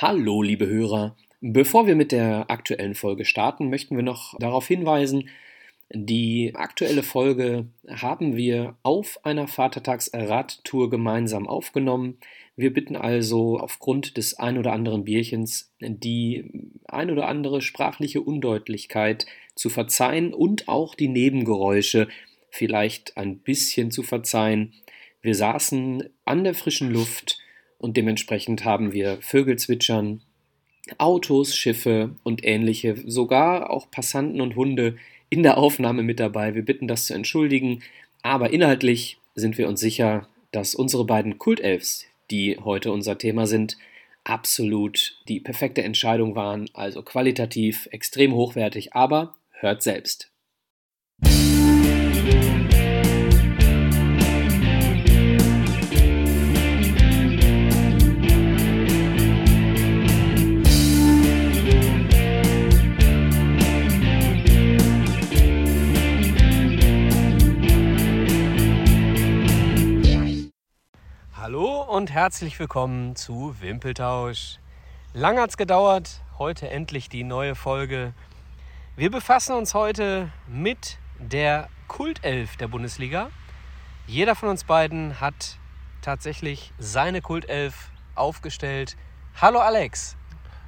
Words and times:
Hallo, 0.00 0.42
liebe 0.42 0.68
Hörer. 0.68 1.16
Bevor 1.40 1.88
wir 1.88 1.96
mit 1.96 2.12
der 2.12 2.52
aktuellen 2.52 2.94
Folge 2.94 3.24
starten, 3.24 3.68
möchten 3.68 3.96
wir 3.96 4.04
noch 4.04 4.38
darauf 4.38 4.64
hinweisen, 4.68 5.28
die 5.90 6.52
aktuelle 6.54 7.02
Folge 7.02 7.66
haben 7.88 8.36
wir 8.36 8.76
auf 8.84 9.18
einer 9.24 9.48
Vatertagsradtour 9.48 10.88
gemeinsam 10.88 11.48
aufgenommen. 11.48 12.18
Wir 12.54 12.72
bitten 12.72 12.94
also 12.94 13.58
aufgrund 13.58 14.16
des 14.16 14.38
ein 14.38 14.56
oder 14.56 14.72
anderen 14.72 15.02
Bierchens 15.02 15.74
die 15.80 16.44
ein 16.86 17.10
oder 17.10 17.26
andere 17.26 17.60
sprachliche 17.60 18.20
Undeutlichkeit 18.20 19.26
zu 19.56 19.68
verzeihen 19.68 20.32
und 20.32 20.68
auch 20.68 20.94
die 20.94 21.08
Nebengeräusche 21.08 22.06
vielleicht 22.50 23.16
ein 23.16 23.40
bisschen 23.40 23.90
zu 23.90 24.04
verzeihen. 24.04 24.74
Wir 25.22 25.34
saßen 25.34 26.08
an 26.24 26.44
der 26.44 26.54
frischen 26.54 26.92
Luft 26.92 27.40
und 27.78 27.96
dementsprechend 27.96 28.64
haben 28.64 28.92
wir 28.92 29.18
Vögel 29.20 29.56
zwitschern, 29.56 30.20
Autos, 30.96 31.54
Schiffe 31.54 32.16
und 32.22 32.44
ähnliche, 32.44 32.96
sogar 33.06 33.70
auch 33.70 33.90
Passanten 33.90 34.40
und 34.40 34.56
Hunde 34.56 34.96
in 35.30 35.42
der 35.42 35.58
Aufnahme 35.58 36.02
mit 36.02 36.18
dabei. 36.18 36.54
Wir 36.54 36.64
bitten 36.64 36.88
das 36.88 37.06
zu 37.06 37.14
entschuldigen, 37.14 37.82
aber 38.22 38.50
inhaltlich 38.50 39.18
sind 39.34 39.58
wir 39.58 39.68
uns 39.68 39.80
sicher, 39.80 40.28
dass 40.50 40.74
unsere 40.74 41.04
beiden 41.04 41.38
Kultelfs, 41.38 42.06
die 42.30 42.58
heute 42.58 42.90
unser 42.90 43.18
Thema 43.18 43.46
sind, 43.46 43.76
absolut 44.24 45.18
die 45.28 45.40
perfekte 45.40 45.82
Entscheidung 45.82 46.34
waren, 46.34 46.68
also 46.74 47.02
qualitativ 47.02 47.88
extrem 47.92 48.34
hochwertig, 48.34 48.94
aber 48.94 49.36
hört 49.52 49.82
selbst. 49.82 50.30
Und 71.98 72.12
herzlich 72.12 72.60
willkommen 72.60 73.16
zu 73.16 73.56
Wimpeltausch. 73.58 74.60
Lang 75.14 75.36
hat's 75.36 75.56
gedauert, 75.56 76.22
heute 76.38 76.70
endlich 76.70 77.08
die 77.08 77.24
neue 77.24 77.56
Folge. 77.56 78.12
Wir 78.94 79.10
befassen 79.10 79.56
uns 79.56 79.74
heute 79.74 80.30
mit 80.46 80.98
der 81.18 81.68
Kultelf 81.88 82.56
der 82.56 82.68
Bundesliga. 82.68 83.30
Jeder 84.06 84.36
von 84.36 84.48
uns 84.48 84.62
beiden 84.62 85.20
hat 85.20 85.58
tatsächlich 86.00 86.72
seine 86.78 87.20
Kultelf 87.20 87.90
aufgestellt. 88.14 88.96
Hallo 89.34 89.58
Alex. 89.58 90.16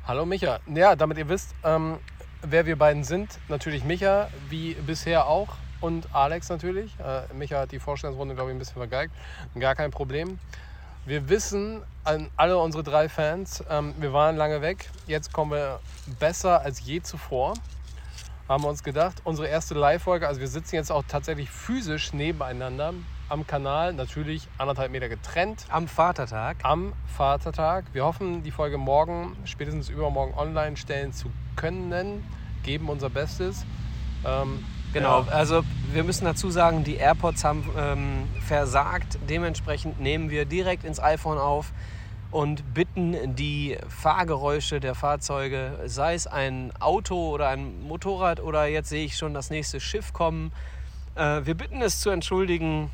Hallo 0.08 0.26
Micha. 0.26 0.58
Ja, 0.74 0.96
damit 0.96 1.16
ihr 1.16 1.28
wisst, 1.28 1.54
ähm, 1.62 1.98
wer 2.42 2.66
wir 2.66 2.76
beiden 2.76 3.04
sind, 3.04 3.38
natürlich 3.46 3.84
Micha, 3.84 4.30
wie 4.48 4.74
bisher 4.74 5.28
auch. 5.28 5.50
Und 5.80 6.12
Alex 6.12 6.48
natürlich. 6.48 6.98
Äh, 6.98 7.32
Micha 7.34 7.60
hat 7.60 7.70
die 7.70 7.78
Vorstellungsrunde, 7.78 8.34
glaube 8.34 8.50
ich, 8.50 8.56
ein 8.56 8.58
bisschen 8.58 8.74
vergeigt. 8.74 9.14
Gar 9.56 9.76
kein 9.76 9.92
Problem. 9.92 10.40
Wir 11.06 11.28
wissen 11.30 11.82
an 12.04 12.30
alle 12.36 12.58
unsere 12.58 12.82
drei 12.82 13.08
Fans, 13.08 13.64
ähm, 13.70 13.94
wir 13.98 14.12
waren 14.12 14.36
lange 14.36 14.60
weg. 14.60 14.90
Jetzt 15.06 15.32
kommen 15.32 15.52
wir 15.52 15.80
besser 16.18 16.60
als 16.60 16.84
je 16.84 17.00
zuvor. 17.00 17.54
Haben 18.48 18.64
wir 18.64 18.68
uns 18.68 18.82
gedacht. 18.82 19.22
Unsere 19.24 19.48
erste 19.48 19.74
Live-Folge, 19.74 20.28
also 20.28 20.40
wir 20.40 20.48
sitzen 20.48 20.74
jetzt 20.74 20.92
auch 20.92 21.04
tatsächlich 21.08 21.48
physisch 21.48 22.12
nebeneinander 22.12 22.92
am 23.30 23.46
Kanal, 23.46 23.94
natürlich 23.94 24.48
anderthalb 24.58 24.90
Meter 24.90 25.08
getrennt. 25.08 25.64
Am 25.70 25.88
Vatertag. 25.88 26.58
Am 26.64 26.92
Vatertag. 27.16 27.84
Wir 27.92 28.04
hoffen, 28.04 28.42
die 28.42 28.50
Folge 28.50 28.76
morgen, 28.76 29.36
spätestens 29.44 29.88
übermorgen 29.88 30.34
online 30.34 30.76
stellen 30.76 31.12
zu 31.12 31.30
können. 31.56 32.24
Geben 32.62 32.88
unser 32.88 33.08
Bestes. 33.08 33.64
Ähm, 34.26 34.66
Genau, 34.92 35.22
ja. 35.22 35.32
also 35.32 35.62
wir 35.92 36.04
müssen 36.04 36.24
dazu 36.24 36.50
sagen, 36.50 36.84
die 36.84 36.96
AirPods 36.96 37.44
haben 37.44 37.68
ähm, 37.76 38.28
versagt. 38.46 39.18
Dementsprechend 39.28 40.00
nehmen 40.00 40.30
wir 40.30 40.44
direkt 40.44 40.84
ins 40.84 41.00
iPhone 41.00 41.38
auf 41.38 41.72
und 42.30 42.74
bitten 42.74 43.34
die 43.34 43.76
Fahrgeräusche 43.88 44.80
der 44.80 44.94
Fahrzeuge, 44.94 45.78
sei 45.86 46.14
es 46.14 46.26
ein 46.26 46.72
Auto 46.78 47.30
oder 47.30 47.48
ein 47.48 47.82
Motorrad 47.82 48.40
oder 48.40 48.66
jetzt 48.66 48.88
sehe 48.88 49.04
ich 49.04 49.16
schon 49.16 49.34
das 49.34 49.50
nächste 49.50 49.80
Schiff 49.80 50.12
kommen. 50.12 50.52
Äh, 51.16 51.40
wir 51.44 51.54
bitten 51.54 51.82
es 51.82 52.00
zu 52.00 52.10
entschuldigen. 52.10 52.90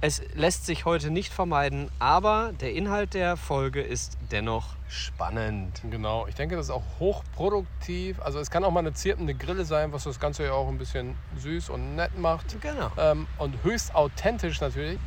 Es 0.00 0.22
lässt 0.34 0.64
sich 0.64 0.84
heute 0.84 1.10
nicht 1.10 1.32
vermeiden, 1.32 1.90
aber 1.98 2.52
der 2.60 2.72
Inhalt 2.72 3.14
der 3.14 3.36
Folge 3.36 3.82
ist 3.82 4.16
dennoch 4.30 4.76
spannend. 4.88 5.82
Genau, 5.90 6.28
ich 6.28 6.36
denke, 6.36 6.54
das 6.54 6.66
ist 6.66 6.70
auch 6.70 6.84
hochproduktiv. 7.00 8.20
Also 8.20 8.38
es 8.38 8.48
kann 8.48 8.62
auch 8.62 8.70
mal 8.70 8.78
eine 8.78 8.92
zirpende 8.92 9.34
Grille 9.34 9.64
sein, 9.64 9.92
was 9.92 10.04
das 10.04 10.20
Ganze 10.20 10.44
ja 10.44 10.52
auch 10.52 10.68
ein 10.68 10.78
bisschen 10.78 11.16
süß 11.38 11.70
und 11.70 11.96
nett 11.96 12.16
macht. 12.16 12.60
Genau. 12.60 12.92
Ähm, 12.96 13.26
und 13.38 13.64
höchst 13.64 13.92
authentisch 13.92 14.60
natürlich. 14.60 15.00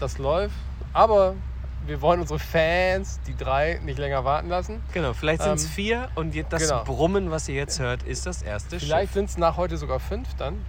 Das 0.00 0.16
läuft. 0.16 0.54
Aber 0.94 1.34
wir 1.86 2.00
wollen 2.00 2.20
unsere 2.20 2.38
Fans, 2.38 3.20
die 3.26 3.36
drei, 3.36 3.80
nicht 3.84 3.98
länger 3.98 4.24
warten 4.24 4.48
lassen. 4.48 4.82
Genau, 4.94 5.12
vielleicht 5.12 5.42
sind 5.42 5.54
es 5.54 5.64
ähm, 5.64 5.70
vier 5.70 6.08
und 6.14 6.34
das 6.50 6.62
genau. 6.62 6.84
Brummen, 6.84 7.30
was 7.30 7.50
ihr 7.50 7.54
jetzt 7.54 7.80
hört, 7.80 8.02
ist 8.02 8.24
das 8.24 8.40
erste 8.40 8.80
Vielleicht 8.80 9.12
sind 9.12 9.28
es 9.28 9.36
nach 9.36 9.58
heute 9.58 9.76
sogar 9.76 10.00
fünf 10.00 10.32
dann. 10.36 10.64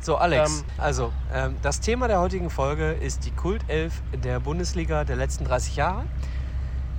So, 0.00 0.16
Alex, 0.16 0.60
ähm, 0.60 0.64
also 0.78 1.12
ähm, 1.34 1.56
das 1.62 1.80
Thema 1.80 2.06
der 2.06 2.20
heutigen 2.20 2.50
Folge 2.50 2.92
ist 2.92 3.24
die 3.26 3.32
Kultelf 3.32 4.02
der 4.12 4.38
Bundesliga 4.40 5.04
der 5.04 5.16
letzten 5.16 5.44
30 5.44 5.76
Jahre. 5.76 6.04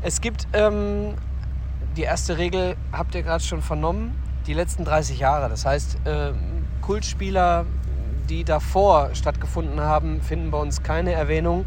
Es 0.02 0.22
gibt 0.22 0.48
ähm, 0.54 1.16
die 1.96 2.04
erste 2.04 2.38
Regel, 2.38 2.76
habt 2.92 3.16
ihr 3.16 3.24
gerade 3.24 3.44
schon 3.44 3.62
vernommen, 3.62 4.16
die 4.48 4.54
letzten 4.54 4.84
30 4.84 5.20
Jahre. 5.20 5.50
Das 5.50 5.66
heißt, 5.66 5.98
äh, 6.06 6.34
Kultspieler, 6.82 7.66
die 8.30 8.44
davor 8.44 9.12
stattgefunden 9.14 9.80
haben, 9.80 10.22
finden 10.22 10.52
bei 10.52 10.58
uns 10.58 10.84
keine 10.84 11.14
Erwähnung. 11.14 11.66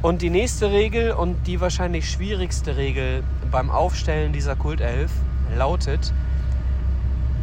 Und 0.00 0.22
die 0.22 0.30
nächste 0.30 0.70
Regel 0.70 1.12
und 1.12 1.46
die 1.46 1.60
wahrscheinlich 1.60 2.10
schwierigste 2.10 2.76
Regel 2.76 3.22
beim 3.50 3.70
Aufstellen 3.70 4.32
dieser 4.32 4.56
Kultelf 4.56 5.12
lautet, 5.56 6.12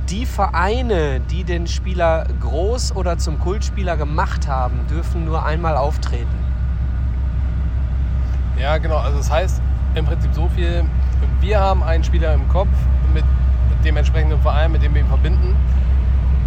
die 0.10 0.26
Vereine, 0.26 1.20
die 1.20 1.44
den 1.44 1.68
Spieler 1.68 2.26
groß 2.40 2.96
oder 2.96 3.18
zum 3.18 3.40
Kultspieler 3.40 3.96
gemacht 3.96 4.48
haben, 4.48 4.88
dürfen 4.90 5.26
nur 5.26 5.46
einmal 5.46 5.78
auftreten. 5.78 6.28
Ja, 8.60 8.78
genau. 8.78 8.98
Also 8.98 9.18
das 9.18 9.32
heißt, 9.32 9.62
im 9.96 10.06
Prinzip 10.06 10.34
so 10.34 10.50
viel. 10.50 10.84
Wir 11.40 11.60
haben 11.60 11.84
einen 11.84 12.04
Spieler 12.04 12.34
im 12.34 12.48
Kopf 12.50 12.70
mit 13.14 13.24
dem 13.86 13.98
entsprechenden 13.98 14.42
Verein, 14.42 14.72
mit 14.72 14.82
dem 14.84 14.94
wir 14.94 15.02
ihn 15.02 15.08
verbinden. 15.08 15.56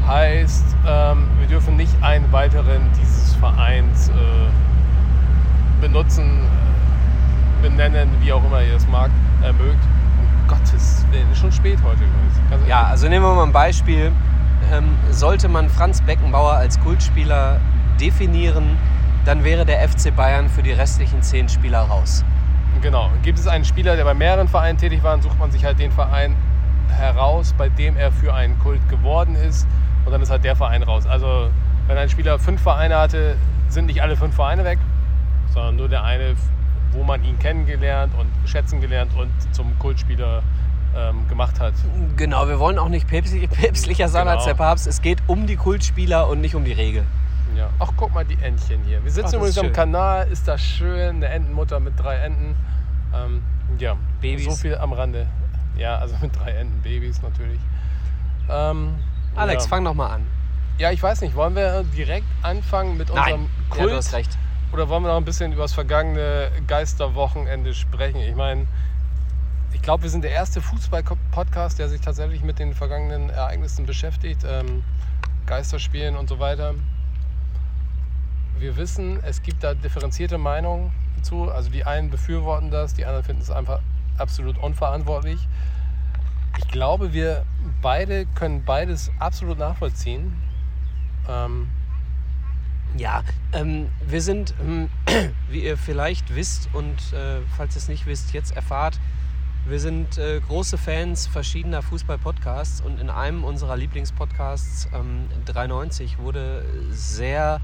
Heißt, 0.06 0.76
ähm, 0.86 1.28
wir 1.38 1.46
dürfen 1.46 1.76
nicht 1.76 1.94
einen 2.02 2.30
weiteren 2.32 2.82
dieses 3.00 3.34
Vereins 3.36 4.08
äh, 4.08 4.12
benutzen, 5.80 6.42
benennen, 7.62 8.10
wie 8.20 8.32
auch 8.32 8.44
immer 8.44 8.62
ihr 8.62 8.76
es 8.76 8.88
mag, 8.88 9.10
äh, 9.42 9.52
mögt. 9.52 9.84
Gottes 10.52 11.04
Willen, 11.10 11.30
ist 11.30 11.38
schon 11.38 11.52
spät 11.52 11.78
heute 11.82 12.04
übrigens. 12.04 12.68
Ja, 12.68 12.82
also 12.84 13.08
nehmen 13.08 13.24
wir 13.24 13.34
mal 13.34 13.44
ein 13.44 13.52
Beispiel. 13.52 14.12
Ähm, 14.72 14.96
sollte 15.10 15.48
man 15.48 15.68
Franz 15.68 16.00
Beckenbauer 16.02 16.52
als 16.52 16.78
Kultspieler 16.80 17.60
definieren, 18.00 18.76
dann 19.24 19.44
wäre 19.44 19.64
der 19.64 19.88
FC 19.88 20.14
Bayern 20.14 20.48
für 20.48 20.62
die 20.62 20.72
restlichen 20.72 21.22
zehn 21.22 21.48
Spieler 21.48 21.80
raus. 21.80 22.24
Genau. 22.80 23.10
Gibt 23.22 23.38
es 23.38 23.46
einen 23.46 23.64
Spieler, 23.64 23.96
der 23.96 24.04
bei 24.04 24.14
mehreren 24.14 24.48
Vereinen 24.48 24.78
tätig 24.78 25.02
war, 25.02 25.12
dann 25.12 25.22
sucht 25.22 25.38
man 25.38 25.50
sich 25.50 25.64
halt 25.64 25.78
den 25.78 25.92
Verein 25.92 26.34
heraus, 26.88 27.54
bei 27.56 27.68
dem 27.68 27.96
er 27.96 28.10
für 28.10 28.34
einen 28.34 28.58
Kult 28.58 28.86
geworden 28.88 29.36
ist. 29.36 29.66
Und 30.04 30.12
dann 30.12 30.20
ist 30.20 30.30
halt 30.30 30.44
der 30.44 30.56
Verein 30.56 30.82
raus. 30.82 31.06
Also 31.06 31.50
wenn 31.86 31.96
ein 31.96 32.08
Spieler 32.08 32.38
fünf 32.38 32.60
Vereine 32.60 32.96
hatte, 32.98 33.36
sind 33.68 33.86
nicht 33.86 34.02
alle 34.02 34.16
fünf 34.16 34.34
Vereine 34.34 34.64
weg, 34.64 34.78
sondern 35.52 35.76
nur 35.76 35.88
der 35.88 36.02
eine, 36.02 36.34
wo 36.92 37.02
man 37.02 37.24
ihn 37.24 37.38
kennengelernt 37.38 38.12
und 38.18 38.28
schätzen 38.48 38.80
gelernt 38.80 39.12
und 39.16 39.30
zum 39.54 39.78
Kultspieler 39.78 40.42
ähm, 40.96 41.26
gemacht 41.28 41.58
hat. 41.60 41.74
Genau, 42.16 42.48
wir 42.48 42.58
wollen 42.58 42.78
auch 42.78 42.88
nicht 42.88 43.08
päpstlich, 43.08 43.48
päpstlicher 43.50 44.08
sein 44.08 44.26
genau. 44.26 44.36
als 44.36 44.44
der 44.44 44.54
Papst. 44.54 44.86
Es 44.86 45.00
geht 45.02 45.18
um 45.26 45.46
die 45.46 45.56
Kultspieler 45.56 46.28
und 46.28 46.40
nicht 46.40 46.54
um 46.54 46.64
die 46.64 46.72
Regel. 46.72 47.04
Ja. 47.56 47.68
Ach, 47.78 47.90
guck 47.96 48.14
mal 48.14 48.24
die 48.24 48.38
Entchen 48.42 48.82
hier. 48.84 49.02
Wir 49.04 49.10
sitzen 49.10 49.34
Ach, 49.34 49.38
übrigens 49.38 49.58
am 49.58 49.72
Kanal, 49.72 50.26
ist 50.28 50.48
das 50.48 50.60
schön, 50.60 51.16
eine 51.16 51.28
Entenmutter 51.28 51.80
mit 51.80 51.98
drei 51.98 52.16
Enten. 52.16 52.54
Ähm, 53.14 53.42
ja, 53.78 53.96
Babys. 54.20 54.44
so 54.44 54.50
viel 54.52 54.76
am 54.76 54.92
Rande. 54.92 55.26
Ja, 55.76 55.96
also 55.96 56.14
mit 56.22 56.34
drei 56.38 56.52
Enten, 56.52 56.80
Babys 56.82 57.22
natürlich. 57.22 57.60
Ähm, 58.48 58.94
Alex, 59.34 59.64
ja. 59.64 59.68
fang 59.68 59.82
noch 59.82 59.94
mal 59.94 60.08
an. 60.08 60.26
Ja, 60.78 60.90
ich 60.90 61.02
weiß 61.02 61.20
nicht, 61.20 61.34
wollen 61.34 61.54
wir 61.54 61.84
direkt 61.96 62.26
anfangen 62.42 62.96
mit 62.96 63.10
unserem 63.10 63.42
Nein. 63.42 63.50
Kult? 63.68 63.82
Ja, 63.82 63.86
du 63.88 63.96
hast 63.96 64.12
recht. 64.14 64.38
Oder 64.72 64.88
wollen 64.88 65.02
wir 65.02 65.08
noch 65.08 65.18
ein 65.18 65.24
bisschen 65.24 65.52
über 65.52 65.62
das 65.62 65.74
vergangene 65.74 66.50
Geisterwochenende 66.66 67.74
sprechen? 67.74 68.20
Ich 68.20 68.34
meine, 68.34 68.66
ich 69.74 69.82
glaube, 69.82 70.04
wir 70.04 70.10
sind 70.10 70.24
der 70.24 70.30
erste 70.30 70.62
Fußball-Podcast, 70.62 71.78
der 71.78 71.90
sich 71.90 72.00
tatsächlich 72.00 72.42
mit 72.42 72.58
den 72.58 72.72
vergangenen 72.72 73.28
Ereignissen 73.28 73.84
beschäftigt. 73.84 74.44
Ähm, 74.48 74.82
Geisterspielen 75.44 76.16
und 76.16 76.28
so 76.28 76.38
weiter. 76.38 76.74
Wir 78.58 78.76
wissen, 78.78 79.22
es 79.24 79.42
gibt 79.42 79.62
da 79.62 79.74
differenzierte 79.74 80.38
Meinungen 80.38 80.92
zu. 81.20 81.50
Also 81.50 81.68
die 81.68 81.84
einen 81.84 82.10
befürworten 82.10 82.70
das, 82.70 82.94
die 82.94 83.04
anderen 83.04 83.24
finden 83.24 83.42
es 83.42 83.50
einfach 83.50 83.80
absolut 84.16 84.56
unverantwortlich. 84.56 85.48
Ich 86.58 86.68
glaube, 86.68 87.12
wir 87.12 87.44
beide 87.82 88.24
können 88.24 88.64
beides 88.64 89.10
absolut 89.18 89.58
nachvollziehen. 89.58 90.40
Ähm, 91.28 91.68
ja, 92.96 93.22
ähm, 93.52 93.88
wir 94.06 94.20
sind, 94.20 94.54
ähm, 94.60 94.88
wie 95.50 95.64
ihr 95.64 95.76
vielleicht 95.76 96.34
wisst 96.34 96.68
und 96.72 97.12
äh, 97.12 97.40
falls 97.56 97.74
ihr 97.74 97.78
es 97.78 97.88
nicht 97.88 98.06
wisst, 98.06 98.32
jetzt 98.32 98.54
erfahrt, 98.54 98.98
wir 99.66 99.78
sind 99.78 100.18
äh, 100.18 100.40
große 100.40 100.76
Fans 100.76 101.28
verschiedener 101.28 101.82
Fußball-Podcasts 101.82 102.80
und 102.80 103.00
in 103.00 103.10
einem 103.10 103.44
unserer 103.44 103.76
Lieblingspodcasts, 103.76 104.88
ähm, 104.92 105.28
93, 105.44 106.18
wurde 106.18 106.64
sehr 106.90 107.60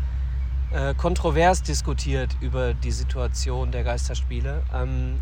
äh, 0.71 0.95
kontrovers 0.95 1.63
diskutiert 1.63 2.37
über 2.41 2.73
die 2.73 2.93
Situation 2.93 3.73
der 3.73 3.83
Geisterspiele. 3.83 4.63
Ähm, 4.73 5.19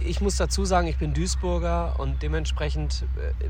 ich 0.00 0.20
muss 0.20 0.36
dazu 0.36 0.64
sagen, 0.64 0.86
ich 0.86 0.98
bin 0.98 1.14
Duisburger 1.14 1.98
und 1.98 2.22
dementsprechend 2.22 3.06
äh, 3.16 3.48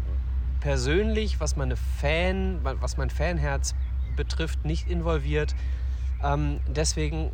persönlich, 0.61 1.41
was 1.41 1.57
meine 1.57 1.77
Fan, 1.77 2.61
was 2.63 2.97
mein 2.97 3.11
Fanherz 3.11 3.75
betrifft, 4.19 4.67
nicht 4.67 4.91
involviert. 4.91 5.55
Ähm, 6.23 6.61
deswegen 6.69 7.31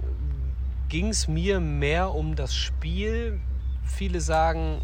ging 0.88 1.08
es 1.08 1.26
mir 1.26 1.58
mehr 1.58 2.14
um 2.14 2.36
das 2.36 2.54
Spiel. 2.54 3.40
Viele 3.82 4.20
sagen, 4.20 4.80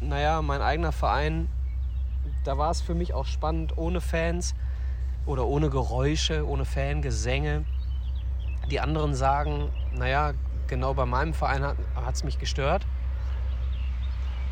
naja, 0.00 0.40
mein 0.40 0.62
eigener 0.62 0.92
Verein, 0.92 1.48
da 2.44 2.56
war 2.56 2.70
es 2.70 2.80
für 2.80 2.94
mich 2.94 3.12
auch 3.12 3.26
spannend 3.26 3.76
ohne 3.76 4.00
Fans 4.00 4.54
oder 5.26 5.46
ohne 5.46 5.68
Geräusche, 5.68 6.48
ohne 6.48 6.64
Fangesänge. 6.64 7.66
Die 8.70 8.80
anderen 8.80 9.14
sagen, 9.14 9.68
naja, 9.92 10.32
genau 10.68 10.94
bei 10.94 11.04
meinem 11.04 11.34
Verein 11.34 11.62
hat 11.62 12.14
es 12.14 12.24
mich 12.24 12.38
gestört. 12.38 12.86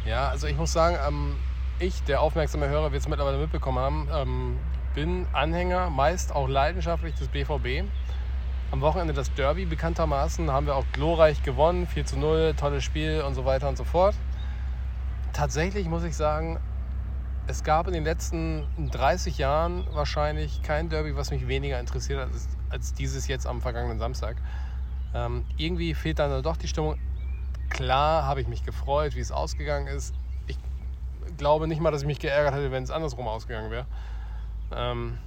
Ja, 0.04 0.28
also 0.28 0.46
ich 0.46 0.56
muss 0.56 0.72
sagen, 0.72 0.96
ähm, 1.06 1.36
ich, 1.78 2.02
der 2.04 2.20
aufmerksame 2.20 2.68
Hörer, 2.68 2.92
wird 2.92 3.02
es 3.02 3.08
mittlerweile 3.08 3.38
mitbekommen 3.38 3.78
haben, 3.78 4.08
ähm, 4.12 4.58
bin 4.98 5.28
Anhänger, 5.32 5.90
meist 5.90 6.34
auch 6.34 6.48
leidenschaftlich 6.48 7.14
des 7.14 7.28
BVB. 7.28 7.88
Am 8.72 8.80
Wochenende 8.80 9.12
das 9.12 9.32
Derby 9.32 9.64
bekanntermaßen 9.64 10.50
haben 10.50 10.66
wir 10.66 10.74
auch 10.74 10.86
glorreich 10.90 11.44
gewonnen, 11.44 11.86
4 11.86 12.04
zu 12.04 12.18
0, 12.18 12.54
tolles 12.56 12.82
Spiel 12.82 13.22
und 13.22 13.34
so 13.34 13.44
weiter 13.44 13.68
und 13.68 13.78
so 13.78 13.84
fort. 13.84 14.16
Tatsächlich 15.32 15.86
muss 15.86 16.02
ich 16.02 16.16
sagen, 16.16 16.58
es 17.46 17.62
gab 17.62 17.86
in 17.86 17.92
den 17.92 18.02
letzten 18.02 18.66
30 18.90 19.38
Jahren 19.38 19.84
wahrscheinlich 19.92 20.62
kein 20.62 20.88
Derby, 20.88 21.14
was 21.14 21.30
mich 21.30 21.46
weniger 21.46 21.78
interessiert 21.78 22.18
hat 22.18 22.32
als, 22.32 22.48
als 22.68 22.92
dieses 22.92 23.28
jetzt 23.28 23.46
am 23.46 23.60
vergangenen 23.60 24.00
Samstag. 24.00 24.34
Ähm, 25.14 25.44
irgendwie 25.58 25.94
fehlt 25.94 26.18
dann 26.18 26.42
doch 26.42 26.56
die 26.56 26.66
Stimmung. 26.66 26.96
Klar 27.70 28.24
habe 28.24 28.40
ich 28.40 28.48
mich 28.48 28.64
gefreut, 28.64 29.14
wie 29.14 29.20
es 29.20 29.30
ausgegangen 29.30 29.86
ist. 29.86 30.12
Ich 30.48 30.58
glaube 31.36 31.68
nicht 31.68 31.80
mal, 31.80 31.92
dass 31.92 32.00
ich 32.00 32.08
mich 32.08 32.18
geärgert 32.18 32.52
hätte, 32.52 32.72
wenn 32.72 32.82
es 32.82 32.90
andersrum 32.90 33.28
ausgegangen 33.28 33.70
wäre. 33.70 33.86
Ähm, 34.74 35.18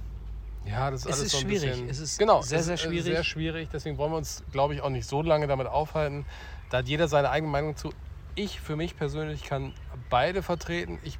ja, 0.64 0.90
das 0.90 1.00
ist 1.00 1.06
es 1.06 1.12
alles 1.12 1.26
ist 1.26 1.32
so 1.32 1.38
ein 1.38 1.42
schwierig. 1.42 1.70
bisschen. 1.70 1.88
Es 1.88 1.98
ist 1.98 2.18
genau, 2.18 2.42
sehr, 2.42 2.62
sehr 2.62 2.76
schwierig. 2.76 3.04
Sehr 3.04 3.24
schwierig. 3.24 3.68
Deswegen 3.72 3.98
wollen 3.98 4.12
wir 4.12 4.18
uns, 4.18 4.44
glaube 4.52 4.74
ich, 4.74 4.80
auch 4.80 4.90
nicht 4.90 5.08
so 5.08 5.22
lange 5.22 5.46
damit 5.46 5.66
aufhalten. 5.66 6.24
Da 6.70 6.78
hat 6.78 6.88
jeder 6.88 7.08
seine 7.08 7.30
eigene 7.30 7.50
Meinung 7.50 7.76
zu. 7.76 7.92
Ich 8.34 8.60
für 8.60 8.76
mich 8.76 8.96
persönlich 8.96 9.44
kann 9.44 9.74
beide 10.08 10.42
vertreten. 10.42 10.98
Ich, 11.02 11.18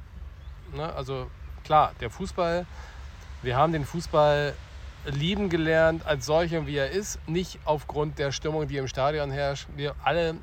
ne, 0.73 0.93
also 0.93 1.29
klar, 1.63 1.91
der 1.99 2.09
Fußball, 2.09 2.65
wir 3.41 3.57
haben 3.57 3.73
den 3.73 3.85
Fußball 3.85 4.53
lieben 5.05 5.49
gelernt 5.49 6.05
als 6.05 6.25
solcher, 6.25 6.65
wie 6.65 6.77
er 6.77 6.89
ist. 6.89 7.19
Nicht 7.27 7.59
aufgrund 7.65 8.19
der 8.19 8.31
Stimmung, 8.31 8.67
die 8.67 8.77
im 8.77 8.87
Stadion 8.87 9.31
herrscht. 9.31 9.67
Wir 9.75 9.95
alle, 10.03 10.35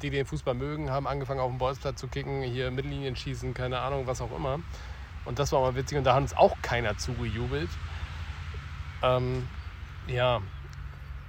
die 0.00 0.10
den 0.10 0.26
Fußball 0.26 0.54
mögen, 0.54 0.90
haben 0.90 1.06
angefangen 1.06 1.40
auf 1.40 1.50
dem 1.50 1.58
Bolzplatz 1.58 1.98
zu 1.98 2.08
kicken, 2.08 2.42
hier 2.42 2.70
Mittellinien 2.70 3.16
schießen, 3.16 3.54
keine 3.54 3.80
Ahnung, 3.80 4.06
was 4.06 4.20
auch 4.20 4.34
immer. 4.36 4.60
Und 5.24 5.38
das 5.38 5.52
war 5.52 5.60
mal 5.60 5.74
witzig 5.74 5.98
und 5.98 6.04
da 6.04 6.14
hat 6.14 6.22
uns 6.22 6.36
auch 6.36 6.56
keiner 6.62 6.96
zugejubelt. 6.98 7.70
Ähm, 9.02 9.48
ja, 10.06 10.40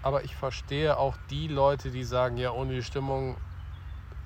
aber 0.02 0.24
ich 0.24 0.36
verstehe 0.36 0.98
auch 0.98 1.16
die 1.30 1.48
Leute, 1.48 1.92
die 1.92 2.04
sagen, 2.04 2.38
ja, 2.38 2.52
ohne 2.52 2.74
die 2.74 2.84
Stimmung 2.84 3.38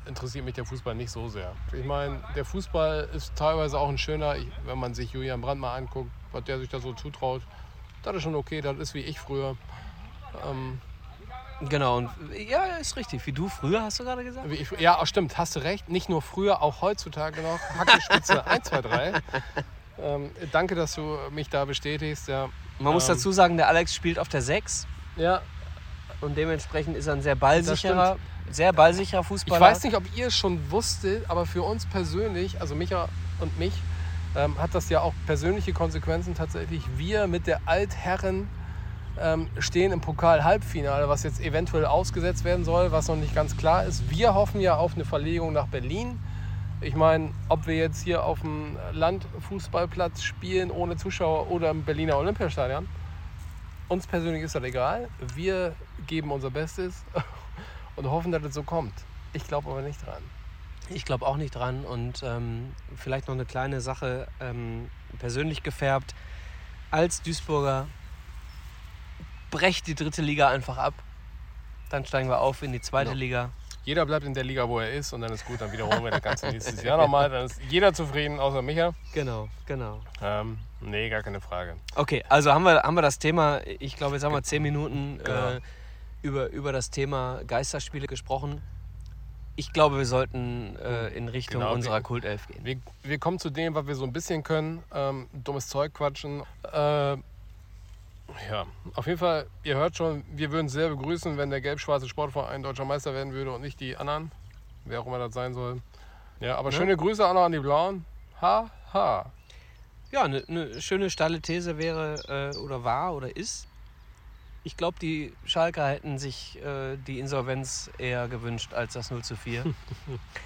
interessiert 0.06 0.46
mich 0.46 0.56
der 0.56 0.66
Fußball 0.66 0.96
nicht 0.96 1.12
so 1.12 1.28
sehr. 1.28 1.54
Ich 1.74 1.86
meine, 1.86 2.24
der 2.36 2.46
Fußball 2.46 3.10
ist 3.14 3.36
teilweise 3.36 3.78
auch 3.78 3.90
ein 3.90 3.98
schöner, 3.98 4.36
wenn 4.66 4.80
man 4.80 4.94
sich 4.94 5.12
Julian 5.12 5.42
Brandt 5.42 5.62
mal 5.62 5.76
anguckt, 5.76 6.10
was 6.32 6.44
der 6.46 6.60
sich 6.60 6.70
da 6.70 6.80
so 6.80 6.94
zutraut. 6.94 7.42
Das 8.04 8.16
ist 8.16 8.24
schon 8.24 8.36
okay, 8.36 8.62
das 8.62 8.78
ist 8.78 8.94
wie 8.94 9.02
ich 9.02 9.20
früher. 9.20 9.58
Ähm, 10.46 10.80
Genau, 11.62 11.98
und 11.98 12.10
ja, 12.50 12.64
ist 12.80 12.96
richtig. 12.98 13.26
Wie 13.26 13.32
du 13.32 13.50
früher, 13.50 13.82
hast 13.82 14.00
du 14.00 14.04
gerade 14.04 14.24
gesagt? 14.24 14.50
wie 14.50 14.56
ich, 14.56 14.70
ja, 14.80 15.04
stimmt, 15.06 15.38
hast 15.38 15.56
du 15.56 15.60
recht. 15.60 15.90
Nicht 15.90 16.08
nur 16.08 16.22
früher, 16.22 16.62
auch 16.62 16.82
heutzutage 16.82 17.42
noch. 17.42 17.60
Hackespitze 17.80 18.46
1, 18.46 18.66
2, 18.70 18.82
3. 18.82 19.14
Ähm, 20.00 20.32
danke, 20.52 20.76
dass 20.76 20.94
du 20.94 21.18
mich 21.32 21.50
da 21.50 21.66
bestätigst. 21.66 22.28
Ja, 22.28 22.50
Man 22.78 22.94
muss 22.94 23.10
Ähm. 23.10 23.16
dazu 23.16 23.32
sagen, 23.32 23.58
der 23.58 23.68
Alex 23.68 23.96
spielt 23.96 24.20
auf 24.20 24.30
der 24.30 24.44
6 24.44 24.86
ja 25.16 25.42
und 26.22 26.38
dementsprechend 26.38 26.96
ist 26.96 27.08
er 27.08 27.14
ein 27.14 27.22
sehr 27.24 27.36
ballsicherer, 27.36 28.18
sehr 28.52 28.72
ballsicherer 28.74 29.22
Ich 29.22 29.28
Fußballer. 29.28 29.60
weiß 29.66 29.84
nicht, 29.84 29.96
ob 29.96 30.04
ihr 30.16 30.28
es 30.28 30.36
schon 30.36 30.70
wusstet, 30.70 31.28
aber 31.30 31.48
für 31.48 31.64
uns 31.64 31.88
persönlich, 31.88 32.62
also 32.62 32.76
Micha 32.76 33.10
und 33.40 33.58
mich, 33.58 33.74
ähm, 34.36 34.60
hat 34.62 34.76
das 34.76 34.90
ja 34.90 35.02
auch 35.02 35.14
persönliche 35.26 35.74
Konsequenzen 35.74 36.36
tatsächlich. 36.36 36.84
Wir 36.96 37.26
mit 37.26 37.48
der 37.48 37.62
Altherren 37.66 38.48
ähm, 39.22 39.50
stehen 39.60 39.92
im 39.92 40.02
Pokal-Halbfinale, 40.02 41.10
was 41.10 41.24
jetzt 41.24 41.42
eventuell 41.42 41.86
ausgesetzt 41.86 42.44
werden 42.44 42.66
soll, 42.66 42.92
was 42.92 43.08
noch 43.08 43.16
nicht 43.16 43.36
ganz 43.36 43.58
klar 43.58 43.86
ist. 43.86 44.10
Wir 44.10 44.34
hoffen 44.34 44.62
ja 44.62 44.76
auf 44.76 44.96
eine 44.96 45.06
Verlegung 45.06 45.54
nach 45.54 45.68
Berlin. 45.68 46.20
Ich 46.82 46.96
meine, 46.96 47.32
ob 47.50 47.66
wir 47.66 47.76
jetzt 47.76 48.04
hier 48.04 48.24
auf 48.24 48.42
dem 48.42 48.78
Landfußballplatz 48.92 50.22
spielen 50.22 50.70
ohne 50.70 50.96
Zuschauer 50.96 51.50
oder 51.50 51.72
im 51.72 51.84
Berliner 51.84 52.18
Olympiastadion, 52.18 52.88
uns 53.88 54.06
persönlich 54.06 54.44
ist 54.44 54.54
das 54.54 54.64
egal. 54.64 55.08
Wir 55.34 55.76
geben 56.06 56.32
unser 56.32 56.52
Bestes 56.52 57.04
und 57.96 58.10
hoffen, 58.10 58.32
dass 58.32 58.44
es 58.44 58.54
so 58.54 58.64
kommt. 58.64 58.94
Ich 59.34 59.48
glaube 59.48 59.72
aber 59.72 59.82
nicht 59.82 60.06
dran. 60.06 60.22
Ich 60.90 61.04
glaube 61.04 61.26
auch 61.26 61.38
nicht 61.38 61.56
dran. 61.56 61.84
Und 61.84 62.22
ähm, 62.24 62.74
vielleicht 62.96 63.28
noch 63.28 63.36
eine 63.36 63.46
kleine 63.46 63.82
Sache, 63.82 64.28
ähm, 64.40 64.90
persönlich 65.20 65.64
gefärbt. 65.64 66.14
Als 66.92 67.22
Duisburger 67.22 67.88
brecht 69.52 69.88
die 69.88 69.96
dritte 69.96 70.22
Liga 70.22 70.50
einfach 70.50 70.78
ab. 70.78 70.94
Dann 71.90 72.06
steigen 72.06 72.30
wir 72.30 72.40
auf 72.40 72.62
in 72.64 72.72
die 72.74 72.82
zweite 72.82 73.12
Genau. 73.12 73.20
Liga. 73.20 73.50
Jeder 73.86 74.06
bleibt 74.06 74.26
in 74.26 74.34
der 74.34 74.44
Liga, 74.44 74.68
wo 74.68 74.80
er 74.80 74.92
ist 74.92 75.14
und 75.14 75.22
dann 75.22 75.32
ist 75.32 75.46
gut, 75.46 75.62
dann 75.62 75.72
wiederholen 75.72 76.04
wir 76.04 76.12
das 76.12 76.22
Ganze 76.22 76.48
nächstes 76.52 76.84
Jahr 76.84 76.98
nochmal. 76.98 77.30
Dann 77.30 77.46
ist 77.46 77.62
jeder 77.70 77.94
zufrieden, 77.94 78.38
außer 78.38 78.62
Micha. 78.62 78.94
Genau, 79.14 79.48
genau. 79.66 80.02
Ähm, 80.22 80.58
nee, 80.82 81.08
gar 81.10 81.24
keine 81.24 81.40
Frage. 81.40 81.78
Okay, 81.96 82.22
also 82.28 82.52
haben 82.54 82.64
wir, 82.64 82.84
haben 82.84 82.96
wir 82.96 83.02
das 83.02 83.18
Thema, 83.18 83.62
ich 83.80 83.96
glaube, 83.96 84.16
jetzt 84.16 84.24
haben 84.26 84.34
wir 84.34 84.44
zehn 84.44 84.62
Minuten 84.62 85.20
Genau. 85.24 85.52
äh, 85.52 85.62
über, 86.22 86.50
über 86.50 86.74
das 86.74 86.90
Thema 86.90 87.40
Geisterspiele 87.48 88.08
gesprochen. 88.08 88.62
Ich 89.56 89.72
glaube, 89.72 89.98
wir 89.98 90.06
sollten 90.06 90.76
äh, 90.76 91.08
in 91.10 91.30
Richtung 91.30 91.62
Genau, 91.62 91.74
unserer 91.74 91.96
wir- 91.96 92.02
Kultelf 92.02 92.46
gehen. 92.48 92.66
Wir, 92.66 92.78
wir 93.04 93.20
kommen 93.20 93.40
zu 93.40 93.50
dem, 93.50 93.74
was 93.74 93.88
wir 93.88 93.96
so 93.96 94.04
ein 94.04 94.12
bisschen 94.12 94.44
können. 94.44 94.84
Ähm, 94.94 95.28
dummes 95.32 95.70
Zeug 95.70 95.94
quatschen. 95.94 96.44
Äh, 96.74 97.16
ja, 98.50 98.66
auf 98.96 99.06
jeden 99.08 99.18
Fall, 99.20 99.48
ihr 99.64 99.76
hört 99.76 99.96
schon, 99.98 100.24
wir 100.34 100.52
würden 100.52 100.70
sehr 100.70 100.90
begrüßen, 100.90 101.38
wenn 101.38 101.50
der 101.50 101.62
gelb-schwarze 101.62 102.08
Sportverein 102.08 102.64
deutscher 102.64 102.86
Meister 102.86 103.14
werden 103.14 103.34
würde 103.34 103.52
und 103.54 103.62
nicht 103.62 103.80
die 103.80 103.96
anderen. 103.98 104.32
Wer 104.86 105.02
auch 105.02 105.08
immer 105.08 105.20
das 105.20 105.34
sein 105.34 105.54
soll. 105.54 105.82
Ja, 106.40 106.56
aber 106.58 106.70
Ja. 106.72 106.78
schöne 106.78 106.96
Grüße 106.96 107.26
auch 107.26 107.34
noch 107.34 107.44
an 107.44 107.52
die 107.52 107.60
Blauen. 107.60 108.06
Ha, 108.42 108.70
ha. 108.94 109.32
Ja, 110.12 110.24
eine 110.24 110.44
ne 110.48 110.82
schöne 110.82 111.10
steile 111.10 111.42
These 111.42 111.78
wäre 111.78 112.54
äh, 112.56 112.58
oder 112.58 112.84
war 112.84 113.14
oder 113.14 113.36
ist. 113.36 113.68
Ich 114.64 114.78
glaube, 114.78 114.98
die 115.00 115.34
Schalker 115.46 115.88
hätten 115.88 116.18
sich 116.20 116.62
äh, 116.64 116.98
die 116.98 117.20
Insolvenz 117.20 117.90
eher 117.98 118.28
gewünscht 118.28 118.74
als 118.74 118.94
das 118.94 119.12
0 119.12 119.24
zu 119.24 119.36
4. 119.36 119.64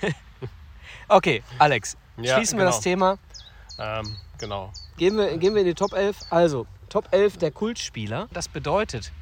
okay, 1.07 1.43
Alex, 1.59 1.97
Ja, 2.17 2.35
schließen 2.35 2.57
wir 2.57 2.65
genau. 2.65 2.75
das 2.75 2.81
Thema. 2.81 3.17
Ähm, 3.77 4.15
genau. 4.37 4.71
Gehen 4.97 5.17
wir, 5.17 5.37
gehen 5.37 5.53
wir 5.53 5.61
in 5.61 5.67
die 5.67 5.73
Top 5.73 5.93
11. 5.93 6.17
Also, 6.29 6.67
Top 6.91 7.07
11 7.11 7.37
der 7.37 7.51
Kultspieler. 7.51 8.27
Das 8.33 8.49
bedeutet, 8.49 9.13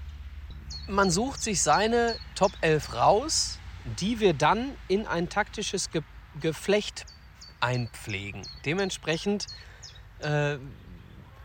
man 0.88 1.12
sucht 1.12 1.40
sich 1.44 1.62
seine 1.62 2.16
Top 2.34 2.52
11 2.62 2.96
raus, 2.96 3.60
die 4.00 4.20
wir 4.20 4.34
dann 4.34 4.72
in 4.88 5.06
ein 5.06 5.30
taktisches 5.30 5.92
Ge 5.92 6.02
Geflecht 6.42 7.06
einpflegen. 7.60 8.42
Dementsprechend 8.66 9.46
äh, 10.20 10.58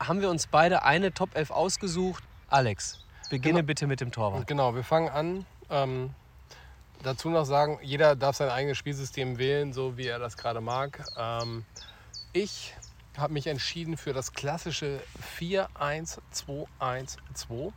haben 0.00 0.20
wir 0.20 0.30
uns 0.30 0.46
beide 0.46 0.82
eine 0.82 1.12
Top 1.12 1.34
11 1.36 1.50
ausgesucht. 1.50 2.24
Alex, 2.48 3.00
beginne 3.28 3.58
Genau. 3.60 3.66
bitte 3.66 3.86
mit 3.86 4.00
dem 4.00 4.10
Torwart. 4.12 4.46
Genau, 4.46 4.74
wir 4.74 4.84
fangen 4.84 5.08
an. 5.10 5.46
Ähm, 5.68 6.14
dazu 7.02 7.28
noch 7.28 7.44
sagen, 7.44 7.78
jeder 7.82 8.16
darf 8.16 8.36
sein 8.36 8.48
eigenes 8.48 8.78
Spielsystem 8.78 9.36
wählen, 9.38 9.72
so 9.72 9.96
wie 9.98 10.06
er 10.06 10.18
das 10.18 10.36
gerade 10.36 10.60
mag. 10.60 11.04
Ähm, 11.18 11.64
ich 12.32 12.74
habe 13.18 13.32
mich 13.32 13.46
entschieden 13.46 13.96
für 13.96 14.12
das 14.12 14.32
klassische 14.32 15.00
4-1-2-1-2. 15.38 17.72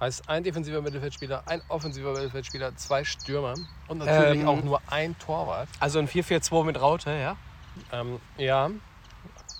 Heißt 0.00 0.28
ein 0.28 0.42
defensiver 0.42 0.82
Mittelfeldspieler, 0.82 1.44
ein 1.46 1.62
offensiver 1.68 2.12
Mittelfeldspieler, 2.12 2.76
zwei 2.76 3.04
Stürmer 3.04 3.54
und 3.88 3.98
natürlich 3.98 4.40
Ähm, 4.40 4.48
auch 4.48 4.62
nur 4.62 4.82
ein 4.88 5.16
Torwart. 5.18 5.68
Also 5.80 5.98
ein 5.98 6.08
4-4-2 6.08 6.64
mit 6.64 6.80
Raute, 6.80 7.10
ja? 7.10 7.36
Ähm, 7.92 8.20
ja. 8.36 8.70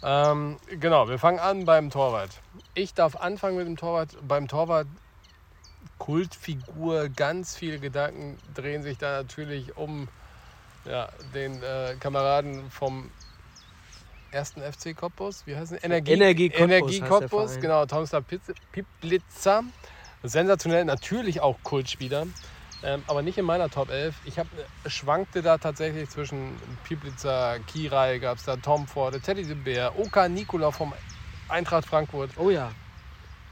Ähm, 0.03 0.59
genau, 0.69 1.09
wir 1.09 1.19
fangen 1.19 1.39
an 1.39 1.65
beim 1.65 1.91
Torwart. 1.91 2.31
Ich 2.75 2.95
darf 2.95 3.17
anfangen 3.17 3.57
mit 3.57 3.67
dem 3.67 3.77
Torwart. 3.77 4.17
Beim 4.27 4.49
Torwart 4.49 4.87
Kultfigur, 5.99 7.09
ganz 7.09 7.57
viele 7.57 7.79
Gedanken 7.79 8.39
drehen 8.55 8.83
sich 8.83 8.99
da 8.99 9.23
natürlich 9.23 9.77
um 9.77 10.09
ja, 10.85 11.09
den 11.33 11.63
äh, 11.63 11.97
Kameraden 11.99 12.71
vom 12.71 13.11
ersten 14.35 14.61
FC 14.61 14.95
Cottbus. 14.95 15.47
Wie 15.47 15.57
heißt 15.57 15.73
es? 15.73 15.83
Energie, 15.85 16.13
Energie 16.13 16.51
Cottbus 16.51 16.71
Energie 16.71 17.01
Cottbus, 17.01 17.61
genau. 17.61 17.83
Pitz- 17.85 18.53
Piplitzer. 18.73 19.63
Sensationell, 20.23 20.85
natürlich 20.85 21.41
auch 21.41 21.63
Kultspieler. 21.63 22.27
Ähm, 22.83 23.03
aber 23.07 23.23
nicht 23.23 23.39
in 23.39 23.47
meiner 23.47 23.71
Top 23.71 23.91
11. 23.91 24.17
Ich 24.25 24.39
hab, 24.39 24.47
schwankte 24.87 25.41
da 25.41 25.57
tatsächlich 25.59 26.11
zwischen 26.11 26.57
Piplitzer, 26.83 27.59
Kirai 27.61 28.19
gab 28.19 28.37
es 28.39 28.45
da, 28.45 28.57
Tom 28.57 28.87
Ford, 28.87 29.23
Teddy 29.23 29.45
de 29.45 29.55
Beer, 29.55 29.99
Oka 29.99 30.29
Nikola 30.29 30.71
vom 30.71 30.95
Eintracht 31.49 31.87
Frankfurt. 31.87 32.37
Oh 32.37 32.51
ja. 32.51 32.71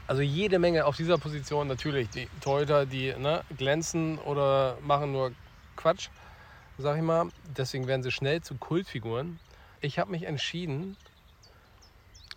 Also 0.07 0.21
jede 0.21 0.59
Menge 0.59 0.85
auf 0.85 0.97
dieser 0.97 1.17
Position. 1.17 1.67
Natürlich 1.67 2.09
die 2.09 2.27
Torhüter, 2.41 2.85
die 2.85 3.13
ne, 3.17 3.43
glänzen 3.57 4.19
oder 4.19 4.77
machen 4.81 5.11
nur 5.11 5.31
Quatsch, 5.75 6.09
sag 6.77 6.97
ich 6.97 7.03
mal. 7.03 7.29
Deswegen 7.57 7.87
werden 7.87 8.03
sie 8.03 8.11
schnell 8.11 8.41
zu 8.41 8.55
Kultfiguren. 8.57 9.39
Ich 9.83 9.99
habe 9.99 10.11
mich 10.11 10.23
entschieden 10.23 10.95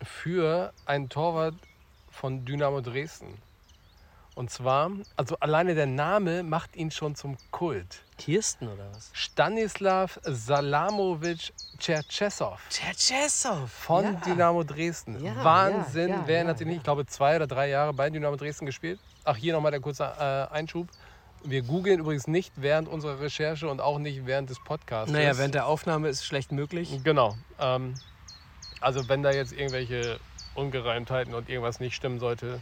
für 0.03 0.73
einen 0.85 1.07
Torwart 1.07 1.55
von 2.11 2.43
Dynamo 2.43 2.81
Dresden. 2.81 3.37
Und 4.35 4.51
zwar, 4.51 4.91
also 5.15 5.37
alleine 5.39 5.73
der 5.73 5.85
Name 5.85 6.43
macht 6.43 6.75
ihn 6.75 6.91
schon 6.91 7.15
zum 7.15 7.37
Kult. 7.51 8.03
Kirsten 8.17 8.67
oder 8.67 8.91
was? 8.93 9.11
Stanislav 9.13 10.19
Salamovic 10.23 11.53
Cherchesov 11.79 12.59
Tschetschesow. 12.69 13.65
von 13.65 14.03
ja. 14.03 14.11
Dynamo 14.25 14.65
Dresden. 14.65 15.23
Ja, 15.23 15.41
Wahnsinn. 15.41 16.09
ja, 16.09 16.23
Wer 16.25 16.35
erinnert 16.35 16.57
sich 16.57 16.67
nicht? 16.67 16.77
Ich 16.77 16.83
glaube, 16.83 17.05
zwei 17.05 17.37
oder 17.37 17.47
drei 17.47 17.69
Jahre 17.69 17.93
bei 17.93 18.09
Dynamo 18.09 18.35
Dresden 18.35 18.65
gespielt. 18.65 18.99
Ach, 19.23 19.37
hier 19.37 19.53
nochmal 19.53 19.71
der 19.71 19.79
kurze 19.79 20.03
äh, 20.03 20.53
Einschub. 20.53 20.89
Wir 21.43 21.61
googeln 21.61 21.99
übrigens 21.99 22.27
nicht 22.27 22.53
während 22.57 22.87
unserer 22.87 23.19
Recherche 23.19 23.67
und 23.69 23.79
auch 23.79 23.99
nicht 23.99 24.25
während 24.25 24.49
des 24.49 24.59
Podcasts. 24.63 25.11
Naja, 25.11 25.37
während 25.37 25.55
der 25.55 25.67
Aufnahme 25.67 26.09
ist 26.09 26.25
schlecht 26.25 26.51
möglich. 26.51 26.99
Genau. 27.03 27.35
Ähm, 27.59 27.93
also 28.81 29.07
wenn 29.07 29.23
da 29.23 29.31
jetzt 29.31 29.53
irgendwelche 29.53 30.19
Ungereimtheiten 30.55 31.33
und 31.33 31.49
irgendwas 31.49 31.79
nicht 31.79 31.95
stimmen 31.95 32.19
sollte, 32.19 32.61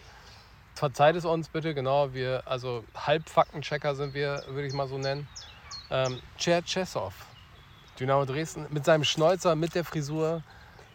verzeiht 0.75 1.15
es 1.15 1.25
uns 1.25 1.47
bitte. 1.49 1.73
Genau, 1.73 2.13
wir, 2.13 2.43
also 2.45 2.83
Halbfaktenchecker 2.95 3.95
sind 3.95 4.13
wir, 4.13 4.43
würde 4.49 4.67
ich 4.67 4.73
mal 4.73 4.87
so 4.87 4.97
nennen. 4.97 5.27
Ähm, 5.89 6.19
Cherchesov, 6.37 7.13
Dynamo 7.99 8.25
Dresden, 8.25 8.65
mit 8.69 8.85
seinem 8.85 9.03
Schnäuzer, 9.03 9.55
mit 9.55 9.73
der 9.75 9.85
Frisur, 9.85 10.43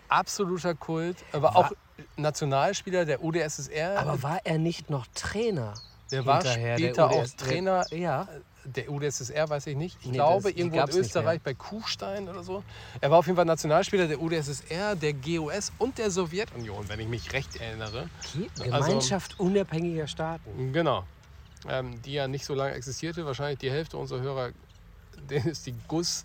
absoluter 0.09 0.75
Kult. 0.75 1.17
Er 1.33 1.43
war 1.43 1.55
War- 1.55 1.67
auch 1.67 1.73
Nationalspieler 2.17 3.05
der 3.05 3.23
UdSSR. 3.23 3.99
Aber 3.99 4.23
war 4.23 4.41
er 4.45 4.59
nicht 4.59 4.91
noch 4.91 5.07
Trainer? 5.15 5.75
Der 6.12 6.26
war 6.26 6.37
hinterher, 6.43 6.76
der 6.76 6.87
später 6.88 7.11
auch 7.11 7.26
Trainer 7.37 7.85
Ja. 7.90 8.29
der 8.64 8.90
UdSSR, 8.90 9.49
weiß 9.49 9.67
ich 9.69 9.76
nicht. 9.76 9.97
Ich 10.00 10.07
Nee, 10.09 10.12
glaube, 10.12 10.50
das- 10.50 10.59
irgendwo 10.59 10.81
in 10.81 10.99
Österreich 10.99 11.40
bei 11.43 11.55
Kuchstein 11.55 12.29
oder 12.29 12.43
so. 12.43 12.62
Er 13.00 13.11
war 13.11 13.19
auf 13.19 13.26
jeden 13.26 13.37
Fall 13.37 13.45
Nationalspieler 13.47 14.07
der 14.07 14.21
UdSSR, 14.21 14.95
der 14.97 15.12
GOS 15.14 15.73
und 15.79 15.97
der 15.99 16.11
Sowjetunion, 16.11 16.88
wenn 16.88 17.00
ich 17.00 17.09
mich 17.09 17.33
recht 17.33 17.57
erinnere. 17.57 18.09
Also- 18.61 18.62
Gemeinschaft 18.64 19.38
unabhängiger 19.40 20.07
Staaten. 20.07 20.73
Genau. 20.73 21.05
Ähm, 21.69 22.00
die 22.02 22.12
ja 22.14 22.26
nicht 22.29 22.45
so 22.45 22.55
lange 22.55 22.73
existierte. 22.73 23.25
Wahrscheinlich 23.26 23.59
die 23.59 23.71
Hälfte 23.71 23.97
unserer 23.99 24.21
Hörer, 24.21 24.50
denen 25.29 25.47
ist 25.49 25.67
die 25.67 25.75
GUS 25.88 26.25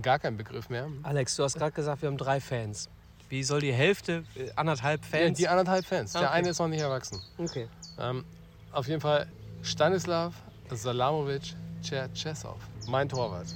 gar 0.00 0.18
kein 0.18 0.36
Begriff 0.36 0.68
mehr. 0.68 0.88
Alex, 1.02 1.36
du 1.36 1.44
hast 1.44 1.56
gerade 1.56 1.72
gesagt, 1.72 2.02
wir 2.02 2.08
haben 2.08 2.16
drei 2.18 2.40
Fans. 2.40 2.88
Wie 3.28 3.44
soll 3.44 3.60
die 3.60 3.72
Hälfte, 3.72 4.24
äh, 4.34 4.50
anderthalb 4.56 5.02
Ja, 5.10 5.18
Fans? 5.18 5.38
die 5.38 5.48
anderthalb 5.48 5.84
Fans. 5.86 6.12
Der 6.12 6.22
Okay. 6.22 6.30
eine 6.30 6.48
ist 6.50 6.58
noch 6.58 6.68
nicht 6.68 6.80
erwachsen. 6.82 7.20
okay. 7.38 7.68
Ähm, 7.98 8.24
auf 8.72 8.88
jeden 8.88 9.00
Fall 9.00 9.26
Stanislav 9.62 10.34
Salamovic 10.70 11.54
Cherchesov. 11.82 12.56
Mein 12.88 13.08
Torwart. 13.08 13.46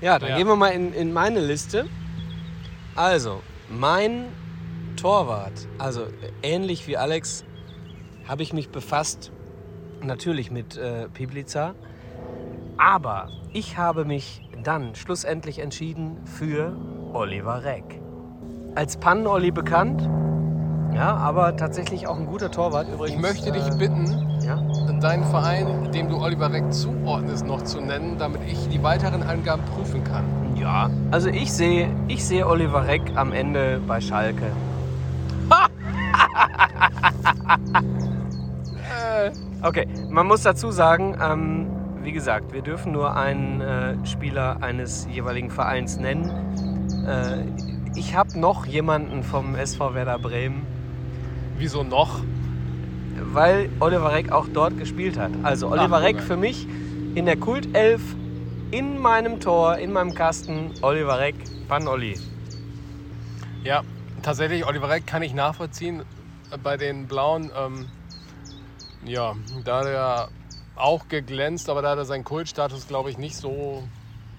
Ja, 0.00 0.18
dann 0.18 0.30
Ja. 0.30 0.36
gehen 0.36 0.46
wir 0.46 0.56
mal 0.56 0.68
in, 0.68 0.92
in 0.92 1.12
meine 1.12 1.40
Liste. 1.40 1.86
Also, 2.94 3.42
mein 3.68 4.26
Torwart, 4.96 5.66
also 5.78 6.02
äh, 6.04 6.08
ähnlich 6.42 6.86
wie 6.86 6.96
Alex, 6.96 7.44
habe 8.26 8.42
ich 8.42 8.52
mich 8.52 8.68
befasst, 8.70 9.32
natürlich 10.02 10.50
mit 10.50 10.76
äh, 10.76 11.08
Piblica. 11.08 11.74
Aber 12.76 13.28
ich 13.52 13.76
habe 13.76 14.04
mich 14.04 14.42
dann 14.62 14.94
schlussendlich 14.94 15.58
entschieden 15.58 16.18
für 16.26 16.76
Oliver 17.12 17.64
Reck. 17.64 18.00
Als 18.74 18.96
Pannen-Olli 18.96 19.50
bekannt, 19.50 20.08
ja, 20.98 21.16
aber 21.16 21.56
tatsächlich 21.56 22.08
auch 22.08 22.18
ein 22.18 22.26
guter 22.26 22.50
Torwart 22.50 22.88
übrigens. 22.92 23.14
Ich 23.14 23.22
möchte 23.22 23.52
dich 23.52 23.66
äh, 23.66 23.76
bitten, 23.78 24.40
Ja? 24.44 24.60
deinen 25.00 25.24
Verein, 25.24 25.92
dem 25.92 26.08
du 26.08 26.20
Oliver 26.20 26.52
Reck 26.52 26.72
zuordnest, 26.72 27.46
noch 27.46 27.62
zu 27.62 27.80
nennen, 27.80 28.16
damit 28.18 28.40
ich 28.50 28.68
die 28.68 28.82
weiteren 28.82 29.22
Angaben 29.22 29.62
prüfen 29.76 30.02
kann. 30.02 30.24
Ja, 30.56 30.90
also 31.12 31.28
ich 31.28 31.52
sehe, 31.52 31.88
ich 32.08 32.24
sehe 32.26 32.44
Oliver 32.46 32.88
Reck 32.88 33.02
am 33.14 33.32
Ende 33.32 33.80
bei 33.86 34.00
Schalke. 34.00 34.50
Okay, 39.60 39.88
man 40.08 40.26
muss 40.26 40.42
dazu 40.42 40.70
sagen, 40.70 41.16
ähm, 41.20 41.66
wie 42.02 42.12
gesagt, 42.12 42.52
wir 42.52 42.62
dürfen 42.62 42.92
nur 42.92 43.16
einen 43.16 43.60
äh, 43.60 43.94
Spieler 44.06 44.58
eines 44.60 45.08
jeweiligen 45.10 45.50
Vereins 45.50 45.98
nennen. 45.98 46.30
Äh, 47.06 47.98
ich 47.98 48.14
habe 48.14 48.38
noch 48.38 48.66
jemanden 48.66 49.24
vom 49.24 49.56
SV 49.56 49.94
Werder 49.94 50.20
Bremen, 50.20 50.64
Wieso 51.58 51.82
noch? 51.82 52.20
weil 53.32 53.68
Oliver 53.80 54.12
Reck 54.12 54.32
auch 54.32 54.46
dort 54.52 54.78
gespielt 54.78 55.18
hat. 55.18 55.32
Also 55.42 55.70
Oliver 55.70 55.98
Ach, 55.98 56.02
Reck 56.02 56.20
für 56.20 56.36
mich 56.36 56.66
in 57.14 57.26
der 57.26 57.36
Kultelf, 57.36 58.02
in 58.70 58.98
meinem 58.98 59.40
Tor, 59.40 59.76
in 59.78 59.92
meinem 59.92 60.14
Kasten, 60.14 60.72
Oliver 60.82 61.18
Reck, 61.18 61.36
Pan-Olli. 61.68 62.18
Ja, 63.64 63.82
tatsächlich, 64.22 64.66
Oliver 64.66 64.88
Reck 64.88 65.06
kann 65.06 65.22
ich 65.22 65.34
nachvollziehen. 65.34 66.02
Bei 66.62 66.76
den 66.76 67.06
Blauen, 67.06 67.50
ähm, 67.56 67.88
ja, 69.04 69.34
da 69.64 69.80
hat 69.80 69.86
er 69.86 70.28
auch 70.76 71.08
geglänzt, 71.08 71.68
aber 71.68 71.82
da 71.82 71.90
hat 71.90 71.98
er 71.98 72.04
seinen 72.04 72.24
Kultstatus, 72.24 72.86
glaube 72.88 73.10
ich, 73.10 73.18
nicht 73.18 73.36
so 73.36 73.82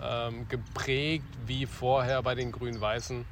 ähm, 0.02 0.48
geprägt 0.48 1.26
wie 1.46 1.66
vorher 1.66 2.24
bei 2.24 2.34
den 2.34 2.52
Grün-Weißen. 2.52 3.26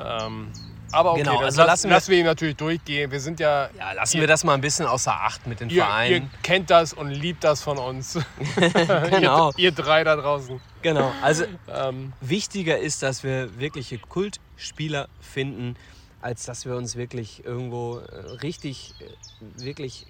Ähm, 0.00 0.48
aber 0.94 1.12
okay, 1.12 1.22
Genau, 1.22 1.38
also 1.40 1.58
lass, 1.60 1.66
lassen 1.66 1.88
wir- 1.90 1.94
lassen 1.96 2.10
wir 2.12 2.18
ihn 2.18 2.24
natürlich 2.26 2.56
durchgehen. 2.56 3.10
Wir 3.10 3.20
sind 3.20 3.40
ja, 3.40 3.68
Ja, 3.78 3.92
lassen 3.92 4.16
Ihr- 4.16 4.20
wir 4.22 4.26
das 4.28 4.44
mal 4.44 4.54
ein 4.54 4.60
bisschen 4.60 4.86
außer 4.86 5.12
Acht 5.12 5.46
mit 5.46 5.60
den 5.60 5.68
ihr, 5.70 5.76
ihr 5.76 5.82
Vereinen. 5.84 6.30
kennt 6.42 6.70
das 6.70 6.92
und 6.92 7.10
liebt 7.10 7.44
das 7.44 7.62
von 7.62 7.78
uns. 7.78 8.18
Genau. 9.10 9.50
ihr, 9.56 9.64
ihr 9.64 9.72
drei 9.72 10.04
da 10.04 10.16
draußen. 10.16 10.60
Genau, 10.82 11.12
also 11.22 11.44
Ähm, 11.68 12.12
wichtiger 12.20 12.78
ist, 12.78 13.02
dass 13.02 13.22
wir 13.24 13.58
wirkliche 13.58 13.98
Kultspieler 13.98 15.08
finden, 15.20 15.76
als 16.20 16.44
dass 16.44 16.64
wir 16.66 16.76
uns 16.76 16.96
wirklich 16.96 17.44
irgendwo 17.44 17.98
äh, 17.98 18.16
richtig, 18.42 18.94
äh, 19.00 19.62
wirklich 19.64 20.06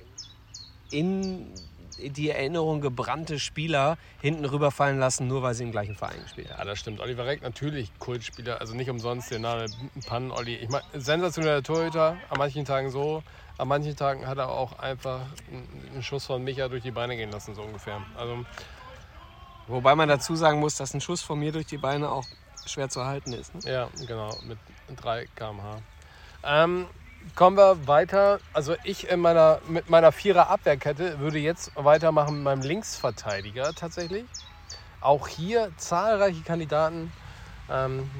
in 0.90 1.46
die 1.98 2.30
Erinnerung 2.30 2.80
gebrannte 2.80 3.38
Spieler 3.38 3.98
hinten 4.20 4.44
rüberfallen 4.44 4.98
lassen, 4.98 5.26
nur 5.26 5.42
weil 5.42 5.54
sie 5.54 5.64
im 5.64 5.72
gleichen 5.72 5.94
Verein 5.94 6.22
gespielt 6.22 6.50
haben. 6.50 6.58
Ja, 6.58 6.64
das 6.64 6.78
stimmt. 6.78 7.00
Oliver 7.00 7.26
Reck 7.26 7.42
natürlich 7.42 7.90
Kultspieler, 7.98 8.60
also 8.60 8.74
nicht 8.74 8.90
umsonst 8.90 9.30
der 9.30 9.38
Name 9.38 9.66
Pannen-Olli. 10.06 10.56
Ich 10.56 10.68
meine, 10.68 10.84
sensationeller 10.94 11.62
Torhüter, 11.62 12.16
an 12.30 12.38
manchen 12.38 12.64
Tagen 12.64 12.90
so, 12.90 13.22
an 13.58 13.68
manchen 13.68 13.96
Tagen 13.96 14.26
hat 14.26 14.38
er 14.38 14.48
auch 14.48 14.78
einfach 14.78 15.20
einen 15.50 15.84
einen 15.92 16.02
Schuss 16.02 16.26
von 16.26 16.42
Micha 16.42 16.68
durch 16.68 16.82
die 16.82 16.90
Beine 16.90 17.16
gehen 17.16 17.30
lassen, 17.30 17.54
so 17.54 17.62
ungefähr. 17.62 18.02
Also, 18.16 18.44
Wobei 19.66 19.94
man 19.94 20.08
dazu 20.08 20.36
sagen 20.36 20.60
muss, 20.60 20.76
dass 20.76 20.92
ein 20.94 21.00
Schuss 21.00 21.22
von 21.22 21.38
mir 21.38 21.52
durch 21.52 21.66
die 21.66 21.78
Beine 21.78 22.10
auch 22.10 22.24
schwer 22.66 22.88
zu 22.88 23.04
halten 23.04 23.32
ist. 23.32 23.54
Ne? 23.54 23.72
ja, 23.72 23.88
genau, 24.06 24.30
mit 24.46 24.58
3 24.96 25.26
km/h. 25.34 25.78
Ähm, 26.42 26.86
kommen 27.34 27.56
wir 27.56 27.86
weiter. 27.86 28.40
Also 28.52 28.76
ich 28.84 29.08
in 29.08 29.20
meiner, 29.20 29.60
mit 29.68 29.90
meiner 29.90 30.12
Vierer 30.12 30.48
Abwehrkette 30.50 31.18
würde 31.18 31.38
jetzt 31.38 31.72
weitermachen 31.74 32.36
mit 32.36 32.44
meinem 32.44 32.62
Linksverteidiger 32.62 33.72
tatsächlich. 33.74 34.24
Auch 35.00 35.28
hier 35.28 35.70
zahlreiche 35.76 36.42
Kandidaten. 36.42 37.12
Ähm, 37.70 38.10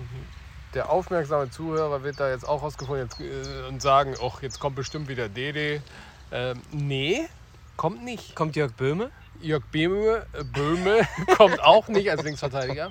der 0.75 0.91
aufmerksame 0.91 1.51
Zuhörer 1.51 2.03
wird 2.03 2.19
da 2.19 2.31
jetzt 2.31 2.47
auch 2.47 2.63
rausgefunden 2.63 3.09
jetzt, 3.09 3.21
äh, 3.21 3.69
und 3.69 3.81
sagen, 3.81 4.15
ach, 4.23 4.43
jetzt 4.43 4.59
kommt 4.59 4.77
bestimmt 4.77 5.09
wieder 5.09 5.29
Dede. 5.29 5.83
Ähm, 6.33 6.61
nee, 6.73 7.29
kommt 7.77 8.05
nicht. 8.05 8.35
Kommt 8.35 8.57
Jörg 8.57 8.73
Böhme? 8.73 9.11
Jörg 9.41 9.65
Böhme, 9.71 10.27
äh, 10.33 10.45
Böhme 10.45 11.07
kommt 11.37 11.61
auch 11.63 11.89
nicht 11.89 12.11
als 12.11 12.23
Linksverteidiger. 12.23 12.91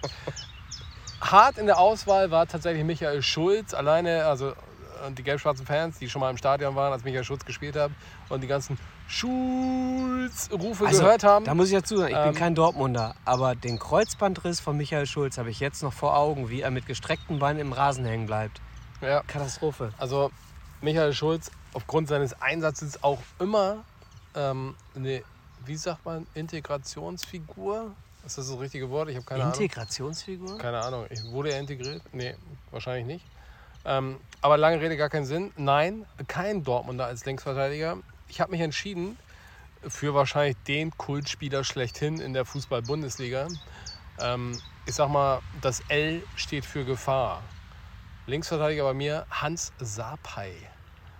Hart 1.20 1.58
in 1.58 1.65
der 1.65 1.77
Auswahl 1.77 2.32
war 2.32 2.48
tatsächlich 2.48 2.84
Michael 2.84 3.22
Schulz. 3.22 3.74
Alleine, 3.74 4.25
also 4.25 4.53
und 5.06 5.18
die 5.18 5.24
gelb-schwarzen 5.24 5.66
Fans, 5.66 5.98
die 6.00 6.10
schon 6.10 6.20
mal 6.22 6.30
im 6.30 6.38
Stadion 6.38 6.76
waren, 6.76 6.92
als 6.94 7.04
Michael 7.04 7.24
Schulz 7.24 7.46
gespielt 7.46 7.76
hat 7.76 7.92
und 8.30 8.42
die 8.42 8.48
ganzen 8.48 8.78
Schulz-Rufe 9.08 10.88
Also, 10.88 11.02
gehört 11.02 11.24
haben. 11.24 11.46
Da 11.46 11.54
muss 11.54 11.68
ich 11.70 11.74
dazu 11.76 11.98
sagen, 11.98 12.12
ich 12.12 12.18
Ähm, 12.18 12.30
bin 12.32 12.36
kein 12.36 12.56
Dortmunder, 12.56 13.16
aber 13.26 13.56
den 13.56 13.80
Kreuzbandriss 13.80 14.60
von 14.60 14.78
Michael 14.78 15.06
Schulz 15.06 15.38
habe 15.38 15.50
ich 15.50 15.60
jetzt 15.60 15.84
noch 15.84 15.94
vor 15.94 16.16
Augen, 16.18 16.50
wie 16.50 16.62
er 16.62 16.72
mit 16.72 16.86
gestreckten 16.86 17.40
Beinen 17.40 17.60
im 17.60 17.74
Rasen 17.74 18.06
hängen 18.06 18.26
bleibt. 18.26 18.62
Ja, 19.02 19.22
Katastrophe. 19.28 19.92
also 19.98 20.32
Michael 20.82 21.14
Schulz 21.14 21.52
aufgrund 21.74 22.08
seines 22.08 22.42
Einsatzes 22.42 23.04
auch 23.04 23.20
immer 23.40 23.84
ähm, 24.36 24.76
eine, 24.96 25.24
wie 25.66 25.76
sagt 25.76 26.06
man, 26.06 26.26
Integrationsfigur? 26.34 27.92
Ist 28.26 28.38
das 28.38 28.48
das 28.50 28.60
richtige 28.60 28.90
Wort? 28.90 29.10
Ich 29.10 29.16
habe 29.18 29.26
keine 29.26 29.44
Ahnung. 29.44 29.54
Integrationsfigur? 29.54 30.58
Keine 30.58 30.80
Ahnung. 30.82 31.06
Wurde 31.32 31.52
er 31.52 31.60
integriert? 31.60 32.02
Nee, 32.14 32.36
wahrscheinlich 32.72 33.06
nicht. 33.06 33.26
Ähm, 33.86 34.20
aber 34.42 34.58
lange 34.58 34.80
Rede, 34.82 34.98
gar 34.98 35.10
keinen 35.10 35.25
Sinn. 35.25 35.52
Nein, 35.56 36.06
kein 36.28 36.63
Dortmunder 36.63 37.06
als 37.06 37.25
Linksverteidiger. 37.25 37.98
Ich 38.28 38.42
habe 38.42 38.52
mich 38.52 38.62
entschieden 38.62 39.18
für 39.88 40.13
wahrscheinlich 40.13 40.56
den 40.68 40.92
Kultspieler 40.98 41.63
schlechthin 41.63 42.20
in 42.20 42.34
der 42.34 42.46
Fußball-Bundesliga. 42.46 43.48
Ähm, 44.20 44.58
ich 44.86 44.96
sag 44.96 45.10
mal, 45.10 45.40
das 45.62 45.82
L 45.90 46.24
steht 46.36 46.66
für 46.66 46.86
Gefahr. 46.86 47.42
Linksverteidiger 48.25 48.84
bei 48.84 48.94
mir 48.94 49.25
Hans 49.30 49.74
Sapai. 49.80 50.54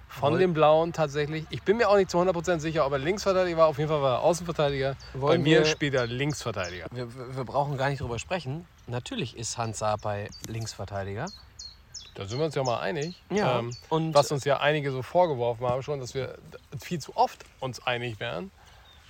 Von 0.08 0.34
Woll- 0.34 0.40
den 0.40 0.54
Blauen 0.54 0.94
tatsächlich. 0.94 1.46
Ich 1.50 1.64
bin 1.64 1.78
mir 1.78 1.90
auch 1.90 1.96
nicht 1.98 2.12
zu 2.12 2.20
100% 2.20 2.60
sicher, 2.60 2.86
ob 2.86 2.94
er 2.94 3.00
Linksverteidiger 3.00 3.58
war. 3.58 3.68
Auf 3.68 3.78
jeden 3.80 3.90
Fall 3.90 4.02
war 4.02 4.18
er 4.18 4.22
Außenverteidiger. 4.22 4.96
bei 5.14 5.20
Wollen 5.22 5.42
mir 5.42 5.60
wir- 5.60 5.66
spielt 5.66 5.96
er 5.96 6.06
Linksverteidiger. 6.06 6.86
Wir, 6.92 7.14
wir 7.16 7.36
wir 7.36 7.44
brauchen 7.44 7.78
gar 7.78 7.90
nicht 7.90 8.00
drüber 8.00 8.20
sprechen. 8.20 8.68
Natürlich 8.86 9.36
ist 9.36 9.58
Hans 9.58 9.80
Sapai 9.80 10.30
Linksverteidiger. 10.48 11.26
Da 12.16 12.26
sind 12.28 12.38
wir 12.38 12.46
uns 12.46 12.56
ja 12.56 12.64
mal 12.64 12.80
einig. 12.80 13.16
Ja, 13.32 13.60
Ähm, 13.60 13.76
und- 13.90 14.14
was 14.14 14.32
uns 14.32 14.44
ja 14.46 14.60
einige 14.60 14.92
so 14.92 15.02
vorgeworfen 15.02 15.66
haben 15.68 15.82
schon, 15.82 16.00
dass 16.00 16.14
wir 16.14 16.38
viel 16.82 17.00
zu 17.00 17.16
oft 17.16 17.44
uns 17.60 17.86
einig 17.86 18.20
wären, 18.20 18.52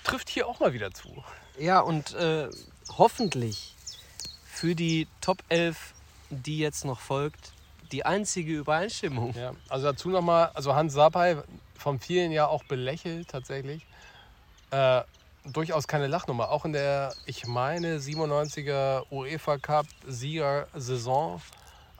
trifft 0.03 0.29
hier 0.29 0.47
auch 0.47 0.59
mal 0.59 0.73
wieder 0.73 0.91
zu. 0.91 1.23
Ja, 1.59 1.79
und 1.81 2.13
äh, 2.13 2.49
hoffentlich 2.97 3.73
für 4.45 4.75
die 4.75 5.07
Top 5.21 5.43
11, 5.49 5.93
die 6.29 6.59
jetzt 6.59 6.85
noch 6.85 6.99
folgt, 6.99 7.51
die 7.91 8.05
einzige 8.05 8.53
Übereinstimmung. 8.53 9.33
Ja, 9.35 9.53
also 9.69 9.85
dazu 9.87 10.09
nochmal, 10.09 10.51
also 10.53 10.73
Hans 10.75 10.93
Sapai, 10.93 11.37
von 11.77 11.99
vielen 11.99 12.31
ja 12.31 12.47
auch 12.47 12.63
belächelt 12.63 13.27
tatsächlich. 13.27 13.85
Äh, 14.71 15.01
durchaus 15.45 15.87
keine 15.87 16.07
Lachnummer. 16.07 16.49
Auch 16.49 16.63
in 16.65 16.71
der, 16.73 17.13
ich 17.25 17.45
meine, 17.45 17.99
97er 17.99 19.03
UEFA 19.11 19.57
Cup 19.57 19.85
Sieger-Saison 20.07 21.41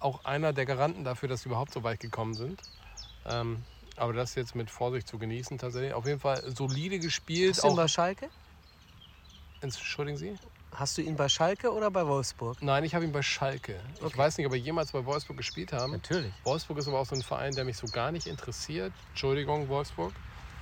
auch 0.03 0.25
einer 0.25 0.53
der 0.53 0.65
Garanten 0.65 1.03
dafür, 1.03 1.29
dass 1.29 1.41
sie 1.43 1.49
überhaupt 1.49 1.73
so 1.73 1.83
weit 1.83 1.99
gekommen 1.99 2.35
sind. 2.35 2.61
Ähm, 3.25 3.63
aber 3.95 4.13
das 4.13 4.35
jetzt 4.35 4.55
mit 4.55 4.69
Vorsicht 4.69 5.07
zu 5.07 5.17
genießen 5.17 5.57
tatsächlich. 5.57 5.93
Auf 5.93 6.05
jeden 6.05 6.19
Fall 6.19 6.43
solide 6.55 6.99
gespielt. 6.99 7.55
Hast 7.55 7.63
du 7.63 7.69
ihn 7.69 7.75
bei 7.75 7.87
Schalke? 7.87 8.29
Entschuldigen 9.61 10.17
Sie? 10.17 10.35
Hast 10.75 10.97
du 10.97 11.01
ihn 11.01 11.15
bei 11.15 11.29
Schalke 11.29 11.71
oder 11.71 11.91
bei 11.91 12.05
Wolfsburg? 12.05 12.57
Nein, 12.61 12.83
ich 12.83 12.95
habe 12.95 13.05
ihn 13.05 13.11
bei 13.11 13.21
Schalke. 13.21 13.79
Ich 13.99 14.05
Okay. 14.05 14.17
weiß 14.17 14.37
nicht, 14.37 14.47
ob 14.47 14.53
wir 14.53 14.59
jemals 14.59 14.91
bei 14.91 15.05
Wolfsburg 15.05 15.37
gespielt 15.37 15.71
haben. 15.71 15.93
Natürlich. 15.93 16.33
Wolfsburg 16.43 16.79
ist 16.79 16.87
aber 16.87 16.99
auch 16.99 17.05
so 17.05 17.15
ein 17.15 17.23
Verein, 17.23 17.55
der 17.55 17.63
mich 17.63 17.77
so 17.77 17.87
gar 17.87 18.11
nicht 18.11 18.25
interessiert. 18.27 18.91
Entschuldigung, 19.11 19.69
Wolfsburg. 19.69 20.11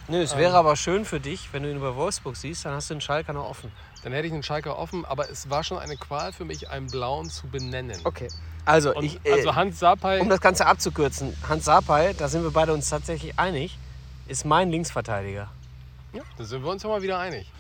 Nö, 0.07 0.21
es 0.21 0.35
wäre 0.35 0.57
aber 0.57 0.75
schön 0.75 1.05
für 1.05 1.19
dich, 1.19 1.53
wenn 1.53 1.63
du 1.63 1.71
ihn 1.71 1.79
bei 1.79 1.95
Wolfsburg 1.95 2.35
siehst, 2.35 2.65
dann 2.65 2.73
hast 2.73 2.89
du 2.89 2.95
den 2.95 3.01
Schalke 3.01 3.33
noch 3.33 3.49
offen. 3.49 3.71
Dann 4.03 4.13
hätte 4.13 4.27
ich 4.27 4.33
einen 4.33 4.43
Schalker 4.43 4.77
offen, 4.77 5.05
aber 5.05 5.29
es 5.29 5.49
war 5.49 5.63
schon 5.63 5.77
eine 5.77 5.95
Qual 5.95 6.33
für 6.33 6.45
mich, 6.45 6.69
einen 6.69 6.87
blauen 6.87 7.29
zu 7.29 7.47
benennen. 7.47 7.99
Okay. 8.03 8.27
Also, 8.65 8.93
Und, 8.95 9.03
ich, 9.03 9.19
äh, 9.25 9.33
also 9.33 9.55
Hans 9.55 9.79
Sapai, 9.79 10.21
um 10.21 10.29
das 10.29 10.41
Ganze 10.41 10.65
abzukürzen, 10.65 11.35
Hans 11.47 11.65
Sapai, 11.65 12.13
da 12.13 12.27
sind 12.27 12.43
wir 12.43 12.51
beide 12.51 12.73
uns 12.73 12.89
tatsächlich 12.89 13.37
einig, 13.39 13.77
ist 14.27 14.45
mein 14.45 14.69
Linksverteidiger. 14.69 15.49
ja, 16.13 16.21
da 16.37 16.43
sind 16.43 16.63
wir 16.63 16.71
uns 16.71 16.83
ja 16.83 16.89
mal 16.89 17.01
wieder 17.01 17.19
einig. 17.19 17.51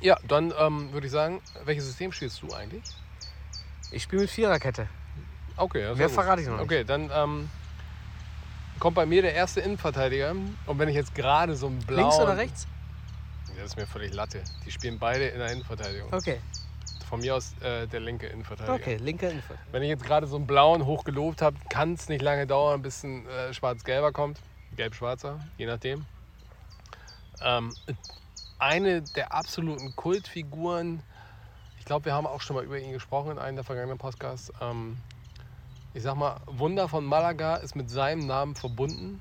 Ja, 0.00 0.16
dann 0.26 0.52
ähm, 0.58 0.92
würde 0.92 1.06
ich 1.06 1.12
sagen, 1.12 1.42
welches 1.64 1.86
System 1.86 2.12
spielst 2.12 2.40
du 2.42 2.52
eigentlich? 2.54 2.82
Ich 3.90 4.04
spiele 4.04 4.22
mit 4.22 4.30
Viererkette. 4.30 4.88
Okay, 5.56 5.82
das 5.82 5.98
Mehr 5.98 6.08
verrate 6.08 6.40
ich 6.42 6.48
noch 6.48 6.54
nicht. 6.54 6.64
Okay, 6.64 6.84
dann 6.84 7.10
ähm, 7.12 7.50
kommt 8.78 8.94
bei 8.94 9.04
mir 9.04 9.20
der 9.22 9.34
erste 9.34 9.60
Innenverteidiger. 9.60 10.34
Und 10.66 10.78
wenn 10.78 10.88
ich 10.88 10.94
jetzt 10.94 11.14
gerade 11.14 11.54
so 11.54 11.66
einen 11.66 11.80
blauen... 11.80 12.04
Links 12.04 12.18
oder 12.18 12.36
rechts? 12.36 12.66
Das 13.60 13.72
ist 13.72 13.76
mir 13.76 13.86
völlig 13.86 14.14
Latte. 14.14 14.42
Die 14.64 14.70
spielen 14.70 14.98
beide 14.98 15.28
in 15.28 15.38
der 15.38 15.52
Innenverteidigung. 15.52 16.12
Okay. 16.12 16.40
Von 17.08 17.20
mir 17.20 17.34
aus 17.34 17.52
äh, 17.60 17.86
der 17.88 18.00
linke 18.00 18.26
Innenverteidiger. 18.26 18.74
Okay, 18.74 18.96
linke 18.96 19.28
Innenverteidiger. 19.28 19.72
Wenn 19.72 19.82
ich 19.82 19.90
jetzt 19.90 20.04
gerade 20.04 20.26
so 20.26 20.36
einen 20.36 20.46
blauen 20.46 20.86
hoch 20.86 21.04
gelobt 21.04 21.42
habe, 21.42 21.56
kann 21.68 21.92
es 21.92 22.08
nicht 22.08 22.22
lange 22.22 22.46
dauern, 22.46 22.80
bis 22.80 23.02
ein 23.02 23.26
äh, 23.26 23.52
schwarz-gelber 23.52 24.12
kommt. 24.12 24.40
Gelb-schwarzer, 24.76 25.40
je 25.58 25.66
nachdem. 25.66 26.06
Ähm, 27.42 27.74
eine 28.58 29.02
der 29.02 29.32
absoluten 29.32 29.94
Kultfiguren, 29.94 31.02
ich 31.78 31.84
glaube, 31.84 32.06
wir 32.06 32.14
haben 32.14 32.26
auch 32.26 32.40
schon 32.40 32.56
mal 32.56 32.64
über 32.64 32.78
ihn 32.78 32.92
gesprochen 32.92 33.32
in 33.32 33.38
einem 33.38 33.56
der 33.56 33.64
vergangenen 33.64 33.98
Podcasts. 33.98 34.52
Ähm, 34.60 34.96
ich 35.92 36.02
sag 36.02 36.14
mal, 36.14 36.40
Wunder 36.46 36.88
von 36.88 37.04
Malaga 37.04 37.56
ist 37.56 37.76
mit 37.76 37.90
seinem 37.90 38.26
Namen 38.26 38.54
verbunden. 38.54 39.20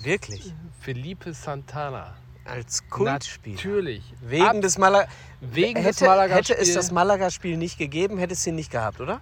Wirklich? 0.00 0.52
Felipe 0.80 1.34
Santana. 1.34 2.16
Als 2.44 2.88
Kultspieler. 2.90 3.56
Natürlich. 3.56 4.02
Wegen 4.20 4.44
Ab- 4.44 4.60
des 4.60 4.76
Malaga. 4.78 5.08
wegen 5.40 5.74
des 5.82 5.84
hätte, 5.96 6.04
Malaga 6.06 6.34
hätte 6.34 6.56
es 6.56 6.74
das 6.74 6.90
Malaga-Spiel 6.90 7.56
nicht 7.56 7.78
gegeben, 7.78 8.18
hätte 8.18 8.32
es 8.34 8.46
ihn 8.46 8.54
nicht 8.56 8.70
gehabt, 8.70 9.00
oder? 9.00 9.20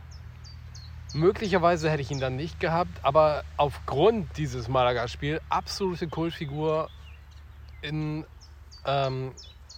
Möglicherweise 1.13 1.91
hätte 1.91 2.03
ich 2.03 2.11
ihn 2.11 2.21
dann 2.21 2.37
nicht 2.37 2.61
gehabt, 2.61 2.93
aber 3.03 3.43
aufgrund 3.57 4.37
dieses 4.39 4.69
Malaga-Spiels 4.69 5.43
absolute 5.49 6.07
Kultfigur 6.09 6.89
in 7.83 8.25
ähm, 8.87 9.33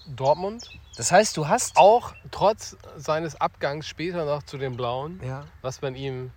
Dortmund. 0.07 0.69
Das 0.97 1.11
heißt, 1.11 1.37
du 1.37 1.49
hast. 1.49 1.77
Auch 1.77 2.15
trotz 2.31 2.77
seines 2.97 3.41
Abgangs 3.41 3.89
später 3.89 4.25
noch 4.27 4.43
zu 4.43 4.59
den 4.59 4.77
Blauen, 4.77 5.21
Ja. 5.25 5.45
was 5.63 5.81
man 5.81 5.95
ihm 5.95 6.31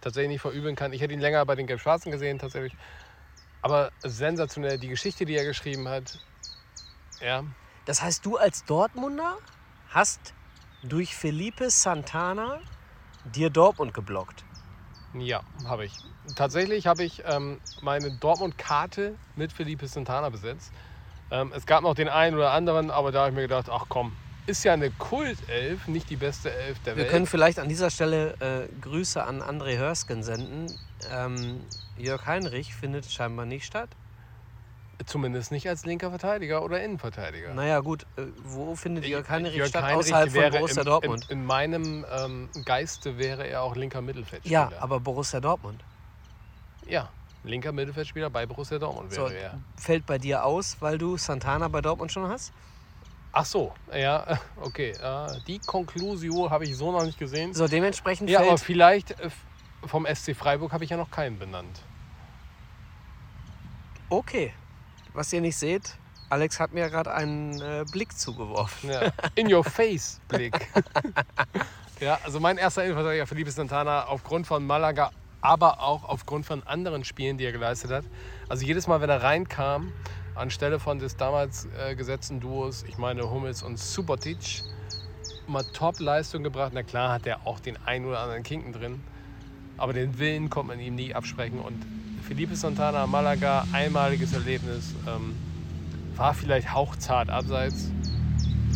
tatsächlich 0.00 0.30
nicht 0.32 0.40
verübeln 0.42 0.74
kann. 0.74 0.92
Ich 0.92 1.00
hätte 1.00 1.14
ihn 1.14 1.20
länger 1.20 1.44
bei 1.46 1.54
den 1.54 1.66
Gelb-Schwarzen 1.68 2.10
gesehen, 2.10 2.38
tatsächlich. 2.38 2.74
Aber 3.62 3.92
sensationell, 4.02 4.78
die 4.78 4.88
Geschichte, 4.88 5.24
die 5.24 5.36
er 5.36 5.44
geschrieben 5.44 5.88
hat. 5.88 6.18
Ja, 7.24 7.44
Das 7.86 8.02
heißt, 8.02 8.24
du 8.26 8.36
als 8.36 8.64
Dortmunder 8.64 9.36
hast 9.90 10.34
durch 10.82 11.14
Felipe 11.14 11.70
Santana 11.70 12.60
dir 13.24 13.48
Dortmund 13.50 13.94
geblockt. 13.94 14.44
ja, 15.14 15.40
habe 15.64 15.86
ich. 15.86 15.92
Tatsächlich 16.36 16.86
habe 16.86 17.04
ich 17.04 17.22
ähm, 17.26 17.60
meine 17.82 18.10
Dortmund-Karte 18.10 19.14
mit 19.36 19.52
Felipe 19.52 19.86
Santana 19.86 20.28
besetzt. 20.30 20.72
Ähm, 21.30 21.52
es 21.54 21.64
gab 21.66 21.82
noch 21.82 21.94
den 21.94 22.08
einen 22.08 22.36
oder 22.36 22.52
anderen, 22.52 22.90
aber 22.90 23.12
da 23.12 23.20
habe 23.20 23.30
ich 23.30 23.34
mir 23.34 23.42
gedacht, 23.42 23.68
ach 23.70 23.86
komm, 23.88 24.12
ist 24.46 24.64
ja 24.64 24.72
eine 24.74 24.90
Kultelf, 24.90 25.86
nicht 25.88 26.10
die 26.10 26.16
beste 26.16 26.52
Elf 26.52 26.78
der 26.80 26.96
Wir 26.96 27.02
Welt. 27.04 27.10
können 27.12 27.26
vielleicht 27.26 27.58
an 27.58 27.68
dieser 27.68 27.88
Stelle 27.90 28.34
äh, 28.40 28.80
Grüße 28.80 29.22
an 29.22 29.40
André 29.42 29.78
Hörsken 29.78 30.22
senden. 30.22 30.66
Ähm, 31.10 31.60
Jörg 31.96 32.26
Heinrich 32.26 32.74
findet 32.74 33.10
scheinbar 33.10 33.46
nicht 33.46 33.64
statt. 33.64 33.88
Zumindest 35.06 35.50
nicht 35.50 35.68
als 35.68 35.84
linker 35.84 36.10
Verteidiger 36.10 36.62
oder 36.62 36.82
Innenverteidiger. 36.82 37.52
Naja, 37.54 37.80
gut, 37.80 38.06
äh, 38.16 38.22
wo 38.42 38.74
findet 38.76 39.06
Jörg 39.06 39.28
Heinrich 39.28 39.54
Jörg 39.54 39.68
statt? 39.68 39.82
Heinrich 39.84 40.06
außerhalb 40.06 40.30
von 40.30 40.50
Borussia 40.50 40.82
im, 40.82 40.86
Dortmund. 40.86 41.26
In, 41.28 41.38
in 41.38 41.44
meinem 41.44 42.06
ähm, 42.10 42.48
Geiste 42.64 43.18
wäre 43.18 43.46
er 43.46 43.62
auch 43.62 43.76
linker 43.76 44.00
Mittelfeldspieler. 44.00 44.70
ja, 44.72 44.78
aber 44.80 45.00
Borussia 45.00 45.40
Dortmund. 45.40 45.82
Ja, 46.86 47.08
linker 47.42 47.72
Mittelfeldspieler 47.72 48.30
bei 48.30 48.46
Borussia 48.46 48.78
Dortmund 48.78 49.12
So, 49.12 49.22
wäre 49.22 49.34
er. 49.34 49.58
fällt 49.76 50.06
bei 50.06 50.18
dir 50.18 50.44
aus, 50.44 50.76
weil 50.80 50.98
du 50.98 51.16
Santana 51.16 51.68
bei 51.68 51.80
Dortmund 51.80 52.12
schon 52.12 52.28
hast? 52.28 52.52
Ach 53.32 53.44
so, 53.44 53.72
ja, 53.92 54.38
okay. 54.60 54.90
Äh, 54.92 55.40
die 55.46 55.58
Conclusio 55.58 56.50
habe 56.50 56.66
ich 56.66 56.76
so 56.76 56.92
noch 56.92 57.04
nicht 57.04 57.18
gesehen. 57.18 57.52
So, 57.52 57.66
dementsprechend 57.66 58.30
Ja, 58.30 58.40
aber 58.40 58.58
vielleicht 58.58 59.18
äh, 59.18 59.30
vom 59.84 60.06
SC 60.06 60.36
Freiburg 60.36 60.72
habe 60.72 60.84
ich 60.84 60.90
ja 60.90 60.96
noch 60.96 61.10
keinen 61.10 61.38
benannt. 61.38 61.80
Okay. 64.08 64.52
Was 65.14 65.32
ihr 65.32 65.40
nicht 65.40 65.56
seht, 65.56 65.96
Alex 66.28 66.58
hat 66.58 66.72
mir 66.72 66.90
gerade 66.90 67.14
einen 67.14 67.60
äh, 67.60 67.84
Blick 67.90 68.18
zugeworfen. 68.18 68.90
Ja. 68.90 69.12
In 69.36 69.52
your 69.52 69.62
face 69.62 70.20
Blick. 70.26 70.68
ja, 72.00 72.18
also 72.24 72.40
mein 72.40 72.58
erster 72.58 72.82
Innenverteidiger 72.82 73.26
Felipe 73.28 73.52
Santana 73.52 74.06
aufgrund 74.06 74.44
von 74.48 74.66
Malaga, 74.66 75.12
aber 75.40 75.80
auch 75.80 76.02
aufgrund 76.02 76.46
von 76.46 76.64
anderen 76.64 77.04
Spielen, 77.04 77.38
die 77.38 77.44
er 77.44 77.52
geleistet 77.52 77.92
hat. 77.92 78.04
Also 78.48 78.66
jedes 78.66 78.88
Mal, 78.88 79.00
wenn 79.00 79.10
er 79.10 79.22
reinkam, 79.22 79.92
anstelle 80.34 80.80
von 80.80 80.98
des 80.98 81.16
damals 81.16 81.68
äh, 81.78 81.94
gesetzten 81.94 82.40
Duos, 82.40 82.82
ich 82.82 82.98
meine 82.98 83.30
Hummels 83.30 83.62
und 83.62 83.78
Subotic, 83.78 84.64
mal 85.46 85.62
Top-Leistung 85.62 86.42
gebracht. 86.42 86.72
Na 86.74 86.82
klar 86.82 87.12
hat 87.12 87.26
er 87.26 87.46
auch 87.46 87.60
den 87.60 87.76
einen 87.86 88.06
oder 88.06 88.18
anderen 88.18 88.42
Kinken 88.42 88.72
drin, 88.72 89.00
aber 89.76 89.92
den 89.92 90.18
Willen 90.18 90.50
kommt 90.50 90.70
man 90.70 90.80
ihm 90.80 90.96
nie 90.96 91.14
absprechen. 91.14 91.60
Und 91.60 91.86
Felipe 92.26 92.56
Santana, 92.56 93.06
Malaga, 93.06 93.64
einmaliges 93.72 94.32
Erlebnis. 94.32 94.94
Ähm, 95.06 95.34
war 96.16 96.34
vielleicht 96.34 96.72
hauchzart 96.72 97.28
abseits. 97.28 97.90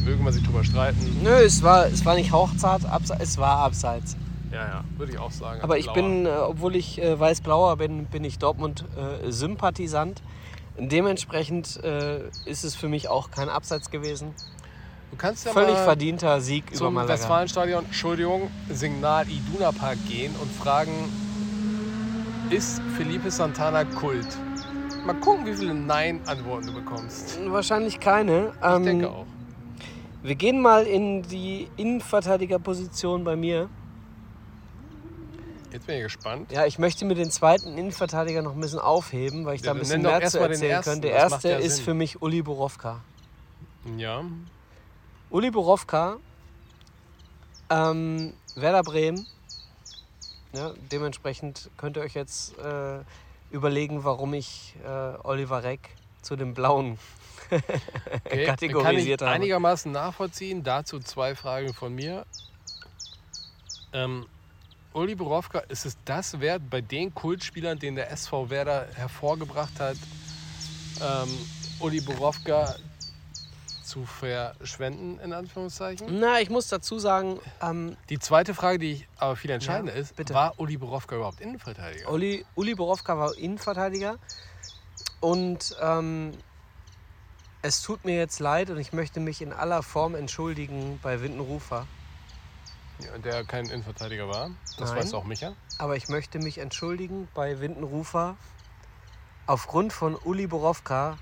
Mögen 0.04 0.24
wir 0.24 0.32
sich 0.32 0.42
drüber 0.42 0.64
streiten. 0.64 1.20
Nö, 1.22 1.30
es 1.30 1.62
war, 1.62 1.86
es 1.86 2.04
war 2.04 2.14
nicht 2.14 2.32
hochzart, 2.32 2.84
abse 2.84 3.16
es 3.18 3.38
war 3.38 3.58
abseits. 3.58 4.16
Ja, 4.52 4.66
ja, 4.66 4.84
würde 4.96 5.12
ich 5.12 5.18
auch 5.18 5.30
sagen. 5.30 5.60
Aber 5.60 5.78
ich 5.78 5.84
Blauer. 5.84 5.94
bin, 5.96 6.26
äh, 6.26 6.30
obwohl 6.30 6.76
ich 6.76 7.00
äh, 7.00 7.18
weiß-blauer 7.18 7.76
bin, 7.76 8.06
bin 8.06 8.24
ich 8.24 8.38
Dortmund-Sympathisant. 8.38 10.22
Dementsprechend 10.78 11.82
äh, 11.84 12.20
ist 12.46 12.64
es 12.64 12.74
für 12.74 12.88
mich 12.88 13.08
auch 13.08 13.30
kein 13.30 13.48
Abseits 13.48 13.90
gewesen. 13.90 14.34
Du 15.10 15.16
kannst 15.16 15.44
ja 15.44 15.52
Völlig 15.52 15.74
mal 15.74 15.84
verdienter 15.84 16.40
Sieg 16.40 16.68
über 16.68 16.76
zum 16.76 16.94
Malaga. 16.94 17.14
Westfalenstadion, 17.14 17.84
Entschuldigung, 17.86 18.50
Signal 18.70 19.26
Iduna 19.28 19.72
Park 19.72 19.98
gehen 20.06 20.34
und 20.40 20.50
fragen, 20.52 20.92
ist 22.50 22.80
Felipe 22.96 23.30
Santana 23.30 23.84
Kult? 23.84 24.26
Mal 25.04 25.14
gucken, 25.14 25.46
wie 25.46 25.54
viele 25.54 25.74
Nein-Antworten 25.74 26.66
du 26.68 26.74
bekommst. 26.74 27.38
Wahrscheinlich 27.46 28.00
keine. 28.00 28.52
Ich 28.60 28.66
Ähm, 28.66 28.84
denke 28.84 29.10
auch. 29.10 29.26
Wir 30.22 30.34
gehen 30.34 30.60
mal 30.60 30.84
in 30.84 31.22
die 31.22 31.68
Innenverteidigerposition 31.76 33.24
bei 33.24 33.36
mir. 33.36 33.68
Jetzt 35.72 35.86
bin 35.86 35.96
ich 35.96 36.02
gespannt. 36.02 36.50
Ja, 36.50 36.66
ich 36.66 36.78
möchte 36.78 37.04
mir 37.04 37.14
den 37.14 37.30
zweiten 37.30 37.76
Innenverteidiger 37.78 38.42
noch 38.42 38.54
ein 38.54 38.60
bisschen 38.60 38.78
aufheben, 38.80 39.44
weil 39.44 39.54
ich 39.56 39.62
da 39.62 39.66
Ja, 39.68 39.72
ein 39.72 39.76
dann 39.76 39.80
bisschen 39.80 40.02
mehr 40.02 40.22
zu 40.28 40.40
erzählen 40.40 40.82
kann. 40.82 41.00
Der 41.02 41.12
das 41.22 41.32
erste 41.32 41.48
ja 41.50 41.56
ist 41.58 41.76
Sinn. 41.76 41.84
für 41.84 41.94
mich 41.94 42.20
Uli 42.22 42.42
Borowka. 42.42 43.00
Ja, 43.96 44.22
Uli 45.30 45.50
Borowka, 45.50 46.16
ähm, 47.70 48.32
Werder 48.56 48.82
Bremen. 48.82 49.26
Ja, 50.52 50.72
dementsprechend 50.90 51.70
könnt 51.76 51.96
ihr 51.96 52.02
euch 52.02 52.14
jetzt 52.14 52.58
äh, 52.58 53.00
überlegen, 53.50 54.04
warum 54.04 54.34
ich 54.34 54.74
äh, 54.84 54.88
Oliver 55.22 55.62
Reck 55.62 55.90
zu 56.22 56.36
den 56.36 56.54
Blauen 56.54 56.98
okay. 57.50 58.44
kategorisiert 58.46 58.84
Kann 58.84 58.96
ich 58.96 59.10
habe. 59.22 59.30
einigermaßen 59.30 59.92
nachvollziehen. 59.92 60.62
Dazu 60.62 61.00
zwei 61.00 61.34
Fragen 61.34 61.72
von 61.74 61.94
mir. 61.94 62.24
Ähm, 63.92 64.26
Uli 64.92 65.14
Borowka, 65.14 65.60
ist 65.60 65.86
es 65.86 65.96
das 66.04 66.40
wert, 66.40 66.62
bei 66.70 66.80
den 66.80 67.14
Kultspielern, 67.14 67.78
den 67.78 67.94
der 67.94 68.10
SV 68.10 68.50
Werder 68.50 68.88
hervorgebracht 68.94 69.78
hat, 69.78 69.96
ähm, 71.00 71.28
Uli 71.80 72.00
Borowka 72.00 72.74
zu 73.88 74.04
verschwenden, 74.04 75.18
in 75.20 75.32
Anführungszeichen? 75.32 76.18
Na, 76.20 76.40
ich 76.40 76.50
muss 76.50 76.68
dazu 76.68 76.98
sagen, 76.98 77.40
ähm, 77.62 77.96
Die 78.08 78.18
zweite 78.18 78.54
Frage, 78.54 78.78
die 78.78 78.92
ich 78.92 79.08
aber 79.18 79.34
viel 79.36 79.50
entscheidender 79.50 79.94
Ja, 79.94 80.00
ist, 80.00 80.14
bitte. 80.16 80.34
war 80.34 80.54
Uli 80.58 80.76
Borowka 80.76 81.16
überhaupt 81.16 81.40
Innenverteidiger? 81.40 82.10
Uli, 82.12 82.44
Uli 82.54 82.74
Borowka 82.74 83.18
war 83.18 83.36
Innenverteidiger 83.36 84.18
und 85.20 85.76
ähm, 85.80 86.32
es 87.62 87.82
tut 87.82 88.04
mir 88.04 88.16
jetzt 88.16 88.38
leid 88.38 88.70
und 88.70 88.78
ich 88.78 88.92
möchte 88.92 89.18
mich 89.20 89.42
in 89.42 89.52
aller 89.52 89.82
Form 89.82 90.14
entschuldigen 90.14 91.00
bei 91.02 91.20
Windenrufer. 91.22 91.86
Ja, 93.00 93.16
der 93.18 93.44
kein 93.44 93.66
Innenverteidiger 93.66 94.28
war. 94.28 94.50
Das 94.78 94.90
Nein. 94.90 94.98
weiß 95.00 95.14
auch 95.14 95.24
Micha. 95.24 95.54
Aber 95.78 95.96
ich 95.96 96.08
möchte 96.08 96.38
mich 96.38 96.58
entschuldigen 96.58 97.28
bei 97.34 97.60
Windenrufer. 97.60 98.36
Aufgrund 99.46 99.92
von 99.92 100.14
Uli 100.16 100.46
Borowka 100.46 101.16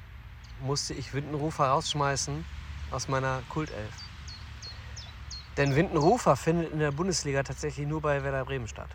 musste 0.61 0.95
ich 0.95 1.13
Windenrufer 1.13 1.67
rausschmeißen 1.69 2.45
aus 2.90 3.09
meiner 3.09 3.42
Kultelf. 3.49 3.90
Denn 5.57 5.75
Windenrufer 5.75 6.37
findet 6.37 6.72
in 6.72 6.79
der 6.79 6.92
Bundesliga 6.92 7.42
tatsächlich 7.42 7.87
nur 7.87 8.03
bei 8.03 8.22
Werder 8.22 8.44
Bremen 8.44 8.68
statt. 8.68 8.88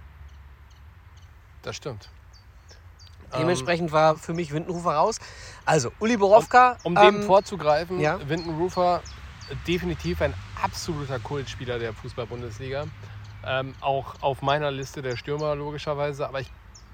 Das 1.63 1.75
stimmt. 1.75 2.09
Dementsprechend 3.37 3.91
war 3.91 4.17
für 4.17 4.33
mich 4.33 4.51
Windenrufer 4.51 4.91
raus. 4.91 5.17
Also, 5.65 5.91
Uli 5.99 6.17
Borowka. 6.17 6.77
Um 6.83 6.95
dem 6.95 7.15
ähm, 7.17 7.23
vorzugreifen, 7.23 7.99
ja. 7.99 8.19
Windenrufer 8.27 9.01
definitiv 9.67 10.21
ein 10.21 10.33
absoluter 10.61 11.19
Kultspieler 11.19 11.79
der 11.79 11.93
Fußball-Bundesliga. 11.93 12.85
Ähm, 13.45 13.73
auch 13.79 14.15
auf 14.21 14.41
meiner 14.41 14.69
Liste 14.69 15.01
der 15.01 15.15
Stürmer 15.15 15.55
logischerweise, 15.55 16.27
aber 16.27 16.41
ich 16.41 16.51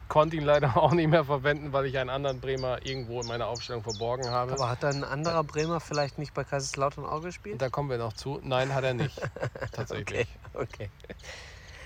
konnte 0.07 0.35
ihn 0.37 0.43
leider 0.43 0.77
auch 0.81 0.91
nicht 0.91 1.09
mehr 1.09 1.25
verwenden, 1.25 1.73
weil 1.73 1.85
ich 1.85 1.97
einen 1.97 2.09
anderen 2.09 2.39
Bremer 2.39 2.85
irgendwo 2.85 3.21
in 3.21 3.27
meiner 3.27 3.47
Aufstellung 3.47 3.83
verborgen 3.83 4.29
habe. 4.29 4.53
Aber 4.53 4.69
hat 4.69 4.83
da 4.83 4.89
ein 4.89 5.03
anderer 5.03 5.43
Bremer 5.43 5.79
vielleicht 5.79 6.17
nicht 6.17 6.33
bei 6.33 6.43
Kaiserslautern 6.43 7.05
auch 7.05 7.21
gespielt? 7.21 7.61
da 7.61 7.69
kommen 7.69 7.89
wir 7.89 7.97
noch 7.97 8.13
zu. 8.13 8.39
Nein, 8.43 8.73
hat 8.73 8.83
er 8.83 8.93
nicht. 8.93 9.19
Tatsächlich. 9.71 10.27
Okay, 10.53 10.89
okay. 11.03 11.15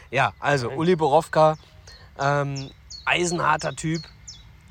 Ja, 0.09 0.33
also 0.39 0.69
Uli 0.69 0.95
Borowka, 0.95 1.57
ähm, 2.19 2.69
eisenharter 3.05 3.75
Typ, 3.75 4.03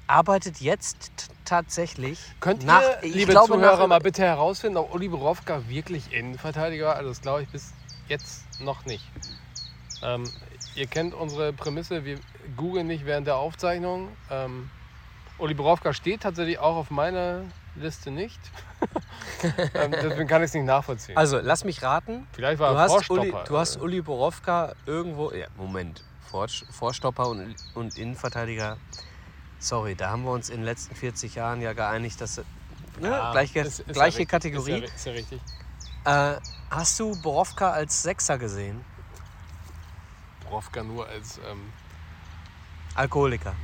arbeitet 0.07 0.61
jetzt 0.61 1.31
tatsächlich 1.45 2.19
Könnt 2.41 2.65
nach, 2.65 2.83
ihr, 2.83 2.99
ich 3.03 3.15
liebe 3.15 3.33
glaube, 3.33 3.55
Zuhörer, 3.55 3.79
nach, 3.79 3.87
mal 3.87 4.01
bitte 4.01 4.23
herausfinden, 4.23 4.77
ob 4.77 4.95
Uli 4.95 5.09
Borowka 5.09 5.69
wirklich 5.69 6.13
Innenverteidiger 6.13 6.89
war? 6.89 6.97
Also 6.97 7.09
das 7.09 7.23
glaube 7.23 7.43
ich 7.43 7.49
bis 7.49 7.73
jetzt 8.09 8.45
noch 8.61 8.85
nicht. 8.85 9.05
Ähm, 10.03 10.25
ihr 10.75 10.87
kennt 10.87 11.15
unsere 11.15 11.53
Prämisse, 11.53 12.05
wir 12.05 12.19
googeln 12.57 12.87
nicht 12.87 13.05
während 13.07 13.27
der 13.27 13.37
Aufzeichnung. 13.37 14.09
Ähm, 14.31 14.71
Uli 15.39 15.55
Borowka 15.55 15.93
steht 15.93 16.23
tatsächlich 16.23 16.59
auch 16.59 16.77
auf 16.77 16.91
meiner 16.91 17.45
Liste 17.75 18.11
nicht. 18.11 18.39
ähm, 19.75 19.93
deswegen 19.93 20.27
kann 20.29 20.43
ich 20.43 20.47
es 20.49 20.55
nicht 20.55 20.65
nachvollziehen. 20.67 21.17
Also, 21.17 21.39
lass 21.41 21.65
mich 21.65 21.83
raten. 21.83 22.27
Vielleicht 22.33 22.59
war 22.61 22.71
Du 22.73 22.77
er 22.77 22.83
hast, 22.83 23.11
Uli, 23.11 23.29
Vorstopper. 23.31 23.45
du 23.49 23.59
hast 23.59 23.77
Uli 23.81 24.01
Borowka 24.03 24.75
irgendwo. 24.87 25.31
Ja, 25.33 25.47
Moment. 25.57 26.03
Vor, 26.31 26.47
Vorstopper 26.71 27.29
und, 27.29 27.55
und 27.75 27.97
Innenverteidiger. 27.99 28.77
Sorry, 29.59 29.95
da 29.95 30.11
haben 30.11 30.25
wir 30.25 30.31
uns 30.33 30.49
in 30.49 30.57
den 30.59 30.65
letzten 30.65 30.95
40 30.95 31.35
Jahren 31.35 31.61
ja 31.61 31.73
geeinigt, 31.73 32.21
dass. 32.21 32.39
Ne, 33.01 33.09
Ja, 33.09 33.33
gleiche 33.33 33.61
ist- 33.61 33.81
ist 33.81 33.87
ja 33.89 33.93
gleiche 33.93 34.19
richtig, 34.19 34.29
Kategorie. 34.29 34.73
Ist 34.85 34.89
ja, 34.89 34.95
ist 34.95 35.07
ja 35.07 35.13
richtig. 35.13 35.41
Äh, 36.05 36.35
hast 36.71 36.99
du 37.01 37.21
Borowka 37.23 37.71
als 37.71 38.03
Sechser 38.03 38.37
gesehen? 38.39 38.85
Borowka 40.51 40.83
nur 40.83 41.07
als 41.09 41.39
ähm, 41.49 41.73
Alkoholiker. 42.95 43.55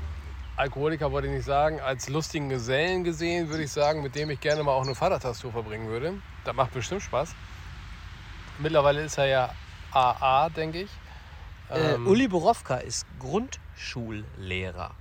Alkoholiker 0.57 1.13
wollte 1.13 1.29
ich 1.29 1.35
nicht 1.35 1.45
sagen, 1.45 1.81
als 1.81 2.09
lustigen 2.09 2.49
Gesellen 2.49 3.05
gesehen, 3.05 3.49
würde 3.51 3.65
ich 3.65 3.73
sagen, 3.73 4.03
mit 4.03 4.15
dem 4.15 4.31
ich 4.31 4.41
gerne 4.41 4.63
mal 4.63 4.73
auch 4.73 4.85
eine 4.85 4.95
Vatertagstour 4.95 5.53
verbringen 5.53 5.89
würde. 5.89 6.15
Das 6.45 6.55
macht 6.55 6.73
bestimmt 6.73 7.03
Spaß. 7.03 7.35
Mittlerweile 8.59 9.03
ist 9.03 9.19
er 9.19 9.27
ja 9.27 9.55
AA, 9.93 10.49
denke 10.51 10.83
ich. 10.83 10.91
Äh, 11.71 11.95
Ähm, 11.95 12.07
Uli 12.07 12.29
Borowka 12.29 12.77
ist 12.77 13.05
Grundschullehrer. 13.19 14.93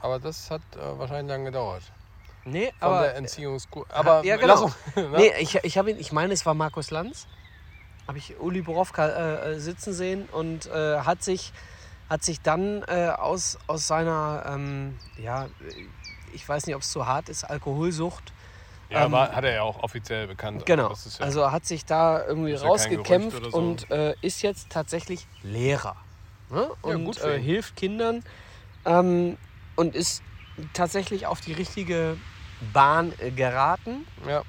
Aber 0.00 0.18
das 0.18 0.50
hat 0.50 0.62
äh, 0.74 0.98
wahrscheinlich 0.98 1.30
lange 1.30 1.44
gedauert. 1.44 1.84
Nee, 2.44 2.72
Von 2.80 2.88
aber. 2.88 3.02
der 3.02 3.16
Entziehungskur. 3.16 3.86
Aber 3.90 4.24
ja, 4.24 4.34
lass 4.36 4.60
genau. 4.60 4.64
uns, 4.64 4.76
ne? 4.96 5.08
Nee, 5.18 5.32
ich, 5.38 5.54
ich, 5.62 5.76
ihn, 5.76 5.98
ich 5.98 6.10
meine, 6.10 6.32
es 6.32 6.44
war 6.44 6.54
Markus 6.54 6.90
Lanz. 6.90 7.28
Habe 8.08 8.18
ich 8.18 8.38
Uli 8.40 8.62
Borowka 8.62 9.06
äh, 9.06 9.52
äh, 9.52 9.58
sitzen 9.60 9.92
sehen 9.92 10.28
und 10.32 10.66
äh, 10.66 10.98
hat, 11.00 11.22
sich, 11.22 11.52
hat 12.10 12.22
sich 12.22 12.40
dann 12.40 12.82
äh, 12.88 13.08
aus, 13.16 13.58
aus 13.66 13.86
seiner, 13.86 14.44
ähm, 14.46 14.98
ja, 15.16 15.48
ich 16.32 16.48
weiß 16.48 16.66
nicht, 16.66 16.74
ob 16.74 16.82
es 16.82 16.90
zu 16.90 17.06
hart 17.06 17.28
ist, 17.28 17.44
Alkoholsucht. 17.44 18.32
ja, 18.90 19.04
ähm, 19.04 19.12
war, 19.12 19.32
hat 19.32 19.44
er 19.44 19.54
ja 19.54 19.62
auch 19.62 19.82
offiziell 19.82 20.26
bekannt. 20.26 20.66
Genau. 20.66 20.90
Ja, 20.90 21.24
Also 21.24 21.52
hat 21.52 21.64
sich 21.64 21.84
da 21.84 22.24
irgendwie 22.26 22.52
ja 22.52 22.60
rausgekämpft 22.60 23.52
so. 23.52 23.56
und 23.58 23.90
äh, 23.90 24.14
ist 24.20 24.42
jetzt 24.42 24.70
tatsächlich 24.70 25.26
Lehrer. 25.42 25.96
Ne? 26.50 26.68
Und 26.82 27.16
für 27.16 27.34
äh, 27.36 27.40
hilft 27.40 27.76
Kindern 27.76 28.22
ähm, 28.84 29.38
und 29.76 29.94
ist 29.94 30.22
tatsächlich 30.74 31.26
auf 31.26 31.40
die 31.40 31.52
richtige 31.52 32.18
Bahn 32.72 33.12
geraten. 33.36 34.06
ja, 34.26 34.42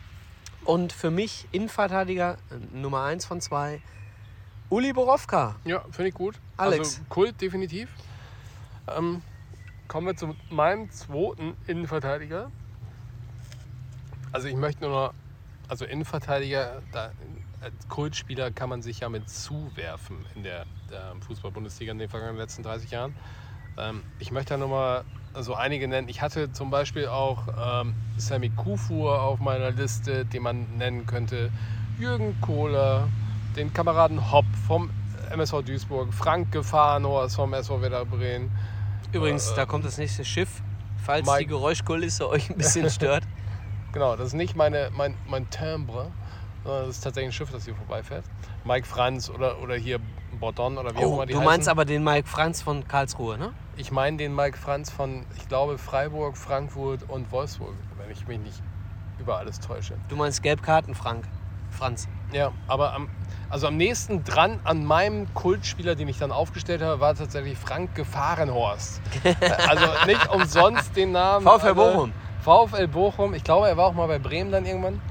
Und 0.65 0.93
für 0.93 1.11
mich 1.11 1.47
Innenverteidiger 1.51 2.37
äh, 2.51 2.77
Nummer 2.77 3.03
1 3.03 3.25
von 3.25 3.41
2, 3.41 3.81
Uli 4.69 4.93
Borowka. 4.93 5.55
ja 5.65 5.81
finde 5.91 6.09
ich 6.09 6.15
gut. 6.15 6.39
Alex. 6.57 6.95
Also 6.95 7.01
Kult 7.09 7.41
definitiv. 7.41 7.89
Ähm, 8.87 9.21
kommen 9.87 10.07
wir 10.07 10.15
zu 10.15 10.35
meinem 10.49 10.89
zweiten 10.91 11.55
Innenverteidiger. 11.67 12.51
Also 14.31 14.47
ich 14.47 14.55
möchte 14.55 14.81
nur 14.83 14.91
noch, 14.91 15.13
also 15.67 15.85
Innenverteidiger, 15.85 16.81
da, 16.91 17.11
als 17.61 17.87
Kultspieler 17.87 18.51
kann 18.51 18.69
man 18.69 18.81
sich 18.81 19.01
ja 19.01 19.09
mit 19.09 19.29
zuwerfen 19.29 20.25
in 20.35 20.43
der, 20.43 20.65
der 20.89 21.13
Fußball-Bundesliga 21.27 21.91
in 21.91 21.99
den 21.99 22.09
vergangenen 22.09 22.39
letzten 22.39 22.63
30 22.63 22.91
Jahren. 22.91 23.15
Ähm, 23.77 24.01
ich 24.19 24.31
möchte 24.31 24.55
da 24.55 24.57
nochmal 24.57 25.05
so 25.39 25.55
einige 25.55 25.87
nennen. 25.87 26.07
Ich 26.09 26.21
hatte 26.21 26.51
zum 26.51 26.69
Beispiel 26.69 27.07
auch 27.07 27.43
ähm, 27.83 27.93
Sammy 28.17 28.49
Kufur 28.49 29.21
auf 29.21 29.39
meiner 29.39 29.71
Liste, 29.71 30.25
den 30.25 30.43
man 30.43 30.67
nennen 30.77 31.05
könnte. 31.05 31.49
Jürgen 31.99 32.39
Kohler, 32.41 33.07
den 33.55 33.73
Kameraden 33.73 34.31
Hopp 34.31 34.45
vom 34.67 34.89
MSV 35.31 35.61
Duisburg, 35.63 36.13
Frank 36.13 36.51
Gefahrnhorst 36.51 37.35
vom 37.35 37.53
SV 37.53 37.81
Werder 37.81 38.05
Bremen. 38.05 38.51
Übrigens, 39.11 39.51
Äh, 39.51 39.55
da 39.55 39.65
kommt 39.65 39.85
das 39.85 39.97
nächste 39.97 40.23
Schiff, 40.25 40.61
falls 41.03 41.25
Mike- 41.25 41.39
die 41.39 41.47
Geräuschkulisse 41.47 42.29
euch 42.29 42.49
ein 42.49 42.57
bisschen 42.57 42.89
stört. 42.91 43.23
Genau, 43.91 44.15
das 44.15 44.27
ist 44.27 44.33
nicht 44.33 44.55
meine, 44.55 44.89
mein, 44.95 45.15
mein 45.27 45.49
Timbre, 45.49 46.11
sondern 46.63 46.87
das 46.87 46.97
ist 46.97 47.01
tatsächlich 47.03 47.29
ein 47.29 47.33
Schiff, 47.33 47.51
das 47.51 47.65
hier 47.65 47.75
vorbeifährt. 47.75 48.25
Mike 48.65 48.87
Franz 48.87 49.29
oder, 49.29 49.59
oder 49.61 49.75
hier 49.75 49.99
Bordon 50.39 50.77
oder 50.77 50.93
wie 50.95 50.99
auch 50.99 51.03
Oh, 51.03 51.13
immer 51.15 51.25
die 51.25 51.33
du 51.33 51.39
heißen. 51.39 51.45
meinst 51.51 51.69
aber 51.69 51.85
den 51.85 52.03
Mike 52.03 52.27
Franz 52.27 52.61
von 52.61 52.87
Karlsruhe, 52.87 53.37
ne? 53.37 53.53
Ich 53.75 53.91
meine 53.91 54.17
den 54.17 54.35
Mike 54.35 54.57
Franz 54.57 54.89
von, 54.91 55.25
ich 55.37 55.47
glaube, 55.47 55.77
Freiburg, 55.77 56.37
Frankfurt 56.37 57.09
und 57.09 57.31
Wolfsburg, 57.31 57.73
wenn 57.97 58.11
ich 58.11 58.27
mich 58.27 58.39
nicht 58.39 58.61
über 59.19 59.37
alles 59.37 59.59
täusche. 59.59 59.95
Du 60.09 60.15
meinst 60.15 60.43
Gelbkarten, 60.43 60.95
Frank. 60.95 61.25
Franz. 61.71 62.07
Ja, 62.31 62.51
aber 62.67 62.93
am, 62.93 63.09
also 63.49 63.67
am 63.67 63.77
nächsten 63.77 64.23
dran 64.23 64.59
an 64.63 64.85
meinem 64.85 65.33
Kultspieler, 65.33 65.95
den 65.95 66.07
ich 66.07 66.19
dann 66.19 66.31
aufgestellt 66.31 66.81
habe, 66.83 66.99
war 66.99 67.15
tatsächlich 67.15 67.57
Frank 67.57 67.95
Gefahrenhorst. 67.95 69.01
also 69.67 69.85
nicht 70.05 70.29
umsonst 70.31 70.95
den 70.95 71.11
Namen. 71.13 71.45
VfL 71.47 71.73
Bochum. 71.73 72.13
VfL 72.41 72.87
Bochum. 72.87 73.33
Ich 73.33 73.43
glaube, 73.43 73.67
er 73.69 73.77
war 73.77 73.85
auch 73.87 73.93
mal 73.93 74.07
bei 74.07 74.19
Bremen 74.19 74.51
dann 74.51 74.65
irgendwann. 74.65 75.01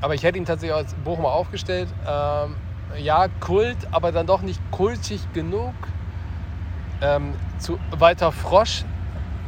Aber 0.00 0.14
ich 0.14 0.22
hätte 0.22 0.38
ihn 0.38 0.44
tatsächlich 0.44 0.76
als 0.76 0.94
Bochumer 0.94 1.32
aufgestellt. 1.32 1.88
Ähm, 2.06 2.54
ja, 2.96 3.26
Kult, 3.40 3.76
aber 3.90 4.12
dann 4.12 4.26
doch 4.26 4.42
nicht 4.42 4.60
kultig 4.70 5.32
genug. 5.32 5.74
Ähm, 7.00 7.34
zu 7.58 7.78
Walter 7.90 8.32
Frosch, 8.32 8.84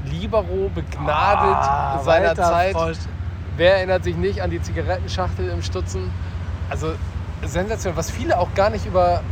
Libero, 0.05 0.71
begnadet 0.75 1.57
Ah, 1.57 1.99
seiner 1.99 2.29
Walter 2.29 2.43
Zeit. 2.43 2.73
Frosch. 2.73 2.99
Wer 3.57 3.77
erinnert 3.77 4.05
sich 4.05 4.17
nicht 4.17 4.41
an 4.43 4.51
die 4.51 4.63
Zigarettenschachtel 4.63 5.49
im 5.49 5.63
Stutzen? 5.63 6.11
Also 6.71 6.93
sensationell, 7.45 7.97
was 7.97 8.11
viele 8.11 8.39
auch 8.39 8.55
gar 8.55 8.71
nicht 8.71 8.87
über 8.87 9.23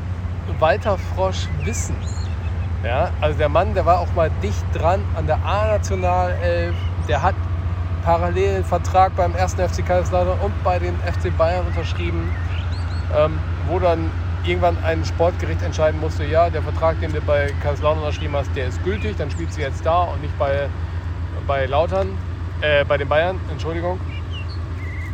Walter 0.59 0.99
Frosch 0.99 1.47
wissen. 1.65 1.97
Ja, 2.85 3.11
also 3.21 3.39
der 3.39 3.49
Mann, 3.49 3.75
der 3.75 3.87
war 3.87 3.99
auch 4.01 4.13
mal 4.15 4.31
dicht 4.43 4.65
dran 4.73 5.01
an 5.17 5.27
der 5.27 5.45
A-Nationalelf. 5.45 6.75
Der 7.09 7.23
hat 7.23 7.35
parallel 8.05 8.57
einen 8.57 8.65
Vertrag 8.65 9.15
beim 9.17 9.35
1. 9.35 9.55
FC 9.55 9.85
Kaiserslautern 9.85 10.39
und 10.41 10.65
bei 10.65 10.79
den 10.79 10.95
FC 11.01 11.37
Bayern 11.37 11.67
unterschrieben, 11.67 12.31
ähm, 13.17 13.39
wo 13.69 13.79
dann 13.79 14.11
irgendwann 14.45 14.77
ein 14.83 15.05
Sportgericht 15.05 15.63
entscheiden 15.63 16.01
musste, 16.01 16.25
ja, 16.25 16.51
der 16.51 16.63
Vertrag, 16.63 17.01
den 17.01 17.13
du 17.13 17.21
bei 17.21 17.53
Kaiserslautern 17.63 18.03
unterschrieben 18.03 18.35
hast, 18.35 18.55
der 18.57 18.69
ist 18.69 18.83
gültig, 18.83 19.17
dann 19.17 19.31
spielst 19.31 19.57
du 19.57 19.61
jetzt 19.61 19.85
da 19.85 20.03
und 20.05 20.23
nicht 20.23 20.37
bei, 20.39 20.69
bei 21.47 21.67
Lautern, 21.67 22.17
äh, 22.61 22.85
bei 22.85 22.97
den 22.97 23.09
Bayern, 23.09 23.39
Entschuldigung. 23.51 24.01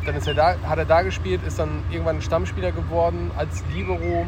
Dann 0.06 0.16
ist 0.16 0.26
er 0.26 0.34
da, 0.34 0.54
hat 0.62 0.78
er 0.78 0.84
da 0.84 1.02
gespielt, 1.02 1.40
ist 1.46 1.58
dann 1.58 1.82
irgendwann 1.90 2.20
Stammspieler 2.20 2.72
geworden 2.72 3.30
als 3.36 3.64
Libero. 3.74 4.26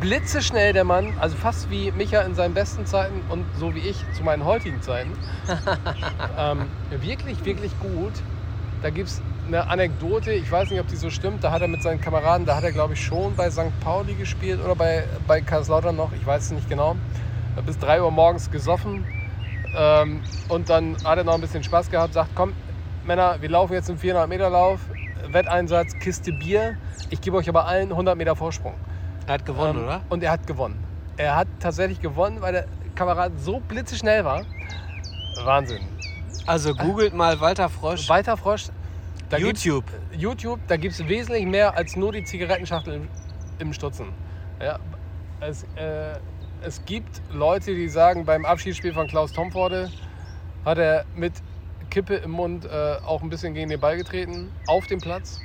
Blitzeschnell 0.00 0.72
der 0.72 0.84
Mann, 0.84 1.12
also 1.20 1.36
fast 1.36 1.68
wie 1.70 1.90
Micha 1.92 2.22
in 2.22 2.34
seinen 2.34 2.54
besten 2.54 2.86
Zeiten 2.86 3.20
und 3.28 3.44
so 3.58 3.74
wie 3.74 3.80
ich 3.80 4.02
zu 4.14 4.22
meinen 4.24 4.46
heutigen 4.46 4.80
Zeiten. 4.80 5.12
ähm, 6.38 6.66
wirklich, 6.90 7.44
wirklich 7.44 7.78
gut. 7.80 8.12
Da 8.82 8.88
gibt 8.88 9.08
es 9.08 9.20
eine 9.52 9.68
Anekdote, 9.68 10.32
ich 10.32 10.50
weiß 10.50 10.70
nicht, 10.70 10.80
ob 10.80 10.86
die 10.86 10.96
so 10.96 11.10
stimmt. 11.10 11.42
Da 11.42 11.50
hat 11.50 11.60
er 11.62 11.68
mit 11.68 11.82
seinen 11.82 12.00
Kameraden, 12.00 12.46
da 12.46 12.56
hat 12.56 12.64
er 12.64 12.72
glaube 12.72 12.94
ich 12.94 13.04
schon 13.04 13.34
bei 13.34 13.50
St. 13.50 13.78
Pauli 13.80 14.14
gespielt 14.14 14.62
oder 14.64 14.76
bei, 14.76 15.04
bei 15.26 15.40
Kaiserslautern 15.40 15.96
noch, 15.96 16.12
ich 16.12 16.24
weiß 16.24 16.44
es 16.44 16.50
nicht 16.52 16.68
genau. 16.68 16.96
Bis 17.66 17.78
3 17.78 18.02
Uhr 18.02 18.10
morgens 18.10 18.50
gesoffen. 18.50 19.04
Ähm, 19.76 20.20
und 20.48 20.68
dann 20.70 20.96
hat 21.04 21.18
er 21.18 21.24
noch 21.24 21.34
ein 21.34 21.40
bisschen 21.40 21.64
Spaß 21.64 21.90
gehabt, 21.90 22.14
sagt, 22.14 22.30
komm, 22.34 22.52
Männer, 23.04 23.36
wir 23.40 23.48
laufen 23.48 23.72
jetzt 23.72 23.88
einen 23.88 23.98
400 23.98 24.28
Meter 24.28 24.50
Lauf, 24.50 24.80
Wetteinsatz, 25.28 25.94
Kiste 25.98 26.32
Bier. 26.32 26.76
Ich 27.10 27.20
gebe 27.20 27.36
euch 27.36 27.48
aber 27.48 27.66
allen 27.66 27.90
100 27.90 28.16
Meter 28.16 28.36
Vorsprung. 28.36 28.74
Er 29.26 29.34
hat 29.34 29.46
gewonnen, 29.46 29.78
Ähm, 29.78 29.84
oder? 29.84 30.00
Und 30.10 30.22
er 30.22 30.30
hat 30.30 30.46
gewonnen. 30.46 30.78
Er 31.16 31.36
hat 31.36 31.48
tatsächlich 31.58 32.00
gewonnen, 32.00 32.40
weil 32.40 32.52
der 32.52 32.64
Kamerad 32.94 33.32
so 33.38 33.60
blitzeschnell 33.60 34.24
war. 34.24 34.42
Wahnsinn. 35.44 35.80
Also 36.46 36.74
googelt 36.74 37.14
mal 37.14 37.40
Walter 37.40 37.68
Frosch. 37.68 38.08
Weiter 38.08 38.36
Frosch. 38.36 38.68
Da 39.30 39.38
gibt's- 39.38 39.64
YouTube. 39.64 39.84
YouTube, 40.12 40.60
da 40.66 40.76
gibt 40.76 40.94
es 40.94 41.08
wesentlich 41.08 41.46
mehr 41.46 41.76
als 41.76 41.96
nur 41.96 42.12
die 42.12 42.24
Zigarettenschachtel 42.24 42.94
im, 42.94 43.08
im 43.58 43.72
Stutzen. 43.72 44.08
Ja, 44.60 44.78
es, 45.40 45.62
äh, 45.76 46.18
es 46.62 46.84
gibt 46.84 47.22
Leute, 47.32 47.74
die 47.74 47.88
sagen, 47.88 48.24
beim 48.24 48.44
Abschiedsspiel 48.44 48.92
von 48.92 49.06
Klaus 49.06 49.32
Tomforde 49.32 49.90
hat 50.64 50.78
er 50.78 51.04
mit 51.14 51.32
Kippe 51.90 52.16
im 52.16 52.32
Mund 52.32 52.66
äh, 52.66 52.96
auch 53.06 53.22
ein 53.22 53.30
bisschen 53.30 53.54
gegen 53.54 53.70
den 53.70 53.80
Ball 53.80 53.96
getreten, 53.96 54.50
auf 54.66 54.86
dem 54.86 55.00
Platz. 55.00 55.40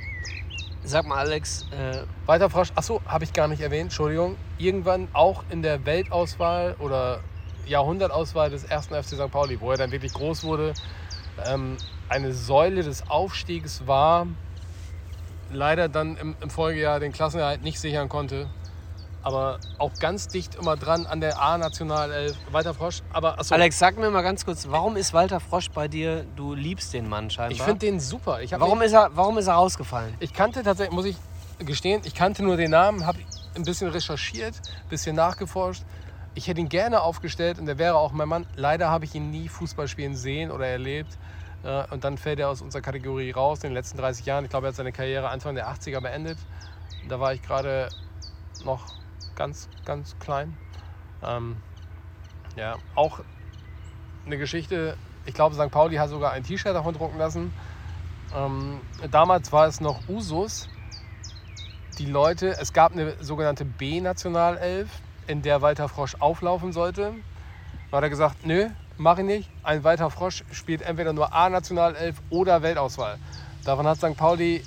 Sag 0.84 1.06
mal, 1.06 1.16
Alex, 1.18 1.66
äh, 1.72 2.02
Weiter 2.26 2.50
Frosch, 2.50 2.68
achso, 2.74 3.00
habe 3.06 3.24
ich 3.24 3.32
gar 3.32 3.48
nicht 3.48 3.60
erwähnt, 3.60 3.84
Entschuldigung. 3.84 4.36
Irgendwann 4.58 5.08
auch 5.12 5.42
in 5.50 5.62
der 5.62 5.84
Weltauswahl 5.86 6.76
oder 6.78 7.20
Jahrhundertauswahl 7.66 8.50
des 8.50 8.64
ersten 8.64 8.94
FC 8.94 9.16
St. 9.16 9.30
Pauli, 9.30 9.60
wo 9.60 9.70
er 9.72 9.76
dann 9.78 9.90
wirklich 9.90 10.12
groß 10.12 10.44
wurde, 10.44 10.74
ähm, 11.48 11.76
eine 12.08 12.32
Säule 12.32 12.82
des 12.82 13.08
Aufstiegs 13.10 13.86
war, 13.86 14.26
leider 15.50 15.88
dann 15.88 16.16
im, 16.16 16.36
im 16.40 16.50
Folgejahr 16.50 17.00
den 17.00 17.12
Klassenerhalt 17.12 17.62
nicht 17.62 17.80
sichern 17.80 18.08
konnte. 18.08 18.48
Aber 19.22 19.58
auch 19.78 19.90
ganz 19.98 20.28
dicht 20.28 20.54
immer 20.54 20.76
dran 20.76 21.04
an 21.04 21.20
der 21.20 21.42
A-Nationalelf. 21.42 22.36
Walter 22.52 22.74
Frosch, 22.74 23.02
aber 23.12 23.40
achso, 23.40 23.56
Alex, 23.56 23.76
sag 23.76 23.98
mir 23.98 24.08
mal 24.08 24.22
ganz 24.22 24.44
kurz, 24.44 24.68
warum 24.70 24.96
ist 24.96 25.12
Walter 25.14 25.40
Frosch 25.40 25.68
bei 25.70 25.88
dir? 25.88 26.24
Du 26.36 26.54
liebst 26.54 26.92
den 26.94 27.08
Mann 27.08 27.28
scheinbar. 27.28 27.50
ich 27.50 27.60
finde 27.60 27.80
den 27.80 27.98
super. 27.98 28.40
Ich 28.40 28.54
hab 28.54 28.60
warum, 28.60 28.78
mich- 28.78 28.86
ist 28.86 28.92
er, 28.92 29.10
warum 29.14 29.36
ist 29.38 29.48
er 29.48 29.54
rausgefallen? 29.54 30.14
Ich 30.20 30.32
kannte 30.32 30.62
tatsächlich, 30.62 30.94
muss 30.94 31.06
ich 31.06 31.16
gestehen, 31.58 32.02
ich 32.04 32.14
kannte 32.14 32.44
nur 32.44 32.56
den 32.56 32.70
Namen, 32.70 33.04
habe 33.04 33.18
ein 33.56 33.64
bisschen 33.64 33.88
recherchiert, 33.88 34.54
ein 34.84 34.88
bisschen 34.90 35.16
nachgeforscht. 35.16 35.82
Ich 36.36 36.46
hätte 36.46 36.60
ihn 36.60 36.68
gerne 36.68 37.00
aufgestellt 37.00 37.58
und 37.58 37.66
der 37.66 37.78
wäre 37.78 37.96
auch 37.96 38.12
mein 38.12 38.28
Mann. 38.28 38.46
Leider 38.54 38.90
habe 38.90 39.06
ich 39.06 39.14
ihn 39.16 39.30
nie 39.32 39.48
Fußball 39.48 39.88
spielen 39.88 40.14
sehen 40.14 40.52
oder 40.52 40.66
erlebt. 40.66 41.18
Äh, 41.66 41.84
Und 41.90 42.04
dann 42.04 42.16
fällt 42.16 42.38
er 42.38 42.48
aus 42.48 42.62
unserer 42.62 42.82
Kategorie 42.82 43.30
raus 43.32 43.58
in 43.64 43.70
den 43.70 43.74
letzten 43.74 43.98
30 43.98 44.24
Jahren. 44.24 44.44
Ich 44.44 44.50
glaube, 44.50 44.66
er 44.66 44.68
hat 44.68 44.76
seine 44.76 44.92
Karriere 44.92 45.28
Anfang 45.28 45.54
der 45.54 45.68
80er 45.68 46.00
beendet. 46.00 46.38
Da 47.08 47.20
war 47.20 47.34
ich 47.34 47.42
gerade 47.42 47.88
noch 48.64 48.94
ganz, 49.34 49.68
ganz 49.84 50.16
klein. 50.18 50.56
Ähm, 51.22 51.56
ja, 52.56 52.76
auch 52.94 53.20
eine 54.24 54.38
Geschichte. 54.38 54.96
Ich 55.24 55.34
glaube, 55.34 55.54
St. 55.56 55.70
Pauli 55.70 55.96
hat 55.96 56.08
sogar 56.08 56.32
ein 56.32 56.44
T-Shirt 56.44 56.74
davon 56.74 56.94
drucken 56.94 57.18
lassen. 57.18 57.52
Ähm, 58.34 58.80
damals 59.10 59.52
war 59.52 59.66
es 59.66 59.80
noch 59.80 60.08
Usus, 60.08 60.68
die 61.98 62.06
Leute, 62.06 62.56
es 62.58 62.72
gab 62.72 62.92
eine 62.92 63.14
sogenannte 63.20 63.64
B-Nationalelf, 63.64 64.88
in 65.26 65.42
der 65.42 65.62
Walter 65.62 65.88
Frosch 65.88 66.14
auflaufen 66.18 66.72
sollte. 66.72 67.12
Da 67.90 67.96
hat 67.96 68.04
er 68.04 68.10
gesagt, 68.10 68.44
nö, 68.46 68.68
mache 68.98 69.20
ich 69.20 69.26
nicht. 69.26 69.50
Ein 69.62 69.84
Walter 69.84 70.10
Frosch 70.10 70.44
spielt 70.52 70.82
entweder 70.82 71.12
nur 71.12 71.32
A-Nationalelf 71.32 72.16
oder 72.30 72.62
Weltauswahl. 72.62 73.18
Davon 73.64 73.86
hat 73.86 73.98
St. 73.98 74.16
Pauli 74.16 74.62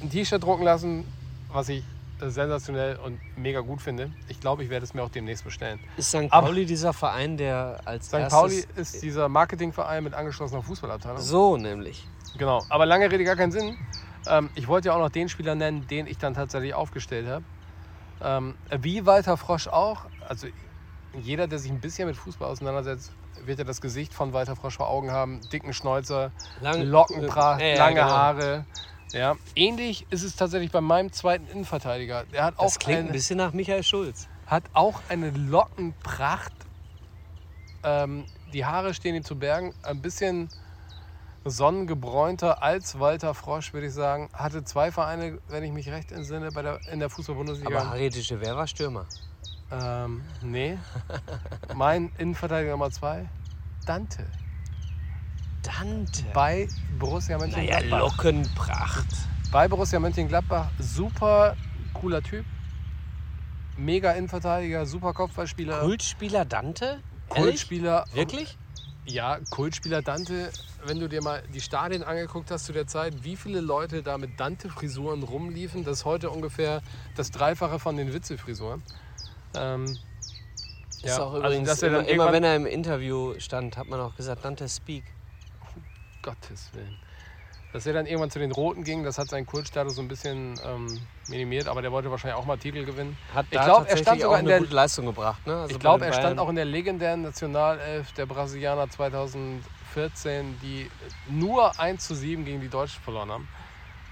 ein 0.00 0.10
T-Shirt 0.10 0.42
drucken 0.42 0.64
lassen, 0.64 1.04
was 1.52 1.68
ich 1.68 1.84
sensationell 2.20 2.96
und 2.96 3.18
mega 3.36 3.60
gut 3.60 3.82
finde. 3.82 4.10
Ich 4.28 4.40
glaube, 4.40 4.62
ich 4.62 4.70
werde 4.70 4.84
es 4.84 4.94
mir 4.94 5.02
auch 5.02 5.08
demnächst 5.10 5.44
bestellen. 5.44 5.78
Ist 5.96 6.10
St. 6.10 6.30
Aber- 6.30 6.46
Pauli 6.46 6.64
dieser 6.64 6.92
Verein, 6.92 7.36
der 7.36 7.80
als 7.84 8.06
St. 8.06 8.28
Pauli 8.28 8.64
ist 8.76 9.02
dieser 9.02 9.28
Marketingverein 9.28 10.02
mit 10.04 10.14
angeschlossener 10.14 10.62
Fußballabteilung. 10.62 11.18
So 11.20 11.56
nämlich. 11.56 12.06
Genau, 12.38 12.64
aber 12.68 12.86
lange 12.86 13.10
Rede, 13.10 13.24
gar 13.24 13.36
keinen 13.36 13.52
Sinn. 13.52 13.76
Ähm, 14.26 14.48
ich 14.54 14.68
wollte 14.68 14.88
ja 14.88 14.94
auch 14.94 14.98
noch 15.00 15.10
den 15.10 15.28
Spieler 15.28 15.54
nennen, 15.54 15.86
den 15.86 16.06
ich 16.06 16.18
dann 16.18 16.34
tatsächlich 16.34 16.72
aufgestellt 16.74 17.28
habe. 17.28 17.44
Ähm, 18.22 18.54
wie 18.80 19.04
Walter 19.04 19.36
Frosch 19.36 19.68
auch, 19.68 20.06
also 20.26 20.46
jeder, 21.20 21.46
der 21.46 21.58
sich 21.58 21.70
ein 21.70 21.80
bisschen 21.80 22.08
mit 22.08 22.16
Fußball 22.16 22.48
auseinandersetzt, 22.48 23.12
wird 23.40 23.58
ja 23.58 23.64
das 23.64 23.80
Gesicht 23.80 24.14
von 24.14 24.32
Walter 24.32 24.56
Frosch 24.56 24.76
vor 24.76 24.88
Augen 24.88 25.10
haben. 25.10 25.48
Dicken 25.52 25.72
Schnäuzer, 25.72 26.32
Lang- 26.60 26.82
Lockenpracht, 26.82 27.60
Äh, 27.60 27.72
ja, 27.76 27.78
lange 27.78 27.94
genau. 28.00 28.08
Haare. 28.08 28.66
Ja. 29.12 29.36
Ähnlich 29.54 30.06
ist 30.10 30.22
es 30.24 30.34
tatsächlich 30.36 30.72
bei 30.72 30.80
meinem 30.80 31.12
zweiten 31.12 31.46
Innenverteidiger. 31.46 32.24
Der 32.32 32.44
hat 32.44 32.58
auch, 32.58 32.64
Das 32.64 32.78
klingt 32.78 32.98
ein, 33.00 33.06
ein 33.06 33.12
bisschen 33.12 33.36
nach 33.38 33.52
Michael 33.52 33.82
Schulz. 33.84 34.28
hat 34.46 34.64
auch 34.72 35.00
eine 35.08 35.30
Lockenpracht. 35.30 36.52
Ähm, 37.84 38.26
die 38.46 38.64
Haare 38.64 38.92
stehen 38.94 39.14
ihm 39.14 39.24
zu 39.24 39.38
Bergen. 39.38 39.74
Ein 39.82 40.00
bisschen 40.02 40.50
sonnengebräunter 41.44 42.62
als 42.62 42.98
Walter 42.98 43.34
Frosch, 43.34 43.72
würde 43.72 43.86
ich 43.88 43.92
sagen. 43.92 44.30
Hatte 44.32 44.64
zwei 44.64 44.90
Vereine, 44.90 45.38
wenn 45.48 45.62
ich 45.62 45.72
mich 45.72 45.88
recht 45.90 46.10
entsinne, 46.10 46.50
bei 46.50 46.62
der, 46.62 46.80
in 46.90 46.98
der 46.98 47.06
Aber 47.06 47.10
Fußball-Bundesliga. 47.10 47.88
Haritische, 47.90 48.40
wer 48.40 48.56
war 48.56 48.66
Stürmer? 48.66 49.06
Ähm, 49.82 50.22
nee. 50.42 50.78
mein 51.74 52.12
Innenverteidiger 52.18 52.72
Nummer 52.72 52.90
zwei, 52.90 53.28
Dante. 53.86 54.26
Dante. 55.62 56.24
Bei 56.32 56.68
Borussia 56.98 57.38
Naja, 57.38 57.46
Mönchengladbach. 57.46 57.98
Lockenpracht. 57.98 59.06
Bei 59.50 59.68
Borussia 59.68 59.98
Mönchengladbach. 59.98 60.70
Super 60.78 61.56
cooler 61.94 62.22
Typ. 62.22 62.44
Mega 63.76 64.12
Innenverteidiger, 64.12 64.86
super 64.86 65.12
Kopfballspieler. 65.12 65.80
Kultspieler 65.80 66.44
Dante? 66.44 66.84
Ehrlich? 66.84 67.44
Kultspieler. 67.44 68.04
Wirklich? 68.12 68.56
Ja, 69.06 69.38
Kultspieler 69.50 70.00
Dante, 70.00 70.50
wenn 70.86 71.00
du 71.00 71.08
dir 71.08 71.22
mal 71.22 71.42
die 71.52 71.60
Stadien 71.60 72.02
angeguckt 72.02 72.50
hast 72.50 72.66
zu 72.66 72.72
der 72.72 72.86
Zeit, 72.86 73.24
wie 73.24 73.36
viele 73.36 73.60
Leute 73.60 74.02
da 74.02 74.16
mit 74.16 74.38
Dante-Frisuren 74.38 75.22
rumliefen, 75.22 75.84
das 75.84 75.98
ist 75.98 76.04
heute 76.04 76.30
ungefähr 76.30 76.82
das 77.16 77.30
Dreifache 77.30 77.78
von 77.78 77.96
den 77.96 78.14
Witze-Frisuren. 78.14 78.82
Ähm, 79.54 79.98
Ist 81.02 81.16
ja, 81.18 81.24
auch 81.24 81.32
also, 81.34 81.46
übrigens, 81.46 81.82
er 81.82 81.88
immer, 81.88 82.08
immer 82.08 82.32
wenn 82.32 82.44
er 82.44 82.56
im 82.56 82.66
Interview 82.66 83.34
stand, 83.38 83.76
hat 83.76 83.88
man 83.88 84.00
auch 84.00 84.14
gesagt, 84.16 84.44
Dante 84.44 84.68
speak. 84.68 85.04
Gottes 86.22 86.70
Willen. 86.72 86.98
Dass 87.72 87.86
er 87.86 87.92
dann 87.92 88.06
irgendwann 88.06 88.30
zu 88.30 88.38
den 88.38 88.52
Roten 88.52 88.84
ging, 88.84 89.02
das 89.02 89.18
hat 89.18 89.30
seinen 89.30 89.46
Kultstatus 89.46 89.96
so 89.96 90.00
ein 90.02 90.06
bisschen 90.08 90.60
ähm, 90.64 91.00
minimiert, 91.26 91.66
aber 91.66 91.82
der 91.82 91.90
wollte 91.90 92.10
wahrscheinlich 92.10 92.38
auch 92.38 92.46
mal 92.46 92.56
Titel 92.56 92.84
gewinnen. 92.84 93.18
Hat 93.34 93.46
Ich 93.50 93.58
da 93.58 93.64
glaub, 93.64 93.88
er 93.88 93.96
stand 93.96 94.20
sogar 94.20 94.28
auch 94.30 94.34
in 94.34 94.38
eine 94.40 94.48
der- 94.48 94.58
gute 94.60 94.74
Leistung 94.74 95.06
gebracht. 95.06 95.44
Ne? 95.46 95.54
Also 95.60 95.74
ich 95.74 95.80
glaube, 95.80 96.06
er 96.06 96.12
stand 96.12 96.38
auch 96.38 96.48
in 96.48 96.54
der 96.54 96.64
legendären 96.66 97.22
Nationalelf 97.22 98.12
der 98.12 98.26
Brasilianer 98.26 98.88
2014, 98.88 100.58
die 100.60 100.88
nur 101.28 101.78
1 101.78 102.06
zu 102.06 102.14
7 102.14 102.44
gegen 102.44 102.60
die 102.60 102.68
Deutschen 102.68 103.02
verloren 103.02 103.30
haben. 103.32 103.48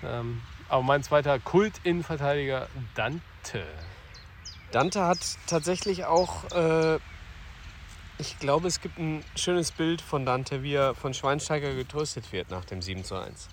Ähm, 0.02 0.42
Aber 0.68 0.82
mein 0.82 1.02
zweiter 1.04 1.38
Kult-Innenverteidiger 1.38 2.68
Dante. 2.94 3.64
Dante 4.72 5.04
hat 5.04 5.18
tatsächlich 5.46 6.06
auch, 6.06 6.50
äh, 6.52 6.98
ich 8.18 8.38
glaube, 8.38 8.68
es 8.68 8.80
gibt 8.80 8.98
ein 8.98 9.24
schönes 9.36 9.70
Bild 9.70 10.00
von 10.00 10.24
Dante, 10.24 10.62
wie 10.62 10.74
er 10.74 10.94
von 10.94 11.14
Schweinsteiger 11.14 11.74
getröstet 11.74 12.32
wird 12.32 12.50
nach 12.50 12.64
dem 12.64 12.80
7 12.82 13.04
zu 13.04 13.16
1. 13.16 13.48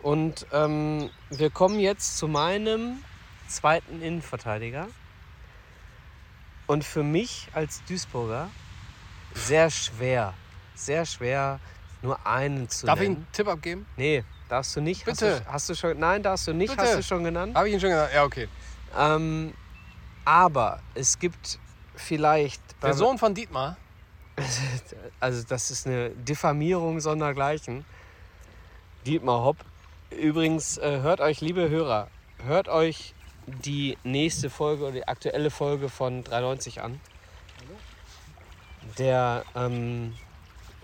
Und 0.00 0.46
ähm, 0.52 1.10
wir 1.30 1.50
kommen 1.50 1.78
jetzt 1.78 2.18
zu 2.18 2.28
meinem 2.28 3.02
zweiten 3.48 4.02
Innenverteidiger. 4.02 4.88
Und 6.66 6.84
für 6.84 7.02
mich 7.02 7.48
als 7.54 7.82
Duisburger 7.84 8.50
sehr 9.34 9.70
schwer, 9.70 10.34
sehr 10.74 11.06
schwer, 11.06 11.60
nur 12.02 12.26
einen 12.26 12.68
zu 12.68 12.86
Darf 12.86 13.00
ich 13.00 13.08
nennen. 13.08 13.16
einen 13.16 13.32
Tipp 13.32 13.48
abgeben? 13.48 13.86
Nee, 13.96 14.24
darfst 14.52 14.76
du 14.76 14.80
nicht. 14.80 15.04
Bitte. 15.04 15.36
Hast 15.36 15.46
du, 15.46 15.52
hast 15.52 15.68
du 15.70 15.74
schon? 15.74 15.98
Nein, 15.98 16.22
darfst 16.22 16.46
du 16.46 16.52
nicht. 16.52 16.70
Bitte. 16.70 16.82
Hast 16.82 16.98
du 16.98 17.02
schon 17.02 17.24
genannt? 17.24 17.56
Habe 17.56 17.68
ich 17.68 17.74
ihn 17.74 17.80
schon 17.80 17.90
gesagt? 17.90 18.14
Ja, 18.14 18.24
okay. 18.24 18.48
Ähm, 18.96 19.54
aber 20.24 20.80
es 20.94 21.18
gibt 21.18 21.58
vielleicht. 21.96 22.60
Der 22.82 22.94
Sohn 22.94 23.18
von 23.18 23.34
Dietmar. 23.34 23.76
Also, 25.20 25.44
das 25.46 25.70
ist 25.70 25.86
eine 25.86 26.10
Diffamierung 26.10 26.98
sondergleichen. 26.98 27.84
Dietmar 29.06 29.44
Hopp. 29.44 29.58
Übrigens, 30.10 30.78
äh, 30.78 31.00
hört 31.00 31.20
euch, 31.20 31.40
liebe 31.40 31.68
Hörer, 31.68 32.08
hört 32.44 32.68
euch 32.68 33.14
die 33.46 33.98
nächste 34.02 34.50
Folge 34.50 34.84
oder 34.84 34.92
die 34.92 35.06
aktuelle 35.06 35.50
Folge 35.50 35.88
von 35.88 36.24
93 36.24 36.82
an. 36.82 37.00
Der 38.98 39.44
ähm, 39.54 40.14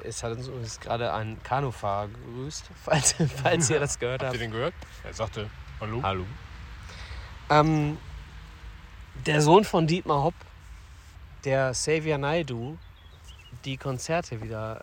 es 0.05 0.23
hat 0.23 0.33
uns 0.33 0.49
übrigens 0.49 0.81
gerade 0.81 1.13
ein 1.13 1.41
Kanufahrer 1.43 2.09
gegrüßt, 2.09 2.65
falls, 2.85 3.15
falls 3.43 3.71
ihr 3.71 3.81
das 3.81 3.99
gehört 3.99 4.23
Habt 4.23 4.29
habt. 4.31 4.35
ihr 4.35 4.41
den 4.47 4.51
gehört? 4.53 4.75
Er 5.05 5.15
sagte, 5.15 5.51
hallo. 5.81 6.03
Hallo. 6.03 6.25
Ähm, 7.51 7.99
der 9.27 9.41
Sohn 9.43 9.65
von 9.65 9.87
Dietmar 9.87 10.23
Hopp, 10.23 10.35
der 11.45 11.73
Xavier 11.73 12.19
Naidu, 12.19 12.77
die 13.65 13.77
Konzerte 13.77 14.43
wieder 14.43 14.83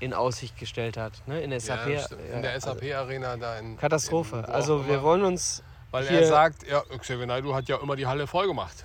in 0.00 0.14
Aussicht 0.14 0.58
gestellt 0.58 0.96
hat. 0.96 1.12
Ne? 1.26 1.40
In 1.42 1.58
SAP. 1.58 1.86
Ja, 1.88 2.00
stimmt. 2.02 2.20
in 2.22 2.42
der 2.42 2.50
ja, 2.50 2.54
also 2.56 2.72
SAP-Arena 2.72 3.36
da 3.36 3.58
in. 3.58 3.76
Katastrophe. 3.76 4.38
in 4.38 4.44
also 4.46 4.86
wir 4.86 4.94
immer. 4.94 5.02
wollen 5.02 5.22
uns 5.24 5.62
Weil 5.90 6.08
hier- 6.08 6.20
er 6.20 6.26
sagt, 6.26 6.66
ja, 6.66 6.82
Xavier 6.98 7.26
Naidoo 7.26 7.54
hat 7.54 7.68
ja 7.68 7.76
immer 7.76 7.96
die 7.96 8.06
Halle 8.06 8.26
voll 8.26 8.46
gemacht. 8.46 8.84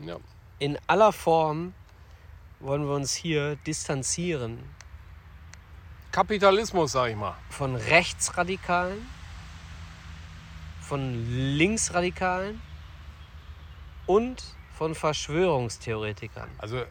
Ja. 0.00 0.16
in 0.58 0.76
aller 0.88 1.12
Form 1.12 1.72
wollen 2.60 2.84
wir 2.86 2.94
uns 2.94 3.14
hier 3.14 3.56
distanzieren 3.66 4.58
Kapitalismus, 6.12 6.92
sag 6.92 7.10
ich 7.10 7.16
mal. 7.16 7.34
von 7.50 7.74
Rechtsradikalen, 7.74 9.04
von 10.80 11.56
Linksradikalen 11.56 12.60
und 14.06 14.42
von 14.76 14.94
Verschwörungstheoretikern. 14.94 16.48
Also 16.58 16.84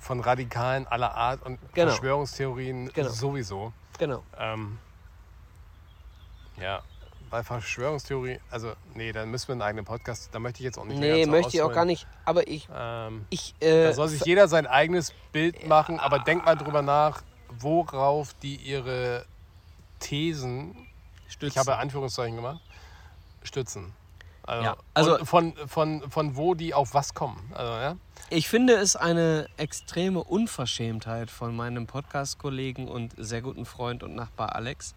von 0.00 0.20
Radikalen 0.20 0.86
aller 0.86 1.14
Art 1.14 1.42
und 1.42 1.58
Genau. 1.74 1.90
Verschwörungstheorien 1.90 2.92
Genau. 2.92 3.08
sowieso. 3.08 3.72
Genau. 3.98 4.22
Ähm, 4.38 4.78
ja, 6.60 6.82
bei 7.30 7.42
Verschwörungstheorie, 7.42 8.40
also 8.50 8.72
nee, 8.94 9.12
dann 9.12 9.30
müssen 9.30 9.48
wir 9.48 9.52
einen 9.52 9.62
eigenen 9.62 9.84
Podcast, 9.84 10.30
da 10.32 10.38
möchte 10.38 10.60
ich 10.60 10.64
jetzt 10.64 10.78
auch 10.78 10.84
nicht 10.84 10.98
mehr 10.98 11.14
Nee, 11.14 11.26
möchte 11.26 11.56
ich 11.56 11.62
auch 11.62 11.72
gar 11.72 11.84
nicht. 11.84 12.06
Aber 12.24 12.46
ich, 12.48 12.68
Ähm, 12.74 13.26
ich, 13.30 13.54
äh, 13.60 13.84
da 13.84 13.92
soll 13.92 14.08
sich 14.08 14.24
jeder 14.24 14.48
sein 14.48 14.66
eigenes 14.66 15.12
Bild 15.32 15.66
machen, 15.68 15.98
aber 16.00 16.18
denk 16.20 16.44
mal 16.44 16.56
drüber 16.56 16.82
nach, 16.82 17.22
worauf 17.58 18.34
die 18.34 18.56
ihre 18.56 19.24
Thesen, 20.00 20.76
ich 21.40 21.58
habe 21.58 21.76
Anführungszeichen 21.76 22.36
gemacht, 22.36 22.60
stützen. 23.42 23.92
Also, 24.42 24.64
Ja, 24.64 24.76
also- 24.94 25.24
von, 25.24 25.54
von, 25.66 26.10
von 26.10 26.36
wo 26.36 26.54
die 26.54 26.72
auf 26.74 26.94
was 26.94 27.14
kommen. 27.14 27.52
Also, 27.54 27.72
ja? 27.72 27.96
Ich 28.30 28.48
finde 28.48 28.74
es 28.74 28.94
eine 28.96 29.48
extreme 29.56 30.22
Unverschämtheit 30.22 31.30
von 31.30 31.54
meinem 31.56 31.86
Podcast-Kollegen 31.86 32.88
und 32.88 33.14
sehr 33.16 33.40
guten 33.42 33.64
Freund 33.64 34.02
und 34.02 34.14
Nachbar 34.14 34.54
Alex, 34.54 34.94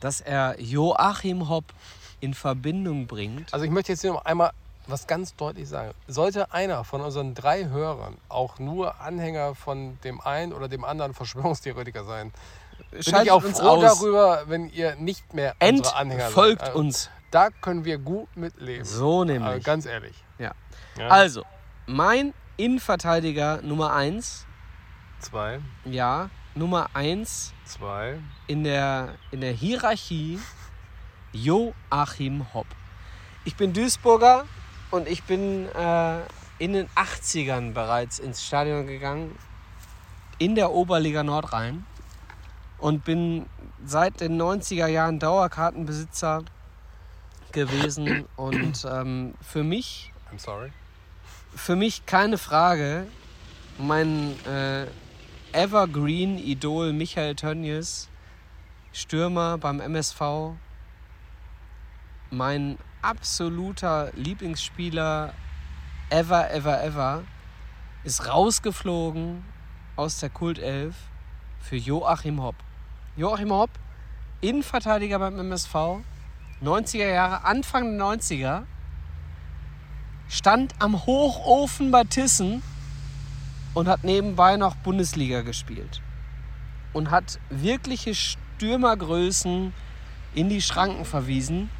dass 0.00 0.20
er 0.20 0.60
Joachim 0.60 1.48
Hopp 1.48 1.64
in 2.20 2.34
Verbindung 2.34 3.06
bringt. 3.06 3.52
Also 3.52 3.64
ich 3.64 3.70
möchte 3.70 3.92
jetzt 3.92 4.00
hier 4.00 4.12
noch 4.12 4.24
einmal 4.24 4.52
was 4.86 5.06
ganz 5.06 5.36
deutlich 5.36 5.68
sagen. 5.68 5.92
Sollte 6.08 6.52
einer 6.52 6.84
von 6.84 7.00
unseren 7.00 7.34
drei 7.34 7.66
Hörern 7.66 8.16
auch 8.28 8.58
nur 8.58 9.00
Anhänger 9.00 9.54
von 9.54 9.98
dem 10.02 10.20
einen 10.20 10.52
oder 10.52 10.68
dem 10.68 10.84
anderen 10.84 11.14
Verschwörungstheoretiker 11.14 12.04
sein, 12.04 12.32
bin 12.90 13.02
Schaltet 13.02 13.26
ich 13.26 13.30
auch 13.30 13.42
froh 13.42 13.80
darüber, 13.80 14.44
wenn 14.46 14.68
ihr 14.70 14.96
nicht 14.96 15.34
mehr 15.34 15.54
unsere 15.62 15.94
Anhänger 15.96 16.24
Entfolgt 16.24 16.60
seid. 16.60 16.68
Also, 16.70 16.80
uns. 16.80 17.10
Da 17.30 17.50
können 17.50 17.84
wir 17.84 17.98
gut 17.98 18.34
mitleben. 18.36 18.84
So 18.84 19.20
Also 19.20 19.32
nämlich. 19.32 19.64
ganz 19.64 19.86
ehrlich. 19.86 20.16
Ja. 20.38 20.52
Ja. 20.98 21.08
Also, 21.08 21.44
mein 21.86 22.34
Innenverteidiger 22.56 23.62
Nummer 23.62 23.92
1, 23.92 24.46
Zwei, 25.20 25.60
ja, 25.84 26.30
Nummer 26.54 26.88
1 26.94 27.52
zwei. 27.70 28.18
in 28.46 28.64
der, 28.64 29.14
in 29.30 29.40
der 29.40 29.52
Hierarchie 29.52 30.38
Joachim 31.32 32.52
Hopp. 32.52 32.66
Ich 33.44 33.56
bin 33.56 33.72
Duisburger 33.72 34.44
und 34.90 35.08
ich 35.08 35.22
bin 35.24 35.68
äh, 35.68 36.20
in 36.58 36.72
den 36.72 36.88
80ern 36.88 37.72
bereits 37.72 38.18
ins 38.18 38.44
Stadion 38.44 38.86
gegangen, 38.86 39.36
in 40.38 40.54
der 40.54 40.72
Oberliga 40.72 41.22
Nordrhein 41.22 41.86
und 42.78 43.04
bin 43.04 43.46
seit 43.84 44.20
den 44.20 44.40
90er 44.40 44.86
Jahren 44.86 45.18
Dauerkartenbesitzer 45.18 46.44
gewesen 47.52 48.26
und 48.36 48.84
ähm, 48.90 49.34
für 49.40 49.62
mich 49.62 50.12
I'm 50.32 50.38
sorry. 50.38 50.72
für 51.54 51.76
mich 51.76 52.06
keine 52.06 52.38
Frage, 52.38 53.06
mein 53.78 54.34
äh, 54.46 54.86
Evergreen-Idol 55.52 56.92
Michael 56.92 57.34
Tönnies, 57.34 58.08
Stürmer 58.92 59.58
beim 59.58 59.80
MSV, 59.80 60.52
mein 62.30 62.78
absoluter 63.02 64.12
Lieblingsspieler 64.14 65.34
ever, 66.08 66.50
ever, 66.52 66.84
ever, 66.84 67.24
ist 68.04 68.28
rausgeflogen 68.28 69.44
aus 69.96 70.20
der 70.20 70.30
Kultelf 70.30 70.94
für 71.58 71.76
Joachim 71.76 72.40
Hopp. 72.40 72.54
Joachim 73.16 73.50
Hopp, 73.52 73.70
Innenverteidiger 74.40 75.18
beim 75.18 75.36
MSV, 75.36 75.74
90er 76.62 77.12
Jahre, 77.12 77.44
Anfang 77.44 77.98
der 77.98 78.06
90er, 78.06 78.62
stand 80.28 80.74
am 80.78 81.04
Hochofen 81.06 81.90
bei 81.90 82.04
Tissen 82.04 82.62
und 83.74 83.88
hat 83.88 84.04
nebenbei 84.04 84.56
noch 84.56 84.74
Bundesliga 84.76 85.42
gespielt. 85.42 86.00
Und 86.92 87.10
hat 87.10 87.38
wirkliche 87.50 88.14
Stürmergrößen 88.14 89.72
in 90.34 90.48
die 90.48 90.62
Schranken 90.62 91.04
verwiesen. 91.04 91.70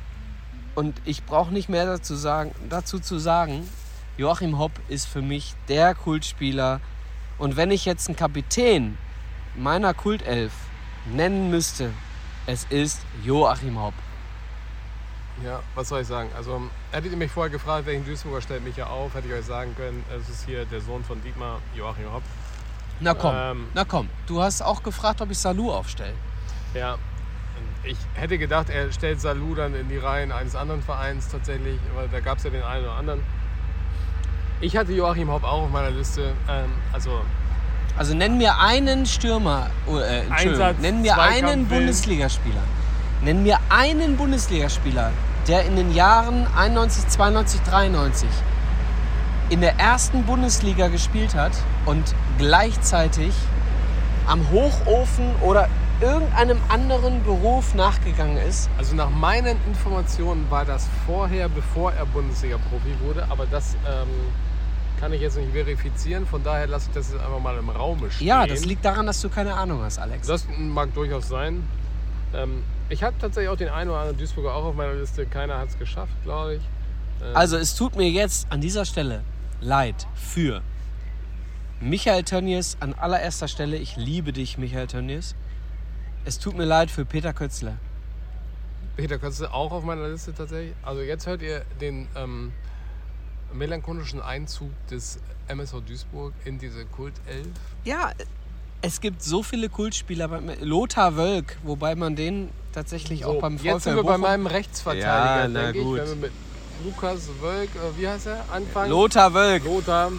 Und 0.74 1.00
ich 1.05 1.24
brauche 1.24 1.53
nicht 1.53 1.68
mehr 1.68 1.87
dazu, 1.87 2.14
sagen, 2.14 2.53
dazu 2.68 3.00
zu 3.00 3.18
sagen, 3.18 3.68
Joachim 4.16 4.59
Hopp 4.59 4.72
ist 4.88 5.07
für 5.07 5.22
mich 5.22 5.55
der 5.68 5.94
Kultspieler. 5.94 6.81
Und 7.38 7.57
wenn 7.57 7.70
ich 7.70 7.85
jetzt 7.85 8.09
einen 8.09 8.16
Kapitän 8.16 8.96
meiner 9.57 9.94
Kultelf 9.94 10.53
nennen 11.12 11.50
müsste, 11.50 11.90
es 12.46 12.64
ist 12.70 13.00
Joachim 13.24 13.81
Hopp. 13.81 13.94
Ja, 15.44 15.61
was 15.74 15.88
soll 15.88 16.03
ich 16.03 16.07
sagen? 16.07 16.29
Also, 16.37 16.61
hättet 16.92 17.12
ihr 17.12 17.16
mich 17.16 17.31
vorher 17.33 17.50
gefragt, 17.50 17.87
welchen 17.87 18.05
Duisburger 18.05 18.42
stellt 18.42 18.62
mich 18.64 18.76
ja 18.76 18.87
auf, 18.87 19.14
hätte 19.14 19.29
ich 19.29 19.35
euch 19.35 19.44
sagen 19.46 19.74
können, 19.76 20.05
es 20.14 20.29
ist 20.29 20.44
hier 20.44 20.64
der 20.66 20.81
Sohn 20.81 21.03
von 21.03 21.22
Dietmar, 21.22 21.61
Joachim 21.74 22.12
Hopp. 22.12 22.22
Na 23.00 23.14
komm, 23.14 23.35
Ähm. 23.35 23.66
na 23.72 23.85
komm. 23.85 24.09
Du 24.26 24.42
hast 24.42 24.61
auch 24.61 24.83
gefragt, 24.83 25.22
ob 25.22 25.31
ich 25.31 25.38
Salou 25.38 25.72
aufstelle. 25.72 26.12
Ja, 26.74 26.96
ich 27.83 27.96
hätte 28.14 28.37
gedacht, 28.37 28.68
er 28.68 28.92
stellt 28.92 29.20
Salou 29.22 29.55
dann 29.55 29.74
in 29.74 29.88
die 29.88 29.96
Reihen 29.96 30.31
eines 30.33 30.55
anderen 30.55 30.83
Vereins 30.83 31.29
tatsächlich, 31.29 31.79
weil 31.94 32.09
da 32.09 32.20
gab 32.20 32.37
es 32.37 32.44
ja 32.44 32.50
den 32.50 32.62
einen 32.62 32.85
oder 32.85 32.94
anderen. 32.94 33.22
Ich 34.61 34.76
hatte 34.76 34.92
Joachim 34.92 35.31
Hopp 35.31 35.44
auch 35.44 35.62
auf 35.62 35.70
meiner 35.70 35.90
Liste. 35.90 36.35
Ähm, 36.46 36.70
also, 36.92 37.22
Also 37.96 38.14
nenn 38.14 38.37
mir 38.37 38.59
einen 38.59 39.07
Stürmer, 39.07 39.70
oh, 39.87 39.96
äh, 39.96 40.18
Entschuldigung, 40.20 40.53
Einsatz, 40.53 40.76
nenn 40.83 41.00
mir 41.00 41.18
einen. 41.18 41.66
Bundesligaspieler. 41.66 42.62
Nenn 43.23 43.42
mir 43.42 43.58
einen 43.71 44.17
Bundesligaspieler, 44.19 45.10
der 45.48 45.64
in 45.64 45.76
den 45.76 45.92
Jahren 45.94 46.46
91, 46.56 47.08
92, 47.08 47.60
93 47.62 48.28
in 49.48 49.60
der 49.60 49.78
ersten 49.78 50.22
Bundesliga 50.24 50.88
gespielt 50.88 51.34
hat 51.34 51.52
und 51.84 52.14
gleichzeitig 52.38 53.32
am 54.26 54.48
Hochofen 54.50 55.34
oder 55.42 55.68
irgendeinem 56.00 56.58
anderen 56.68 57.22
Beruf 57.24 57.74
nachgegangen 57.74 58.38
ist. 58.38 58.70
also 58.78 58.94
nach 58.94 59.10
meinen 59.10 59.58
Informationen 59.66 60.46
war 60.50 60.64
das 60.64 60.88
vorher, 61.04 61.48
bevor 61.48 61.92
er 61.92 62.06
Bundesliga-Profi 62.06 62.94
wurde, 63.04 63.26
aber 63.28 63.44
das 63.46 63.74
ähm, 63.86 64.08
kann 64.98 65.12
ich 65.12 65.20
jetzt 65.20 65.36
nicht 65.36 65.52
verifizieren. 65.52 66.26
Von 66.26 66.42
daher 66.42 66.66
lasse 66.66 66.88
ich 66.88 66.94
das 66.94 67.10
jetzt 67.12 67.22
einfach 67.22 67.40
mal 67.40 67.56
im 67.58 67.68
Raume 67.68 68.10
stehen. 68.10 68.28
Ja, 68.28 68.46
das 68.46 68.64
liegt 68.64 68.84
daran, 68.84 69.06
dass 69.06 69.20
du 69.20 69.28
keine 69.28 69.54
Ahnung 69.54 69.82
hast, 69.82 69.98
Alex. 69.98 70.26
Das 70.26 70.46
mag 70.58 70.94
durchaus 70.94 71.28
sein. 71.28 71.66
Ähm, 72.34 72.62
ich 72.90 73.02
habe 73.02 73.16
tatsächlich 73.18 73.48
auch 73.48 73.56
den 73.56 73.68
einen 73.68 73.90
oder 73.90 74.00
anderen 74.00 74.18
Duisburger 74.18 74.54
auch 74.54 74.64
auf 74.64 74.74
meiner 74.74 74.94
Liste. 74.94 75.24
Keiner 75.26 75.58
hat 75.58 75.68
es 75.68 75.78
geschafft, 75.78 76.12
glaube 76.24 76.56
ich. 76.56 76.62
Ähm, 77.22 77.36
Also 77.36 77.56
es 77.56 77.74
tut 77.74 77.96
mir 77.96 78.10
jetzt 78.10 78.46
an 78.50 78.60
dieser 78.60 78.84
Stelle 78.84 79.22
leid 79.60 80.06
für 80.14 80.62
Michael 81.80 82.24
Tönnies 82.24 82.76
an 82.80 82.94
allererster 82.94 83.48
Stelle. 83.48 83.76
Ich 83.76 83.96
liebe 83.96 84.32
dich, 84.32 84.58
Michael 84.58 84.86
Tönnies. 84.86 85.34
Es 86.24 86.38
tut 86.38 86.56
mir 86.56 86.66
leid 86.66 86.90
für 86.90 87.04
Peter 87.04 87.32
Kötzler. 87.32 87.76
Peter 88.96 89.18
Kötzl 89.18 89.46
auch 89.46 89.72
auf 89.72 89.84
meiner 89.84 90.08
Liste 90.08 90.34
tatsächlich. 90.34 90.74
Also 90.82 91.00
jetzt 91.00 91.26
hört 91.26 91.40
ihr 91.40 91.64
den 91.80 92.06
ähm, 92.16 92.52
melancholischen 93.54 94.20
Einzug 94.20 94.70
des 94.88 95.20
MSV 95.48 95.80
Duisburg 95.86 96.34
in 96.44 96.58
diese 96.58 96.84
Kultelf. 96.84 97.46
Ja, 97.84 98.12
es 98.83 99.00
gibt 99.00 99.22
so 99.22 99.42
viele 99.42 99.68
Kultspieler. 99.68 100.28
bei- 100.28 100.40
Lothar 100.60 101.16
Wölk, 101.16 101.56
wobei 101.62 101.94
man 101.94 102.16
den 102.16 102.50
tatsächlich 102.72 103.24
auch 103.24 103.40
beim 103.40 103.58
VfL 103.58 103.66
jetzt 103.66 103.85
sind 103.85 103.96
wir 103.96 104.02
bei 104.04 104.18
meinem 104.18 104.46
Rechtsverteidiger, 104.46 105.06
Ja, 105.42 105.48
na 105.48 105.62
denke 105.64 105.78
ich. 105.78 105.85
gut. 105.85 105.98
Wenn 105.98 106.08
wir 106.08 106.16
mit 106.16 106.33
Lukas 106.85 107.28
Wölk, 107.40 107.68
äh, 107.74 107.98
wie 108.00 108.08
heißt 108.08 108.26
er, 108.28 108.44
anfangen. 108.52 108.90
Lothar 108.90 109.35
Wölk. 109.35 109.64
Lothar, 109.64 110.12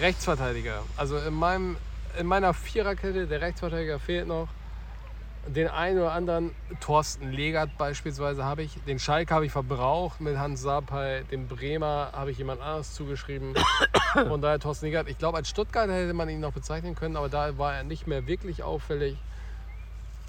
Rechtsverteidiger. 0.00 0.82
Also 0.96 1.18
in, 1.18 1.34
meinem, 1.34 1.76
in 2.18 2.26
meiner 2.26 2.54
Viererkette, 2.54 3.26
der 3.26 3.40
Rechtsverteidiger 3.40 3.98
fehlt 3.98 4.26
noch. 4.28 4.48
Den 5.48 5.68
einen 5.68 5.98
oder 5.98 6.12
anderen, 6.12 6.50
Thorsten 6.80 7.30
Legert 7.30 7.78
beispielsweise, 7.78 8.44
habe 8.44 8.62
ich. 8.64 8.80
Den 8.86 8.98
Schalke 8.98 9.32
habe 9.34 9.46
ich 9.46 9.52
verbraucht 9.52 10.20
mit 10.20 10.36
Hans 10.38 10.60
Sapai. 10.60 11.22
Den 11.30 11.46
Bremer 11.46 12.10
habe 12.12 12.32
ich 12.32 12.38
jemand 12.38 12.60
anderes 12.60 12.94
zugeschrieben. 12.94 13.54
Von 14.12 14.42
daher 14.42 14.58
Thorsten 14.58 14.86
Legert. 14.86 15.08
Ich 15.08 15.18
glaube, 15.18 15.36
als 15.38 15.48
Stuttgarter 15.48 15.94
hätte 15.94 16.14
man 16.14 16.28
ihn 16.28 16.40
noch 16.40 16.52
bezeichnen 16.52 16.96
können, 16.96 17.16
aber 17.16 17.28
da 17.28 17.56
war 17.58 17.74
er 17.74 17.84
nicht 17.84 18.06
mehr 18.08 18.26
wirklich 18.26 18.62
auffällig. 18.64 19.16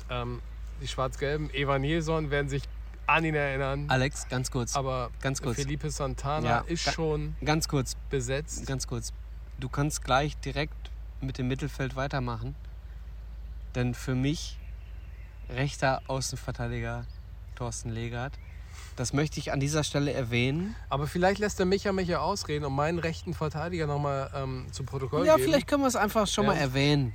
Ähm, 0.09 0.41
die 0.82 0.88
Schwarz-Gelben, 0.88 1.49
Eva 1.51 1.80
Nilsson 1.80 2.30
werden 2.30 2.47
sich 2.49 2.63
an 3.07 3.26
ihn 3.26 3.36
erinnern. 3.36 3.86
Alex, 3.88 4.28
ganz 4.30 4.51
kurz. 4.51 4.76
Aber 4.76 5.09
Ganz 5.22 5.41
kurz. 5.41 5.55
Felipe 5.55 5.89
Santana 5.89 6.47
Ja, 6.47 6.63
ist 6.68 6.91
schon 6.93 7.36
Ganz 7.43 7.68
kurz. 7.68 7.95
besetzt. 8.09 8.68
Ganz 8.68 8.86
kurz. 8.86 9.13
Du 9.59 9.70
kannst 9.70 10.03
gleich 10.03 10.38
direkt 10.38 10.91
mit 11.22 11.38
dem 11.39 11.47
Mittelfeld 11.47 11.95
weitermachen. 11.95 12.55
Denn 13.74 13.93
für 13.93 14.13
mich 14.13 14.59
rechter 15.49 16.01
Außenverteidiger 16.07 17.05
Thorsten 17.55 17.89
Legert. 17.89 18.33
Das 18.95 19.13
möchte 19.13 19.39
ich 19.39 19.51
an 19.51 19.59
dieser 19.59 19.83
Stelle 19.83 20.11
erwähnen. 20.11 20.75
Aber 20.89 21.05
vielleicht 21.07 21.39
lässt 21.39 21.59
der 21.59 21.65
Micha 21.67 21.91
mich 21.91 22.07
ja 22.07 22.19
ausreden 22.19 22.65
und 22.65 22.73
meinen 22.73 22.97
rechten 22.99 23.33
Verteidiger 23.33 23.85
nochmal 23.85 24.31
ähm, 24.35 24.65
zu 24.71 24.83
Protokoll 24.83 25.25
Ja, 25.25 25.35
geben. 25.35 25.47
vielleicht 25.47 25.67
können 25.67 25.83
wir 25.83 25.87
es 25.87 25.95
einfach 25.95 26.25
schon 26.27 26.45
Ja. 26.45 26.51
mal 26.53 26.57
erwähnen. 26.57 27.13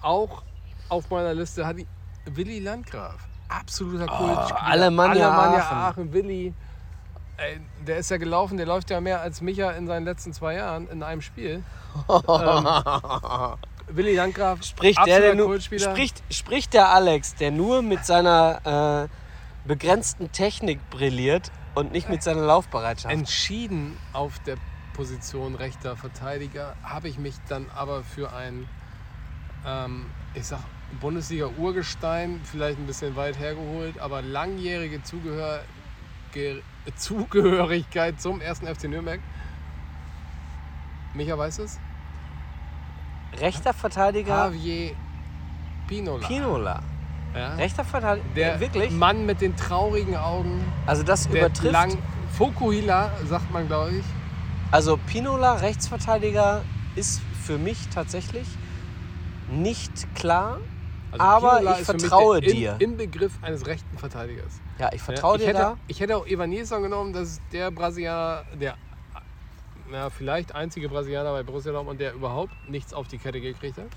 Auch 0.00 0.42
auf 0.88 1.10
meiner 1.10 1.34
Liste 1.34 1.66
hat 1.66 1.78
ich 1.78 1.86
Willi 2.24 2.60
Landgraf. 2.60 3.16
Absoluter 3.48 4.06
Kult. 4.06 4.52
Alemannia 4.62 5.28
Aachen. 5.30 5.76
Aachen. 5.76 6.12
Willi. 6.12 6.54
Ey, 7.36 7.60
der 7.86 7.96
ist 7.96 8.10
ja 8.10 8.18
gelaufen, 8.18 8.56
der 8.56 8.66
läuft 8.66 8.90
ja 8.90 9.00
mehr 9.00 9.20
als 9.20 9.40
Micha 9.40 9.70
in 9.72 9.86
seinen 9.88 10.04
letzten 10.04 10.32
zwei 10.32 10.54
Jahren 10.54 10.86
in 10.88 11.02
einem 11.02 11.20
Spiel. 11.22 11.64
ähm, 12.08 12.66
Willi 13.96 14.16
Landgraf, 14.16 14.62
Spricht 14.62 14.98
der, 15.06 15.20
der 15.20 15.34
nur, 15.34 15.60
spricht, 15.60 16.22
spricht 16.30 16.74
der 16.74 16.88
Alex, 16.90 17.34
der 17.34 17.50
nur 17.50 17.82
mit 17.82 18.04
seiner 18.04 19.08
äh, 19.08 19.68
begrenzten 19.68 20.32
Technik 20.32 20.78
brilliert 20.90 21.50
und 21.74 21.92
nicht 21.92 22.08
mit 22.08 22.22
seiner 22.22 22.42
Laufbereitschaft. 22.42 23.12
Entschieden 23.12 23.96
auf 24.12 24.38
der 24.40 24.56
Position 24.94 25.54
rechter 25.54 25.96
Verteidiger 25.96 26.76
habe 26.82 27.08
ich 27.08 27.18
mich 27.18 27.34
dann 27.48 27.66
aber 27.74 28.02
für 28.02 28.32
ein, 28.32 28.68
ähm, 29.66 30.06
ich 30.34 30.46
sag, 30.46 30.60
Bundesliga-Urgestein, 31.00 32.40
vielleicht 32.44 32.78
ein 32.78 32.86
bisschen 32.86 33.16
weit 33.16 33.38
hergeholt, 33.38 33.98
aber 33.98 34.20
langjährige 34.20 35.02
Zugehör 35.02 35.62
Ge 36.32 36.62
Zugehörigkeit 36.96 38.20
zum 38.20 38.40
ersten 38.40 38.66
FC 38.66 38.84
Nürnberg. 38.84 39.20
Micha 41.14 41.36
weiß 41.36 41.60
es? 41.60 41.78
Rechter 43.40 43.72
Verteidiger 43.74 44.46
Javier 44.46 44.92
Pinola. 45.88 46.26
Pinola. 46.26 46.82
ja? 47.34 47.54
Rechter 47.54 47.84
Verteidiger. 47.84 48.26
Der 48.36 48.60
wirklich? 48.60 48.90
Mann 48.92 49.26
mit 49.26 49.40
den 49.40 49.56
traurigen 49.56 50.16
Augen. 50.16 50.64
Also 50.86 51.02
das 51.02 51.28
Der 51.28 51.40
übertrifft. 51.46 51.72
lang 51.72 51.98
Fokuhila, 52.36 53.10
sagt 53.28 53.50
man, 53.50 53.66
glaube 53.66 53.92
ich. 53.96 54.04
Also 54.70 54.96
Pinola, 54.96 55.54
Rechtsverteidiger, 55.54 56.62
ist 56.94 57.20
für 57.44 57.58
mich 57.58 57.88
tatsächlich 57.88 58.46
nicht 59.50 60.14
klar. 60.14 60.58
Also 61.10 61.24
Aber 61.24 61.56
Pinola 61.58 61.78
ich 61.78 61.84
vertraue 61.84 62.40
der 62.40 62.52
dir. 62.52 62.76
In, 62.78 62.92
Inbegriff 62.92 63.32
eines 63.42 63.66
rechten 63.66 63.98
Verteidigers. 63.98 64.60
Ja, 64.78 64.90
ich 64.92 65.02
vertraue 65.02 65.32
Ja, 65.32 65.36
ich 65.36 65.42
dir 65.42 65.48
hätte, 65.48 65.58
da. 65.58 65.76
Ich 65.88 66.00
hätte 66.00 66.16
auch 66.16 66.26
Evan 66.26 66.48
Nilsson 66.48 66.82
genommen, 66.82 67.12
das 67.12 67.32
ist 67.32 67.42
der 67.52 67.70
Brasilianer, 67.70 68.44
der 68.58 68.76
na, 69.92 70.10
vielleicht 70.10 70.54
einzige 70.54 70.88
Brasilianer 70.88 71.32
bei 71.32 71.42
Borussia 71.42 71.72
Dortmund, 71.72 72.00
der 72.00 72.14
überhaupt 72.14 72.52
nichts 72.68 72.92
auf 72.92 73.08
die 73.08 73.18
Kette 73.18 73.40
gekriegt 73.40 73.78
hat. 73.78 73.90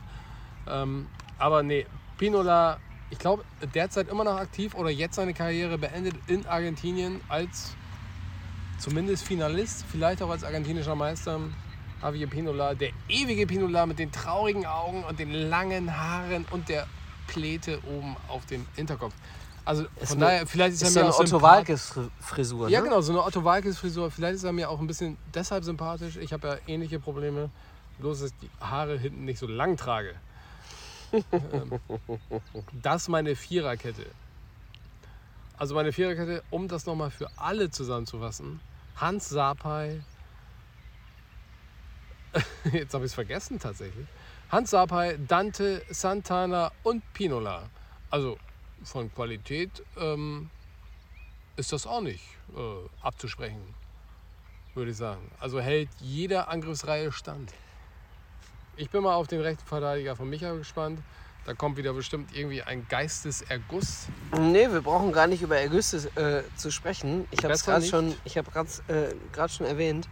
Ähm, 0.67 1.07
aber 1.37 1.63
nee, 1.63 1.85
Pinola, 2.17 2.79
ich 3.09 3.19
glaube, 3.19 3.43
derzeit 3.73 4.09
immer 4.09 4.23
noch 4.23 4.37
aktiv 4.37 4.75
oder 4.75 4.89
jetzt 4.89 5.15
seine 5.15 5.33
Karriere 5.33 5.77
beendet 5.77 6.15
in 6.27 6.45
Argentinien 6.45 7.21
als 7.29 7.75
zumindest 8.77 9.25
Finalist, 9.25 9.85
vielleicht 9.89 10.21
auch 10.21 10.29
als 10.29 10.43
argentinischer 10.43 10.95
Meister. 10.95 11.39
Javier 12.01 12.27
Pinola, 12.27 12.75
der 12.75 12.89
ewige 13.09 13.47
Pinola 13.47 13.85
mit 13.87 13.97
den 13.97 14.11
traurigen 14.11 14.65
Augen 14.65 15.03
und 15.05 15.17
den 15.17 15.31
langen 15.31 15.97
Haaren 15.97 16.45
und 16.51 16.69
der 16.69 16.85
Pläte 17.25 17.79
oben 17.87 18.15
auf 18.27 18.45
dem 18.45 18.65
Hinterkopf. 18.75 19.13
Also 19.65 19.85
von 20.03 20.17
eine- 20.17 20.25
daher, 20.25 20.47
vielleicht 20.47 20.73
ist, 20.75 20.81
Ist 20.83 20.89
er 20.89 20.91
so 20.91 20.99
mir 20.99 21.05
eine 21.05 21.13
auch 21.15 21.19
Otto 21.19 21.37
sympath- 21.37 21.41
Walkes 21.41 21.99
Frisur. 22.19 22.69
Ja, 22.69 22.79
ne? 22.79 22.85
genau, 22.85 23.01
so 23.01 23.11
eine 23.11 23.23
Otto 23.23 23.43
Walkes 23.43 23.79
Frisur. 23.79 24.11
Vielleicht 24.11 24.35
ist 24.35 24.43
er 24.43 24.51
mir 24.51 24.69
auch 24.69 24.79
ein 24.79 24.85
bisschen 24.87 25.17
deshalb 25.33 25.63
sympathisch. 25.63 26.17
Ich 26.17 26.31
habe 26.33 26.47
ja 26.47 26.57
ähnliche 26.67 26.99
Probleme. 26.99 27.49
Bloß, 27.97 28.19
dass 28.21 28.29
ich 28.31 28.37
die 28.41 28.49
Haare 28.59 28.97
hinten 28.99 29.25
nicht 29.25 29.39
so 29.39 29.47
lang 29.47 29.75
trage. 29.77 30.13
Ähm, 31.11 31.79
das 32.81 33.03
ist 33.03 33.07
meine 33.07 33.35
Viererkette. 33.35 34.05
Also 35.57 35.73
meine 35.73 35.93
Viererkette, 35.93 36.43
um 36.49 36.67
das 36.67 36.85
nochmal 36.85 37.09
für 37.09 37.29
alle 37.37 37.69
zusammenzufassen. 37.71 38.59
Hans 38.97 39.29
Sapai. 39.29 40.01
Jetzt 42.71 42.93
habe 42.93 43.05
ich 43.05 43.11
es 43.11 43.15
vergessen 43.15 43.59
tatsächlich. 43.59 44.05
Hans 44.51 44.69
Sapai, 44.71 45.17
Dante, 45.27 45.81
Santana 45.89 46.71
und 46.83 47.01
Pinola. 47.13 47.63
Also 48.11 48.37
von 48.83 49.13
Qualität 49.13 49.83
ähm, 49.97 50.49
ist 51.57 51.71
das 51.71 51.87
auch 51.87 52.01
nicht 52.01 52.23
äh, 52.55 52.59
abzusprechen, 53.01 53.61
würde 54.73 54.91
ich 54.91 54.97
sagen. 54.97 55.31
Also 55.39 55.59
hält 55.59 55.89
jeder 55.99 56.49
Angriffsreihe 56.49 57.11
stand. 57.11 57.53
Ich 58.77 58.89
bin 58.89 59.03
mal 59.03 59.15
auf 59.15 59.27
den 59.27 59.41
rechten 59.41 59.65
Verteidiger 59.65 60.15
von 60.15 60.29
Micha 60.29 60.53
gespannt. 60.53 60.99
Da 61.45 61.53
kommt 61.53 61.77
wieder 61.77 61.93
bestimmt 61.93 62.35
irgendwie 62.35 62.63
ein 62.63 62.87
Geisteserguss. 62.89 64.07
Nee, 64.39 64.67
wir 64.71 64.81
brauchen 64.81 65.11
gar 65.11 65.27
nicht 65.27 65.43
über 65.43 65.57
Augustus 65.57 66.05
äh, 66.15 66.43
zu 66.55 66.71
sprechen. 66.71 67.27
Ich 67.29 67.43
habe 67.43 67.53
es 67.53 67.63
gerade 67.63 67.85
ich 68.25 68.35
äh, 68.35 69.15
grad 69.31 69.51
schon 69.51 69.67
erwähnt. 69.67 70.09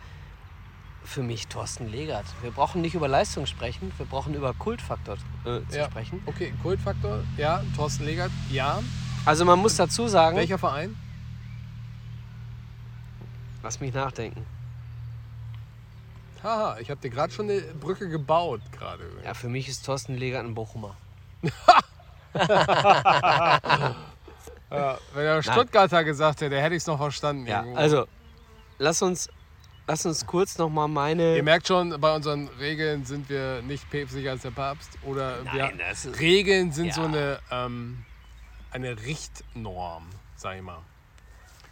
Für 1.06 1.22
mich 1.22 1.48
Thorsten 1.48 1.90
Legert. 1.92 2.26
Wir 2.42 2.52
brauchen 2.52 2.82
nicht 2.82 2.96
über 2.96 3.08
Leistung 3.08 3.46
sprechen, 3.46 3.92
wir 3.98 4.06
brauchen 4.06 4.34
über 4.34 4.54
Kultfaktor 4.54 5.16
äh, 5.46 5.60
zu 5.70 5.78
Ja. 5.78 5.86
sprechen. 5.86 6.22
Okay, 6.26 6.54
Kultfaktor, 6.64 7.24
ja. 7.38 7.62
Thorsten 7.76 8.06
Legert, 8.06 8.32
ja. 8.50 8.82
Also 9.26 9.46
man 9.46 9.60
muss 9.60 9.76
dazu 9.76 10.08
sagen, 10.08 10.38
Welcher 10.38 10.58
Verein? 10.58 10.96
lass 13.62 13.80
mich 13.80 13.94
nachdenken. 13.94 14.46
Haha, 16.44 16.78
ich 16.80 16.90
habe 16.90 17.00
dir 17.00 17.10
gerade 17.10 17.32
schon 17.32 17.50
eine 17.50 17.62
Brücke 17.62 18.10
gebaut 18.10 18.62
gerade. 18.72 19.04
Ja, 19.24 19.34
für 19.34 19.48
mich 19.48 19.70
ist 19.70 19.86
Thorsten 19.86 20.16
Legert 20.18 20.44
ein 20.46 20.54
Bochumer. 20.54 20.96
Ja, 24.72 24.98
wenn 25.14 25.24
er 25.26 25.44
Stuttgarter 25.44 26.04
gesagt 26.04 26.42
hätte, 26.42 26.60
hätte 26.60 26.74
ich 26.74 26.82
es 26.82 26.88
noch 26.88 26.98
verstanden. 26.98 27.46
Ja, 27.46 27.60
irgendwo. 27.60 27.78
also 27.80 28.06
lass 28.80 29.04
uns, 29.04 29.30
lass 29.88 30.06
uns 30.06 30.26
kurz 30.26 30.58
noch 30.58 30.70
mal 30.70 30.88
meine. 30.88 31.36
Ihr 31.36 31.44
merkt 31.44 31.68
schon, 31.68 32.00
bei 32.00 32.16
unseren 32.16 32.48
Regeln 32.60 33.06
sind 33.06 33.30
wir 33.30 33.62
nicht 33.62 33.90
päpstlicher 33.90 34.32
als 34.32 34.42
der 34.44 34.52
Papst. 34.52 34.92
Oder 35.04 35.44
Nein, 35.44 35.78
wir, 35.78 35.86
das 35.90 36.06
ist- 36.06 36.20
Regeln 36.20 36.72
sind 36.72 36.88
Ja. 36.88 36.94
so 36.94 37.02
eine, 37.04 37.40
ähm, 37.52 38.06
eine 38.72 38.98
Richtnorm, 39.06 40.08
sag 40.36 40.56
ich 40.58 40.62
mal. 40.62 40.80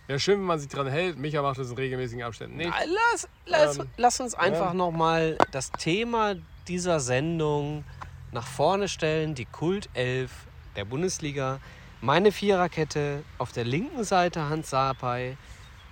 Wäre 0.07 0.19
schön, 0.19 0.39
wenn 0.39 0.45
man 0.45 0.59
sich 0.59 0.67
dran 0.69 0.87
hält. 0.87 1.17
Micha 1.17 1.41
macht 1.41 1.57
das 1.57 1.69
in 1.69 1.75
regelmäßigen 1.77 2.23
Abständen 2.23 2.57
nicht. 2.57 2.69
Nein, 2.69 2.89
Lass, 3.11 3.29
lass, 3.45 3.77
Ähm, 3.79 3.87
lass 3.97 4.19
uns 4.19 4.33
einfach 4.35 4.67
ja. 4.67 4.73
noch 4.73 4.91
mal 4.91 5.37
das 5.51 5.71
Thema 5.71 6.35
dieser 6.67 6.99
Sendung 6.99 7.85
nach 8.31 8.45
vorne 8.45 8.87
stellen. 8.89 9.35
Die 9.35 9.45
Kultelf 9.45 10.31
der 10.75 10.85
Bundesliga. 10.85 11.59
Meine 12.01 12.31
Viererkette 12.31 13.23
auf 13.37 13.51
der 13.51 13.63
linken 13.63 14.03
Seite 14.03 14.49
Hans 14.49 14.71
Sapai. 14.71 15.37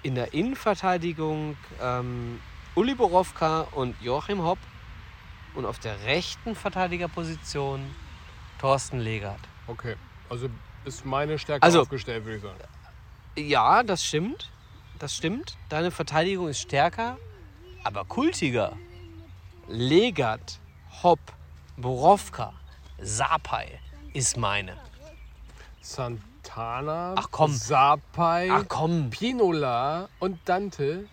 In 0.04 0.16
der 0.16 0.34
Innenverteidigung 0.34 1.58
ähm, 1.82 2.40
Uli 2.76 2.96
Borowka 2.96 3.62
und 3.72 4.00
Joachim 4.02 4.42
Hopp. 4.42 4.60
Und 5.56 5.66
auf 5.66 5.80
der 5.80 6.04
rechten 6.04 6.56
Verteidigerposition 6.56 7.82
Thorsten 8.60 9.00
Legert. 9.00 9.40
Okay, 9.68 9.96
also 10.30 10.48
ist 10.86 11.06
meine 11.06 11.38
Stärke 11.40 11.64
Also- 11.64 11.82
aufgestellt, 11.82 12.24
würde 12.24 12.38
ich 12.38 12.44
sagen. 12.44 12.58
Ja, 13.36 13.84
das 13.84 14.06
stimmt. 14.06 14.50
Das 15.00 15.16
stimmt. 15.16 15.58
Deine 15.70 15.92
Verteidigung 15.92 16.50
ist 16.50 16.60
stärker, 16.60 17.18
aber 17.84 18.06
kultiger. 18.06 18.74
Legat, 19.68 20.60
Hopp, 21.04 21.20
Borowka, 21.78 22.54
Sapai 23.02 23.80
ist 24.14 24.36
meine. 24.38 24.78
Santana, 26.60 27.16
Ach 27.18 27.28
komm. 27.32 27.54
Sapai, 27.54 28.50
Ach 28.52 28.66
komm. 28.68 29.10
Pinola 29.10 30.10
und 30.20 30.38
Dante 30.44 31.06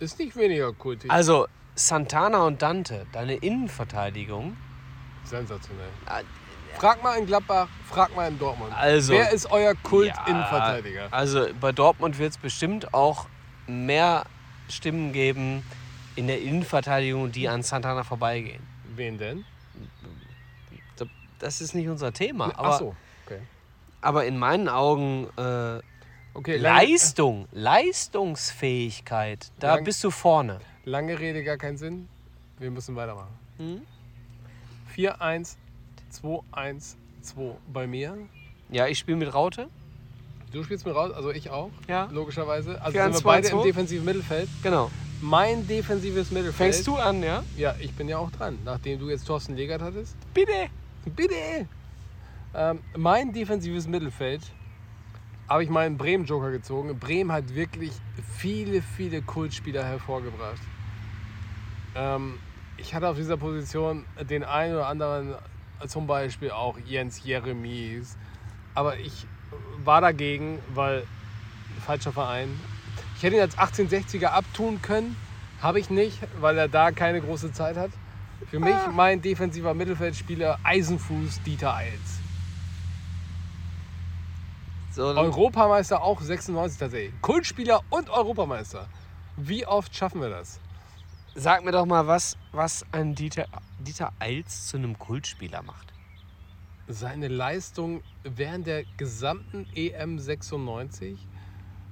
ist 0.00 0.18
nicht 0.18 0.34
weniger 0.34 0.72
kultig. 0.72 1.08
Also 1.08 1.46
Santana 1.76 2.42
und 2.46 2.62
Dante, 2.62 3.06
deine 3.12 3.34
Innenverteidigung. 3.36 4.56
Sensationell. 5.22 5.88
Ah, 6.06 6.20
Frag 6.78 7.00
mal 7.04 7.16
in 7.16 7.26
Gladbach, 7.26 7.68
frag 7.88 8.16
mal 8.16 8.26
in 8.28 8.38
Dortmund. 8.40 8.72
Also- 8.76 9.12
Wer 9.12 9.30
ist 9.30 9.48
euer 9.52 9.72
Ja, 9.72 9.74
Kult-Innenverteidiger? 9.74 11.08
Also 11.12 11.46
bei 11.60 11.70
Dortmund 11.70 12.18
wird 12.18 12.32
es 12.32 12.38
bestimmt 12.38 12.92
auch 12.92 13.28
mehr 13.68 14.24
Stimmen 14.68 15.12
geben 15.12 15.62
in 16.16 16.26
der 16.26 16.40
Innenverteidigung, 16.42 17.30
die 17.30 17.48
an 17.48 17.62
Santana 17.62 18.02
vorbeigehen. 18.02 18.66
Wen 18.96 19.16
denn? 19.18 19.44
Das 21.38 21.60
ist 21.60 21.74
nicht 21.74 21.88
unser 21.88 22.12
Thema. 22.12 22.46
Aber, 22.56 22.68
Ach 22.74 22.78
so. 22.78 22.96
Aber 24.02 24.26
in 24.26 24.38
meinen 24.38 24.68
Augen 24.68 25.28
äh, 25.38 25.80
okay 26.34 26.56
Leistung, 26.58 27.46
Leistungsfähigkeit, 27.52 29.50
da 29.58 29.76
Lang- 29.76 29.84
bist 29.84 30.02
du 30.04 30.10
vorne. 30.10 30.58
lange 30.84 31.18
Rede, 31.18 31.42
gar 31.44 31.56
keinen 31.56 31.76
Sinn. 31.78 32.08
Wir 32.58 32.70
müssen 32.70 32.94
weitermachen. 32.96 33.32
Mhm. 33.58 33.82
4-1, 34.96 35.56
2-1, 36.12 36.94
2 37.22 37.56
bei 37.72 37.86
mir. 37.86 38.16
Ja, 38.70 38.86
ich 38.88 38.98
spiele 38.98 39.16
mit 39.16 39.32
Raute. 39.32 39.68
Du 40.52 40.62
spielst 40.64 40.84
mir 40.84 40.92
raus, 40.92 41.12
also 41.14 41.30
ich 41.30 41.48
auch, 41.50 41.70
Ja. 41.88 42.08
logischerweise. 42.12 42.80
Also 42.82 42.98
4-1, 42.98 43.04
sind 43.04 43.14
wir 43.14 43.22
beide 43.30 43.48
2-1. 43.48 43.52
im 43.52 43.62
defensiven 43.62 44.04
Mittelfeld. 44.04 44.48
Genau. 44.62 44.90
Mein 45.22 45.66
defensives 45.66 46.30
Mittelfeld. 46.30 46.74
Fängst 46.74 46.86
du 46.86 46.96
an, 46.96 47.22
ja? 47.22 47.42
Ja, 47.56 47.74
ich 47.80 47.92
bin 47.94 48.08
ja 48.08 48.18
auch 48.18 48.30
dran. 48.32 48.58
Nachdem 48.64 48.98
du 48.98 49.08
jetzt 49.08 49.24
Thorsten 49.26 49.56
Legert 49.56 49.80
hattest. 49.80 50.14
Bitte. 50.34 50.68
Bitte! 51.16 51.66
Ähm, 52.54 52.80
mein 52.96 53.32
defensives 53.32 53.86
Mittelfeld 53.86 54.42
habe 55.48 55.64
ich 55.64 55.70
meinen 55.70 55.96
Bremen-Joker 55.96 56.50
gezogen. 56.50 56.98
Bremen 56.98 57.32
hat 57.32 57.54
wirklich 57.54 57.92
viele, 58.36 58.82
viele 58.82 59.22
Kultspieler 59.22 59.84
hervorgebracht. 59.84 60.60
Ähm, 61.94 62.38
ich 62.76 62.94
hatte 62.94 63.08
auf 63.08 63.16
dieser 63.16 63.36
Position 63.36 64.04
den 64.28 64.44
einen 64.44 64.74
oder 64.74 64.86
anderen, 64.86 65.34
zum 65.86 66.06
Beispiel 66.06 66.50
auch 66.50 66.78
Jens 66.84 67.24
Jeremies. 67.24 68.16
Aber 68.74 68.98
ich 68.98 69.26
war 69.84 70.00
dagegen, 70.00 70.58
weil 70.74 71.04
falscher 71.84 72.12
Verein. 72.12 72.48
Ich 73.16 73.22
hätte 73.22 73.36
ihn 73.36 73.42
als 73.42 73.56
1860er 73.56 74.26
abtun 74.26 74.80
können. 74.82 75.16
Habe 75.60 75.80
ich 75.80 75.90
nicht, 75.90 76.18
weil 76.40 76.58
er 76.58 76.68
da 76.68 76.90
keine 76.90 77.20
große 77.20 77.52
Zeit 77.52 77.76
hat. 77.76 77.90
Für 78.50 78.58
mich 78.58 78.74
mein 78.92 79.22
defensiver 79.22 79.74
Mittelfeldspieler 79.74 80.58
Eisenfuß 80.64 81.42
Dieter 81.42 81.76
Eils. 81.76 82.21
So, 84.94 85.06
Europameister 85.06 86.02
auch 86.02 86.20
96 86.20 86.78
tatsächlich. 86.78 87.22
Kultspieler 87.22 87.80
und 87.90 88.10
Europameister. 88.10 88.86
Wie 89.36 89.66
oft 89.66 89.94
schaffen 89.94 90.20
wir 90.20 90.28
das? 90.28 90.60
sag 91.34 91.64
mir 91.64 91.72
doch 91.72 91.86
mal, 91.86 92.06
was, 92.06 92.36
was 92.52 92.84
ein 92.92 93.14
Dieter, 93.14 93.46
Dieter 93.78 94.12
Eils 94.18 94.68
zu 94.68 94.76
einem 94.76 94.98
Kultspieler 94.98 95.62
macht. 95.62 95.92
Seine 96.88 97.28
Leistung 97.28 98.02
während 98.22 98.66
der 98.66 98.84
gesamten 98.96 99.66
EM 99.74 100.18
96, 100.18 101.16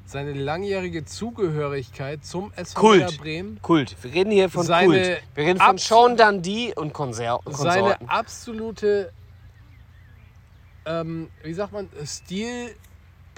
seine 0.05 0.33
langjährige 0.33 1.05
Zugehörigkeit 1.05 2.25
zum 2.25 2.53
SV 2.55 2.81
Kult. 2.81 3.19
Bremen, 3.19 3.63
Kult. 3.63 3.97
Wir 4.03 4.13
reden 4.13 4.31
hier 4.33 4.51
von 4.51 4.67
Seine 4.67 4.93
Kult. 4.93 5.23
Wir 5.35 5.45
reden 5.45 5.61
von 5.61 5.79
Sean 5.79 6.17
Dundee 6.17 6.75
und 6.75 6.93
Konser 6.93 7.41
seine 7.47 7.81
Konsorten. 7.81 8.09
absolute, 8.09 9.13
ähm, 10.85 11.31
wie 11.45 11.55
sagt 11.55 11.73
man, 11.73 11.89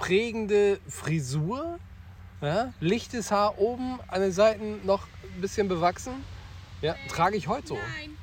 stilprägende 0.02 0.80
Frisur. 0.88 1.78
Ja? 2.40 2.72
Lichtes 2.80 3.30
Haar 3.30 3.58
oben, 3.58 4.00
an 4.08 4.20
den 4.20 4.32
Seiten 4.32 4.84
noch 4.84 5.06
ein 5.34 5.40
bisschen 5.40 5.68
bewachsen. 5.68 6.24
Ja, 6.80 6.96
trage 7.08 7.36
ich 7.36 7.46
heute 7.48 7.68
so. 7.68 7.74
Nein. 7.74 8.16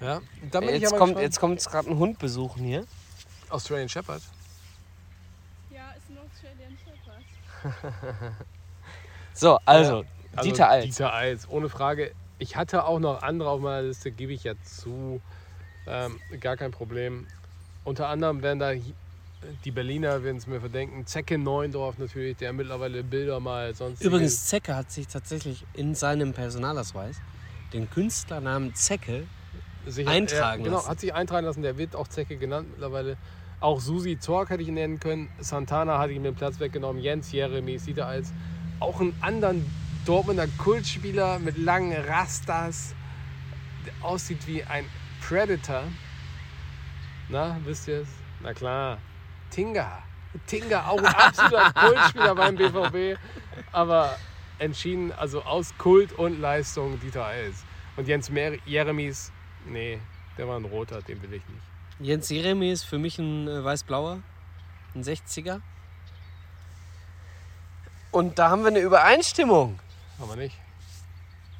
Ja, 0.00 0.20
dann 0.50 0.66
bin 0.66 0.74
ich 0.74 0.82
Jetzt 0.82 0.92
aber 0.92 0.98
kommt, 0.98 1.10
gespannt. 1.10 1.24
jetzt 1.24 1.40
kommt 1.40 1.64
gerade 1.64 1.90
ein 1.90 1.98
Hund 1.98 2.18
besuchen 2.18 2.64
hier. 2.64 2.84
Australian 3.50 3.88
Shepherd. 3.88 4.22
Ja, 5.70 5.92
ist 5.92 6.10
ein 6.10 6.18
Australian 6.18 6.76
Shepherd. 6.78 8.32
So, 9.34 9.58
also, 9.64 10.04
Also 10.36 10.50
Dieter 10.50 10.68
Eils. 10.68 10.84
Dieter 10.84 11.14
Eils, 11.14 11.48
ohne 11.48 11.70
Frage. 11.70 12.12
Ich 12.38 12.54
hatte 12.56 12.84
auch 12.84 12.98
noch 12.98 13.22
andere 13.22 13.48
auf 13.48 13.62
meiner 13.62 13.80
Liste, 13.80 14.12
gebe 14.12 14.32
ich 14.34 14.44
ja 14.44 14.52
zu. 14.62 15.22
Ähm, 15.86 16.20
gar 16.38 16.58
kein 16.58 16.70
Problem. 16.70 17.26
Unter 17.84 18.08
anderem 18.08 18.42
werden 18.42 18.58
da 18.58 18.72
die 19.64 19.70
Berliner, 19.70 20.22
werden 20.22 20.36
es 20.36 20.46
mir 20.46 20.60
verdenken. 20.60 21.06
Zecke 21.06 21.36
Neuendorf 21.36 21.98
natürlich, 21.98 22.36
der 22.36 22.52
mittlerweile 22.52 23.02
Bilder 23.02 23.40
mal 23.40 23.74
sonst. 23.74 24.02
Übrigens, 24.02 24.46
Zecke 24.46 24.76
hat 24.76 24.90
sich 24.90 25.08
tatsächlich 25.08 25.64
in 25.74 25.94
seinem 25.94 26.32
Personalausweis 26.32 27.16
den 27.72 27.90
Künstlernamen 27.90 28.74
Zecke 28.74 29.26
sich 29.86 30.06
eintragen 30.06 30.60
ja, 30.60 30.64
Genau, 30.64 30.76
lassen. 30.76 30.88
hat 30.88 31.00
sich 31.00 31.12
eintragen 31.14 31.46
lassen. 31.46 31.62
Der 31.62 31.76
wird 31.76 31.96
auch 31.96 32.06
Zecke 32.06 32.36
genannt 32.36 32.68
mittlerweile. 32.70 33.16
Auch 33.60 33.80
Susi 33.80 34.18
Zorc 34.18 34.50
hätte 34.50 34.62
ich 34.62 34.68
ihn 34.68 34.74
nennen 34.74 35.00
können. 35.00 35.28
Santana 35.40 35.98
hatte 35.98 36.12
ich 36.12 36.18
mir 36.18 36.30
den 36.30 36.36
Platz 36.36 36.60
weggenommen. 36.60 37.02
Jens 37.02 37.32
Jeremies, 37.32 37.84
Dieter 37.84 38.06
Eils. 38.06 38.32
Auch 38.80 39.00
einen 39.00 39.14
anderen 39.20 39.64
Dortmunder 40.04 40.46
Kultspieler 40.58 41.38
mit 41.38 41.58
langen 41.58 41.92
Rastas, 41.92 42.94
der 43.86 44.08
aussieht 44.08 44.46
wie 44.46 44.64
ein 44.64 44.84
Predator. 45.20 45.84
Na, 47.32 47.56
wisst 47.64 47.88
ihr 47.88 48.02
es? 48.02 48.08
Na 48.42 48.52
klar. 48.52 48.98
Tinga. 49.50 50.02
Tinga, 50.46 50.86
auch 50.86 50.98
ein 50.98 51.06
absoluter 51.06 51.72
Kultspieler 51.80 52.34
beim 52.34 52.56
BVB. 52.56 53.18
Aber 53.72 54.18
entschieden, 54.58 55.12
also 55.12 55.42
aus 55.42 55.72
Kult 55.78 56.12
und 56.12 56.38
Leistung 56.42 57.00
Dieter 57.00 57.24
Eils. 57.24 57.64
Und 57.96 58.06
Jens 58.06 58.28
Mer 58.28 58.58
Jeremies, 58.66 59.32
nee, 59.64 59.98
der 60.36 60.46
war 60.46 60.58
ein 60.58 60.66
roter, 60.66 61.00
den 61.00 61.22
will 61.22 61.32
ich 61.32 61.42
nicht. 61.48 61.62
Jens 62.00 62.28
Jeremy 62.28 62.70
ist 62.70 62.84
für 62.84 62.98
mich 62.98 63.18
ein 63.18 63.48
äh, 63.48 63.64
weiß-blauer, 63.64 64.18
ein 64.94 65.02
60er. 65.02 65.62
Und 68.10 68.38
da 68.38 68.50
haben 68.50 68.60
wir 68.60 68.68
eine 68.68 68.80
Übereinstimmung. 68.80 69.78
Aber 70.20 70.36
nicht. 70.36 70.58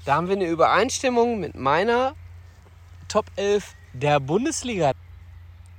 Da 0.04 0.16
haben 0.16 0.28
wir 0.28 0.36
eine 0.36 0.48
Übereinstimmung 0.48 1.40
mit 1.40 1.54
meiner 1.54 2.14
Top 3.08 3.24
11 3.36 3.74
der 3.94 4.20
Bundesliga. 4.20 4.92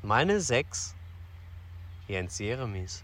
Meine 0.06 0.41
6, 0.41 0.95
Jens 2.10 2.38
Jeremies. 2.38 3.04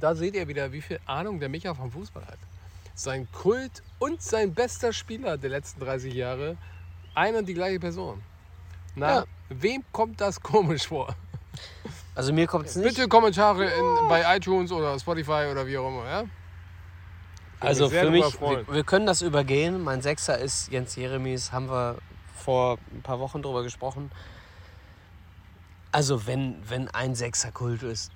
Da 0.00 0.14
seht 0.16 0.34
ihr 0.34 0.48
wieder, 0.48 0.72
wie 0.72 0.80
viel 0.80 0.98
Ahnung 1.06 1.38
der 1.38 1.48
Micha 1.48 1.72
vom 1.72 1.92
Fußball 1.92 2.26
hat. 2.26 2.38
Sein 2.94 3.28
Kult 3.30 3.82
und 4.00 4.20
sein 4.20 4.52
bester 4.54 4.92
Spieler 4.92 5.38
der 5.38 5.50
letzten 5.50 5.80
30 5.80 6.12
Jahre, 6.14 6.56
ein 7.14 7.36
und 7.36 7.46
die 7.46 7.54
gleiche 7.54 7.78
Person. 7.78 8.20
Na, 8.96 9.20
Ja. 9.20 9.24
wem 9.50 9.84
kommt 9.92 10.20
das 10.20 10.40
komisch 10.40 10.88
vor? 10.88 11.14
Also 12.16 12.32
mir 12.32 12.48
kommt 12.48 12.66
es 12.66 12.74
nicht. 12.74 12.96
Bitte 12.96 13.06
Kommentare 13.08 13.66
in, 13.66 14.08
bei 14.08 14.36
iTunes 14.36 14.72
oder 14.72 14.98
Spotify 14.98 15.46
oder 15.50 15.64
wie 15.66 15.78
auch 15.78 15.88
immer, 15.88 16.06
ja? 16.06 16.24
Also 17.60 17.88
für 17.88 18.10
mich, 18.10 18.40
wir, 18.40 18.66
wir 18.68 18.84
können 18.84 19.06
das 19.06 19.22
übergehen. 19.22 19.80
Mein 19.84 20.02
Sechser 20.02 20.38
ist 20.38 20.72
Jens 20.72 20.96
Jeremies, 20.96 21.52
haben 21.52 21.68
wir 21.68 21.98
vor 22.34 22.78
ein 22.92 23.02
paar 23.02 23.20
Wochen 23.20 23.42
drüber 23.42 23.62
gesprochen. 23.62 24.10
Also 25.92 26.26
wenn, 26.26 26.56
wenn 26.68 26.88
ein 26.88 27.14
Sechser 27.14 27.52
Kult 27.52 27.82
ist, 27.82 28.12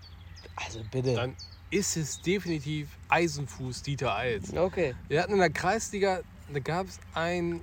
also 0.57 0.81
bitte. 0.91 1.14
Dann 1.14 1.37
ist 1.70 1.97
es 1.97 2.20
definitiv 2.20 2.89
Eisenfuß 3.09 3.83
Dieter 3.83 4.14
Eils. 4.16 4.55
okay. 4.57 4.95
Wir 5.09 5.22
hatten 5.22 5.33
in 5.33 5.39
der 5.39 5.51
Kreisliga, 5.51 6.20
da 6.53 6.61
gab 6.61 6.87
es 6.87 7.01
einen 7.14 7.61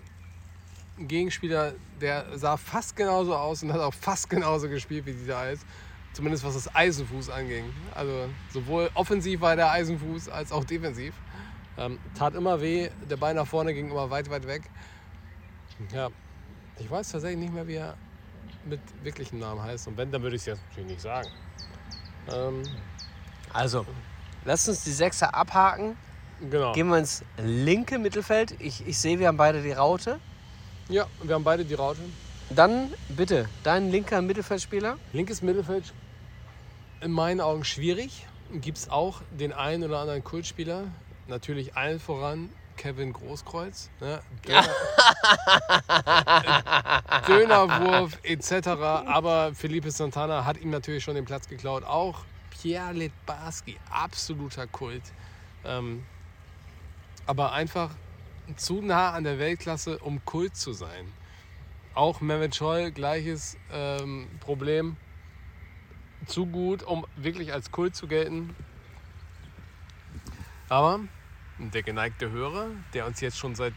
Gegenspieler, 0.97 1.74
der 2.01 2.38
sah 2.38 2.57
fast 2.57 2.95
genauso 2.95 3.36
aus 3.36 3.64
und 3.64 3.72
hat 3.72 3.80
auch 3.80 3.93
fast 3.93 4.30
genauso 4.30 4.68
gespielt 4.68 5.05
wie 5.05 5.14
dieser 5.14 5.38
Eis. 5.38 5.59
Zumindest 6.14 6.43
was 6.43 6.55
das 6.55 6.76
Eisenfuß 6.76 7.30
anging. 7.30 7.72
Also 7.95 8.28
sowohl 8.51 8.89
offensiv 8.95 9.39
war 9.39 9.55
der 9.55 9.72
Eisenfuß 9.72 10.28
als 10.28 10.51
auch 10.51 10.66
defensiv. 10.66 11.14
Ähm, 11.78 11.99
tat 12.16 12.36
immer 12.36 12.59
weh, 12.59 12.89
der 13.09 13.16
Bein 13.16 13.38
nach 13.38 13.47
vorne 13.47 13.74
ging 13.74 13.89
immer 13.89 14.09
weit, 14.09 14.30
weit 14.30 14.45
weg. 14.45 14.64
Ja, 15.93 16.09
ich 16.78 16.91
weiß 16.91 17.12
tatsächlich 17.12 17.39
nicht 17.39 17.53
mehr, 17.53 17.66
wie 17.66 17.76
er 17.76 17.95
mit 18.66 18.80
wirklichem 19.03 19.39
Namen 19.39 19.62
heißt. 19.62 19.88
Und 19.88 19.97
wenn, 19.97 20.12
dann 20.12 20.22
würde 20.22 20.36
ich 20.36 20.41
es 20.43 20.45
jetzt 20.47 20.62
natürlich 20.70 20.91
nicht 20.91 21.01
sagen. 21.01 21.28
Ähm, 22.32 22.64
Also, 23.53 23.86
lasst 24.45 24.70
uns 24.70 24.84
die 24.84 24.91
Sechser 24.91 25.34
abhaken. 25.34 25.97
genau. 26.49 26.72
Gehen 26.74 26.88
wir 26.89 26.97
ins 26.97 27.24
linke 27.38 27.99
Mittelfeld. 27.99 28.55
Ich, 28.59 28.86
ich 28.88 28.97
sehe, 28.97 29.20
wir 29.20 29.28
haben 29.28 29.38
beide 29.38 29.62
die 29.62 29.72
Raute. 29.74 30.20
Ja, 30.89 31.07
wir 31.24 31.36
haben 31.36 31.43
beide 31.43 31.66
die 31.66 31.74
Raute. 31.74 32.01
Dann 32.49 32.93
bitte, 33.09 33.47
dein 33.64 33.91
linker 33.91 34.22
Mittelfeldspieler. 34.22 34.97
Linkes 35.14 35.41
Mittelfeld 35.41 35.93
in 36.99 37.12
meinen 37.12 37.39
Augen 37.41 37.64
schwierig. 37.64 38.28
Gibt 38.53 38.78
es 38.78 38.89
auch 38.89 39.22
den 39.32 39.53
einen 39.53 39.84
oder 39.86 39.99
anderen 39.99 40.24
Kultspieler. 40.24 40.84
Natürlich 41.28 41.76
allen 41.78 41.99
voran 41.99 42.49
Kevin 42.78 43.13
Großkreuz. 43.13 43.89
Ne? 43.99 44.22
Döner, 44.45 44.67
Dönerwurf 47.28 48.17
etc. 48.24 48.67
Aber 48.67 49.53
Felipe 49.53 49.91
Santana 49.91 50.45
hat 50.45 50.59
ihm 50.59 50.69
natürlich 50.69 51.03
schon 51.03 51.15
den 51.15 51.26
Platz 51.26 51.47
geklaut. 51.47 51.84
Auch 51.84 52.26
Pierre 52.49 52.93
Litbarski, 52.93 53.78
absoluter 53.89 54.67
Kult. 54.67 55.03
Ähm, 55.63 56.05
aber 57.26 57.53
einfach 57.53 57.91
zu 58.55 58.82
nah 58.82 59.11
an 59.11 59.24
der 59.24 59.39
Weltklasse, 59.39 59.99
um 59.99 60.24
Kult 60.26 60.55
zu 60.55 60.74
sein. 60.74 61.11
Auch 61.93 62.22
Mehmet 62.22 62.55
Scholl, 62.55 62.91
gleiches 62.91 63.57
ähm, 63.72 64.28
Problem. 64.39 64.97
Zu 66.28 66.45
gut, 66.45 66.84
um 66.84 67.05
wirklich 67.15 67.53
als 67.53 67.72
Kult 67.72 67.95
zu 67.95 68.07
gelten. 68.07 68.55
Aber 70.69 71.01
der 71.58 71.84
geneigte 71.84 72.32
Hörer, 72.32 72.68
der 72.93 73.06
uns 73.06 73.22
jetzt 73.22 73.38
schon 73.38 73.56
seit 73.56 73.74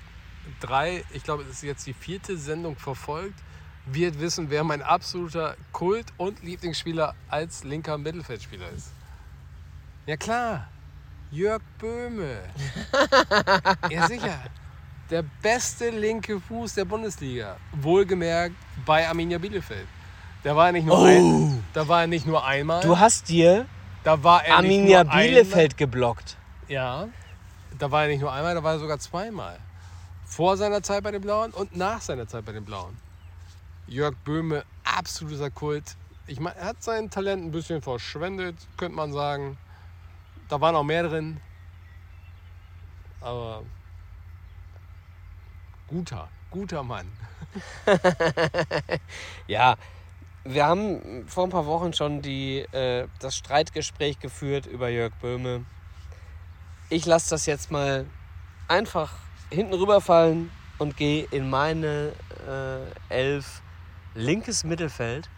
drei, 0.60 1.04
ich 1.12 1.22
glaube, 1.22 1.42
es 1.44 1.50
ist 1.50 1.62
jetzt 1.62 1.86
die 1.86 1.92
vierte 1.92 2.36
Sendung 2.36 2.76
verfolgt, 2.76 3.38
wird 3.86 4.18
wissen, 4.20 4.48
wer 4.50 4.64
mein 4.64 4.82
absoluter 4.82 5.56
Kult- 5.72 6.12
und 6.16 6.42
Lieblingsspieler 6.42 7.14
als 7.28 7.64
linker 7.64 7.98
Mittelfeldspieler 7.98 8.68
ist. 8.70 8.92
Ja 10.06 10.16
klar, 10.16 10.68
Jörg 11.30 11.62
Böhme. 11.78 12.38
ja 13.90 14.06
sicher. 14.06 14.38
Der 15.10 15.22
beste 15.42 15.90
linke 15.90 16.40
Fuß 16.40 16.74
der 16.74 16.86
Bundesliga. 16.86 17.56
Wohlgemerkt 17.72 18.56
bei 18.86 19.06
Arminia 19.06 19.38
Bielefeld. 19.38 19.86
Da 20.42 20.56
war 20.56 20.66
er 20.66 20.72
nicht 20.72 20.86
nur, 20.86 21.04
ein, 21.04 21.62
da 21.72 21.86
war 21.86 22.02
er 22.02 22.06
nicht 22.06 22.26
nur 22.26 22.44
einmal. 22.44 22.82
Du 22.82 22.98
hast 22.98 23.28
dir 23.28 23.66
da 24.04 24.22
war 24.22 24.44
er 24.44 24.58
Arminia 24.58 25.02
Bielefeld 25.02 25.78
geblockt. 25.78 26.36
Einmal, 26.68 26.74
ja. 26.74 27.08
Da 27.78 27.90
war 27.90 28.02
er 28.02 28.08
nicht 28.08 28.20
nur 28.20 28.32
einmal, 28.32 28.54
da 28.54 28.62
war 28.62 28.74
er 28.74 28.78
sogar 28.78 28.98
zweimal. 28.98 29.58
Vor 30.24 30.56
seiner 30.56 30.82
Zeit 30.82 31.02
bei 31.02 31.10
den 31.10 31.22
Blauen 31.22 31.50
und 31.52 31.76
nach 31.76 32.00
seiner 32.00 32.26
Zeit 32.26 32.44
bei 32.44 32.52
den 32.52 32.64
Blauen. 32.64 32.96
Jörg 33.86 34.14
Böhme, 34.24 34.64
absoluter 34.84 35.50
Kult. 35.50 35.96
Ich 36.26 36.40
meine, 36.40 36.56
er 36.56 36.66
hat 36.66 36.82
sein 36.82 37.10
Talent 37.10 37.44
ein 37.44 37.50
bisschen 37.50 37.82
verschwendet, 37.82 38.56
könnte 38.76 38.96
man 38.96 39.12
sagen. 39.12 39.58
Da 40.48 40.60
waren 40.60 40.76
auch 40.76 40.84
mehr 40.84 41.02
drin. 41.02 41.40
Aber 43.20 43.62
guter, 45.88 46.28
guter 46.50 46.82
Mann. 46.82 47.10
Ja, 49.46 49.76
wir 50.44 50.66
haben 50.66 51.26
vor 51.28 51.44
ein 51.44 51.50
paar 51.50 51.66
Wochen 51.66 51.92
schon 51.92 52.22
die, 52.22 52.60
äh, 52.72 53.06
das 53.18 53.36
Streitgespräch 53.36 54.18
geführt 54.18 54.66
über 54.66 54.88
Jörg 54.88 55.12
Böhme. 55.20 55.64
Ich 56.90 57.06
lasse 57.06 57.30
das 57.30 57.46
jetzt 57.46 57.70
mal 57.70 58.06
einfach 58.68 59.10
hinten 59.50 59.74
rüberfallen 59.74 60.50
und 60.78 60.96
gehe 60.96 61.24
in 61.30 61.48
meine 61.50 62.12
äh, 62.48 63.12
Elf 63.14 63.62
linkes 64.14 64.64
Mittelfeld. 64.64 65.28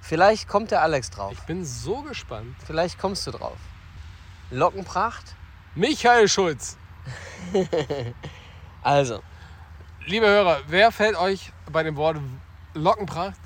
Vielleicht 0.00 0.48
kommt 0.48 0.70
der 0.70 0.82
Alex 0.82 1.10
drauf. 1.10 1.32
Ich 1.32 1.40
bin 1.40 1.64
so 1.64 2.02
gespannt. 2.02 2.56
Vielleicht 2.66 2.98
kommst 2.98 3.26
du 3.26 3.32
drauf. 3.32 3.58
Lockenpracht. 4.50 5.34
Michael 5.74 6.28
Schulz. 6.28 6.76
Also, 8.82 9.20
Liebe 10.06 10.26
Hörer, 10.26 10.60
wer 10.68 10.90
fällt 10.90 11.16
euch 11.16 11.52
bei 11.70 11.82
dem 11.82 11.96
Wort 11.96 12.16
Lockenpracht 12.72 13.38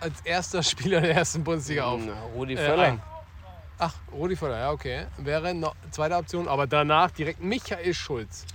als 0.00 0.20
erster 0.22 0.62
Spieler 0.62 1.02
der 1.02 1.14
ersten 1.14 1.44
Bundesliga 1.44 1.84
auf? 1.84 2.00
na, 2.04 2.14
Rudi 2.34 2.54
Äh, 2.54 2.66
Völler. 2.66 2.82
ein. 2.84 3.02
Ach, 3.84 3.94
Rudi 4.12 4.36
Völler, 4.36 4.58
ja, 4.60 4.70
okay. 4.70 5.06
Wäre 5.16 5.52
noch 5.54 5.74
zweite 5.90 6.14
Option, 6.14 6.46
aber 6.46 6.68
danach 6.68 7.10
direkt 7.10 7.42
Michael 7.42 7.92
Schulz. 7.92 8.46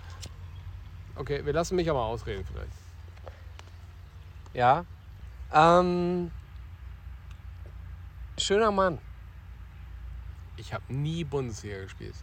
Okay, 1.18 1.46
wir 1.46 1.52
lassen 1.52 1.76
mich 1.76 1.90
aber 1.90 2.02
ausreden 2.02 2.46
vielleicht. 2.50 2.72
Ja. 4.54 4.86
Ähm, 5.54 6.32
schöner 8.38 8.72
Mann. 8.72 9.00
Ich 10.56 10.74
habe 10.74 10.86
nie 10.88 11.26
Bundesliga 11.26 11.82
gespielt. 11.82 12.16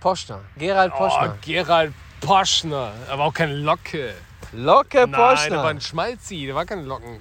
Poschner. 0.00 0.42
Gerald 0.58 0.92
Oh, 0.94 0.98
Poschner. 0.98 1.38
Gerald 1.40 1.94
Poschner. 2.20 2.92
Aber 3.08 3.24
auch 3.24 3.32
keine 3.32 3.54
Locke. 3.54 4.12
Locke 4.52 4.98
Nein, 4.98 5.12
der 5.12 5.18
war 5.18 5.30
Poschner. 5.36 5.64
ein 5.64 5.80
Schmalzi, 5.80 6.44
der 6.44 6.54
war 6.54 6.66
kein 6.66 6.84
Locken. 6.84 7.18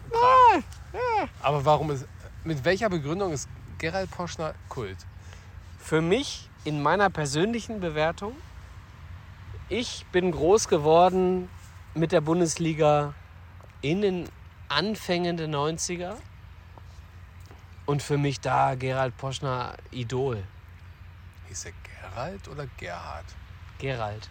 Aber 1.41 1.63
warum 1.63 1.91
ist. 1.91 2.05
Mit 2.43 2.65
welcher 2.65 2.89
Begründung 2.89 3.31
ist 3.33 3.47
Gerald 3.79 4.11
Poschner 4.11 4.53
Kult? 4.67 4.97
Für 5.79 6.01
mich 6.01 6.49
in 6.65 6.81
meiner 6.81 7.09
persönlichen 7.09 7.79
Bewertung, 7.79 8.35
ich 9.69 10.05
bin 10.11 10.31
groß 10.31 10.67
geworden 10.67 11.49
mit 11.93 12.11
der 12.11 12.21
Bundesliga 12.21 13.13
in 13.81 14.01
den 14.01 14.29
Anfängen 14.67 15.37
der 15.37 15.47
90er. 15.47 16.15
Und 17.85 18.03
für 18.03 18.17
mich 18.17 18.39
da 18.41 18.75
Gerald 18.75 19.17
Poschner 19.17 19.75
Idol. 19.91 20.43
Hieß 21.47 21.65
er 21.65 21.71
Gerald 22.11 22.47
oder 22.47 22.67
Gerhard? 22.77 23.25
Gerald, 23.79 24.29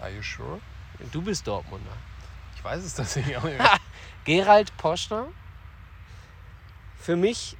Are 0.00 0.08
you 0.10 0.22
sure? 0.22 0.60
du 1.12 1.20
bist 1.20 1.46
Dortmunder. 1.46 1.96
Ich 2.56 2.62
weiß 2.64 2.84
es 2.84 2.94
tatsächlich 2.94 3.36
auch 3.36 3.42
nicht. 3.42 3.58
Gerald 4.24 4.74
Poschner, 4.76 5.26
für 6.98 7.16
mich 7.16 7.56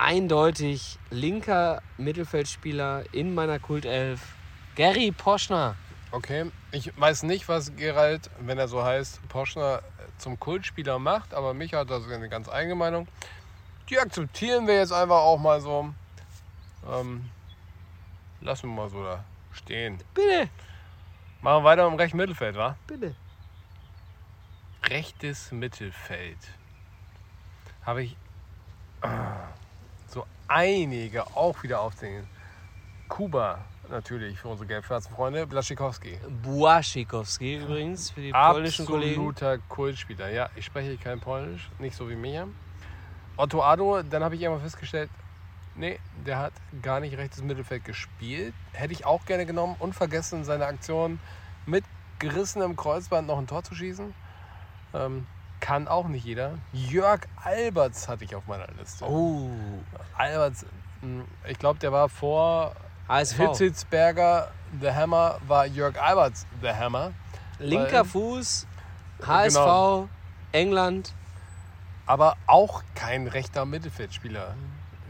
eindeutig 0.00 0.98
linker 1.10 1.82
Mittelfeldspieler 1.98 3.04
in 3.12 3.34
meiner 3.34 3.58
Kultelf. 3.58 4.34
Gary 4.74 5.12
Poschner. 5.12 5.76
Okay, 6.10 6.50
ich 6.72 6.92
weiß 6.98 7.22
nicht, 7.24 7.48
was 7.48 7.76
Gerald, 7.76 8.30
wenn 8.40 8.58
er 8.58 8.66
so 8.66 8.82
heißt, 8.82 9.28
Poschner 9.28 9.82
zum 10.18 10.40
Kultspieler 10.40 10.98
macht, 10.98 11.34
aber 11.34 11.54
mich 11.54 11.74
hat 11.74 11.90
das 11.90 12.08
eine 12.08 12.28
ganz 12.28 12.48
eigene 12.48 12.74
Meinung. 12.74 13.06
Die 13.88 13.98
akzeptieren 13.98 14.66
wir 14.66 14.74
jetzt 14.76 14.92
einfach 14.92 15.18
auch 15.20 15.38
mal 15.38 15.60
so. 15.60 15.92
Ähm, 16.90 17.30
lassen 18.40 18.68
wir 18.70 18.82
mal 18.82 18.88
so 18.88 19.04
da 19.04 19.24
stehen. 19.52 19.98
Bitte, 20.14 20.48
Machen 21.42 21.62
wir 21.62 21.64
weiter 21.64 21.86
im 21.86 21.94
rechten 21.94 22.16
Mittelfeld, 22.16 22.56
wa? 22.56 22.76
bitte. 22.86 23.14
Rechtes 24.84 25.52
Mittelfeld. 25.52 26.38
Habe 27.84 28.02
ich 28.02 28.16
ah, 29.02 29.48
einige 30.50 31.26
auch 31.36 31.62
wieder 31.62 31.80
aufzählen. 31.80 32.26
Kuba 33.08 33.58
natürlich 33.88 34.38
für 34.38 34.48
unsere 34.48 34.66
gelb-schwarzen 34.66 35.14
Freunde. 35.14 35.46
Blaschikowski. 35.46 36.18
Błaszczykowski 36.42 37.56
übrigens 37.56 38.10
für 38.10 38.20
die 38.20 38.32
polnischen 38.32 38.86
Kollegen. 38.86 39.12
Absoluter 39.12 39.58
Kultspieler. 39.68 40.30
Ja, 40.30 40.50
ich 40.56 40.64
spreche 40.64 40.96
kein 40.96 41.20
Polnisch, 41.20 41.70
nicht 41.78 41.96
so 41.96 42.08
wie 42.08 42.14
Micha. 42.14 42.46
Otto 43.36 43.62
Addo, 43.62 44.02
dann 44.02 44.22
habe 44.22 44.34
ich 44.34 44.42
irgendwann 44.42 44.62
festgestellt, 44.62 45.10
nee, 45.74 45.98
der 46.26 46.38
hat 46.38 46.52
gar 46.82 47.00
nicht 47.00 47.16
rechtes 47.16 47.42
Mittelfeld 47.42 47.84
gespielt. 47.84 48.54
Hätte 48.72 48.92
ich 48.92 49.06
auch 49.06 49.24
gerne 49.24 49.46
genommen 49.46 49.76
und 49.78 49.94
vergessen, 49.94 50.44
seine 50.44 50.66
Aktion 50.66 51.18
mit 51.66 51.84
gerissenem 52.18 52.76
Kreuzband 52.76 53.26
noch 53.26 53.38
ein 53.38 53.46
Tor 53.46 53.62
zu 53.62 53.74
schießen. 53.74 54.14
Ähm, 54.94 55.26
kann 55.60 55.86
auch 55.88 56.08
nicht 56.08 56.24
jeder. 56.24 56.52
Jörg 56.72 57.20
Alberts 57.42 58.08
hatte 58.08 58.24
ich 58.24 58.34
auf 58.34 58.46
meiner 58.46 58.66
Liste. 58.78 59.04
Oh, 59.04 59.50
Alberts, 60.16 60.64
mh, 61.02 61.24
ich 61.48 61.58
glaube, 61.58 61.78
der 61.78 61.92
war 61.92 62.08
vor. 62.08 62.72
Hitzitzberger, 63.08 64.50
The 64.80 64.90
Hammer, 64.92 65.38
war 65.46 65.66
Jörg 65.66 66.00
Alberts 66.00 66.46
The 66.62 66.68
Hammer. 66.70 67.10
Linker 67.58 68.04
Fuß, 68.04 68.66
HSV, 69.26 69.54
Genau. 69.56 70.08
England. 70.52 71.12
aber 72.06 72.36
auch 72.46 72.82
kein 72.94 73.26
rechter 73.26 73.64
Mittelfeldspieler. 73.66 74.54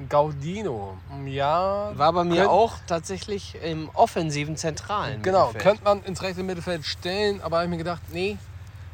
Gaudino, 0.08 0.96
ja. 1.26 1.92
War 1.96 2.12
bei 2.14 2.24
mir 2.24 2.50
auch 2.50 2.74
tatsächlich 2.86 3.54
im 3.62 3.90
offensiven 3.90 4.56
Zentralen. 4.56 5.22
Genau, 5.22 5.48
Mittelfeld. 5.48 5.62
könnte 5.62 5.84
man 5.84 6.02
ins 6.04 6.22
rechte 6.22 6.42
Mittelfeld 6.42 6.84
stellen, 6.86 7.40
aber 7.42 7.56
habe 7.58 7.66
ich 7.66 7.70
mir 7.70 7.76
gedacht, 7.76 8.00
nee, 8.10 8.38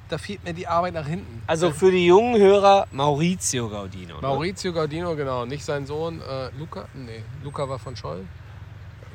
da 0.09 0.19
fehlt 0.19 0.45
mir 0.45 0.53
die 0.55 0.67
Arbeit 0.69 0.95
nach 0.95 1.07
hinten. 1.07 1.43
Also 1.47 1.71
für 1.71 1.91
die 1.91 2.07
jungen 2.07 2.41
Hörer 2.41 2.87
Maurizio 2.93 3.69
Gaudino. 3.69 4.17
Ne? 4.17 4.23
Maurizio 4.23 4.73
Gaudino, 4.73 5.15
genau, 5.17 5.45
nicht 5.45 5.65
sein 5.65 5.87
Sohn 5.87 6.21
äh, 6.21 6.51
Luca. 6.59 6.87
Nee, 6.95 7.23
Luca 7.43 7.69
war 7.69 7.79
von 7.79 7.97
Scholl. 7.97 8.25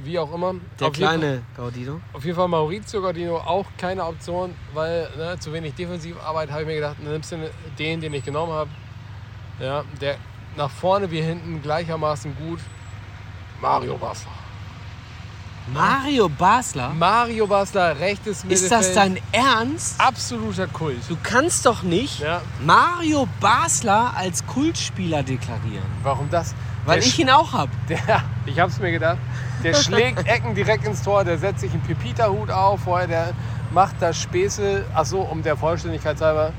Wie 0.03 0.17
auch 0.17 0.33
immer. 0.33 0.55
Der 0.79 0.87
auf 0.87 0.95
jeden 0.95 1.07
Fall- 1.09 1.19
kleine 1.19 1.43
Gaudino. 1.55 2.01
Auf 2.13 2.25
jeden 2.25 2.35
Fall 2.35 2.47
Maurizio 2.47 3.01
Gardino 3.01 3.37
auch 3.37 3.65
keine 3.77 4.03
Option, 4.03 4.55
weil 4.73 5.07
ne, 5.15 5.37
zu 5.39 5.53
wenig 5.53 5.75
Defensivarbeit 5.75 6.49
habe 6.49 6.61
ich 6.61 6.67
mir 6.67 6.75
gedacht, 6.75 6.97
dann 7.01 7.11
nimmst 7.11 7.31
du 7.31 7.37
den, 7.77 8.01
den 8.01 8.13
ich 8.13 8.25
genommen 8.25 8.51
habe. 8.51 8.69
Ja, 9.59 9.83
der 10.01 10.17
nach 10.57 10.71
vorne 10.71 11.09
wie 11.11 11.21
hinten 11.21 11.61
gleichermaßen 11.61 12.35
gut. 12.35 12.59
Mario 13.61 13.95
Basler. 13.97 14.31
Mario 15.67 16.27
Basler? 16.27 16.89
Mario 16.89 17.47
Basler, 17.47 17.97
rechtes 17.99 18.43
Mittelfeld. 18.43 18.61
Ist 18.63 18.71
das 18.71 18.93
dein 18.93 19.17
Ernst? 19.31 19.99
absoluter 20.01 20.67
Kult? 20.67 20.97
Du 21.07 21.15
kannst 21.21 21.65
doch 21.65 21.83
nicht 21.83 22.19
Ja, 22.19 22.41
Mario 22.65 23.27
Basler 23.39 24.11
als 24.15 24.45
Kultspieler 24.45 25.23
deklarieren. 25.23 25.85
warum 26.03 26.29
das? 26.29 26.53
Weil 26.85 26.99
Der 26.99 27.07
ich 27.07 27.19
ihn 27.19 27.29
auch 27.29 27.53
hab. 27.53 27.69
Der, 27.89 27.99
ich 28.45 28.59
hab's 28.59 28.79
mir 28.79 28.91
gedacht. 28.91 29.17
Der 29.63 29.73
schlägt 29.81 30.27
Ecken 30.27 30.55
direkt 30.55 30.85
ins 30.85 31.03
Tor, 31.03 31.23
der 31.23 31.37
setzt 31.37 31.61
sich 31.61 31.71
einen 31.71 31.83
Pepita-Hut 31.83 32.49
auf, 32.49 32.81
vorher 32.81 33.07
der 33.07 33.29
macht 33.71 33.95
da 33.99 34.11
Späße. 34.11 34.83
Achso, 34.93 35.21
um 35.21 35.43
der 35.43 35.55
Vollständigkeit 35.55 36.19
halber, 36.19 36.51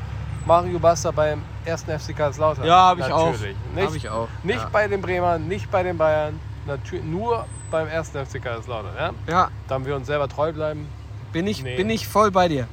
Mario 0.46 0.78
Basler 0.78 1.12
beim 1.12 1.42
ersten 1.64 1.90
FC 1.98 2.16
Kaiserslautern. 2.16 2.64
Ja, 2.64 2.88
hab 2.90 2.98
ich 2.98 3.05
auch. 3.12 3.32
Natürlich. 3.32 3.57
Nicht, 3.74 3.86
Hab 3.86 3.94
ich 3.96 4.09
auch. 4.09 4.28
nicht 4.44 4.61
Ja. 4.61 4.68
bei 4.72 4.86
den 4.88 5.03
Bremern, 5.03 5.46
nicht 5.48 5.70
bei 5.70 5.82
den 5.82 5.98
Bayern, 5.98 6.38
natürlich 6.66 7.04
nur 7.04 7.46
beim 7.70 7.88
ersten 7.88 8.24
FC 8.24 8.42
Kaiserslautern. 8.42 8.94
Ja? 8.96 9.10
Ja, 9.28 9.50
Da 9.68 9.74
haben 9.74 9.86
wir 9.86 9.96
uns 9.96 10.06
selber 10.06 10.28
treu 10.28 10.52
bleiben. 10.52 10.86
bin 11.32 11.46
ich, 11.46 11.62
Nee. 11.62 11.76
bin 11.76 11.88
ich 11.90 12.06
voll 12.06 12.30
bei 12.30 12.48
dir. 12.48 12.68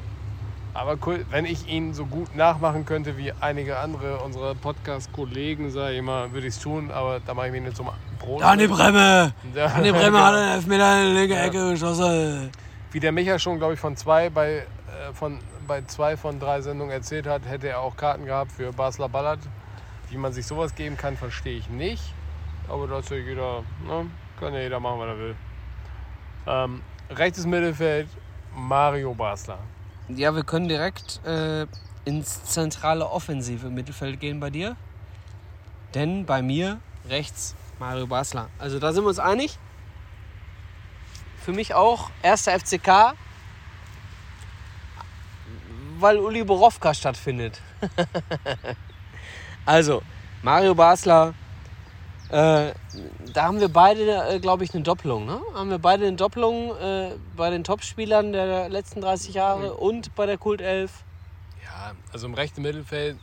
Aber 0.74 0.98
cool, 1.06 1.26
wenn 1.32 1.46
ich 1.46 1.68
ihn 1.68 1.94
so 1.94 2.06
gut 2.06 2.36
nachmachen 2.36 2.86
könnte 2.86 3.18
wie 3.18 3.34
einige 3.42 3.80
andere 3.80 4.20
unserer 4.20 4.54
Podcast-Kollegen, 4.56 5.72
sage 5.72 5.96
ich 5.96 6.02
mal, 6.02 6.32
würde 6.32 6.48
ich 6.48 6.54
es 6.56 6.60
tun, 6.60 6.92
aber 6.92 7.20
da 7.20 7.34
mache 7.34 7.48
ich 7.48 7.52
mich 7.54 7.62
nicht 7.64 7.76
zum 7.76 7.90
Brot. 8.20 8.42
Dani 8.42 8.68
Bremme! 8.68 9.34
Dani 9.56 9.92
Bremme 9.92 10.24
hat 10.24 10.36
einen 10.36 10.52
Elfmeter 10.56 11.02
in 11.02 11.08
die 11.14 11.20
linke 11.22 11.36
Ecke 11.38 11.72
geschossen. 11.72 12.52
Wie 12.92 13.00
der 13.00 13.12
Micha 13.12 13.40
schon, 13.40 13.58
glaube 13.58 13.74
ich, 13.74 13.80
von 13.80 13.96
zwei 13.98 14.30
bei, 14.30 14.58
äh, 14.58 14.64
von, 15.14 15.40
bei 15.68 15.82
zwei 15.86 16.18
von 16.18 16.40
drei 16.40 16.62
Sendungen 16.62 16.92
erzählt 16.94 17.28
hat, 17.28 17.42
hätte 17.48 17.68
er 17.70 17.80
auch 17.82 17.96
Karten 17.98 18.26
gehabt 18.26 18.52
für 18.52 18.72
Basler 18.72 19.10
Ballard. 19.10 19.40
Wie 20.10 20.18
man 20.18 20.34
sich 20.34 20.46
sowas 20.46 20.76
geben 20.76 20.98
kann, 20.98 21.18
verstehe 21.18 21.58
ich 21.58 21.70
nicht. 21.70 22.14
Aber 22.70 23.02
ja 23.02 23.16
jeder, 23.16 23.64
ne? 23.86 24.10
kann 24.40 24.54
ja 24.54 24.62
jeder 24.62 24.80
machen, 24.80 25.00
was 25.00 25.08
er 25.08 25.18
will. 25.18 25.36
Ähm, 26.48 26.82
rechtes 27.10 27.46
Mittelfeld, 27.46 28.08
Mario 28.56 29.14
Basler. 29.14 29.60
Ja, 30.08 30.36
wir 30.36 30.44
können 30.44 30.68
direkt 30.68 31.24
äh, 31.26 31.66
ins 32.06 32.44
zentrale 32.46 33.10
offensive 33.10 33.70
Mittelfeld 33.70 34.20
gehen 34.20 34.40
bei 34.40 34.50
dir. 34.50 34.76
Denn 35.96 36.26
bei 36.26 36.42
mir 36.42 36.80
rechts 37.08 37.56
Mario 37.80 38.08
Basler. 38.08 38.50
Also 38.60 38.80
da 38.80 38.94
sind 38.94 39.04
wir 39.04 39.10
uns 39.10 39.20
einig. 39.20 39.58
Für 41.44 41.52
mich 41.52 41.74
auch 41.74 42.12
erster 42.22 42.60
FCK, 42.60 43.16
weil 46.00 46.18
Uli 46.18 46.44
Borowka 46.44 46.94
stattfindet. 46.94 47.62
also, 49.66 50.02
Mario 50.44 50.76
Basler, 50.76 51.34
äh, 52.30 52.74
da 53.34 53.44
haben 53.44 53.60
wir 53.60 53.70
beide, 53.70 54.30
äh, 54.30 54.40
glaube 54.40 54.64
ich, 54.64 54.74
eine 54.74 54.84
Doppelung. 54.84 55.26
Ne? 55.26 55.42
Haben 55.56 55.72
wir 55.72 55.80
beide 55.80 56.06
eine 56.06 56.16
Doppelung 56.16 56.76
äh, 56.78 57.16
bei 57.36 57.50
den 57.50 57.64
Topspielern 57.64 58.34
der 58.34 58.70
letzten 58.70 59.02
30 59.02 59.34
Jahre 59.34 59.74
und 59.74 60.14
bei 60.16 60.28
der 60.28 60.38
Kult 60.38 60.62
11. 60.62 60.92
Ja, 61.64 61.94
also 62.14 62.28
im 62.28 62.36
rechten 62.36 62.62
Mittelfeld, 62.62 63.18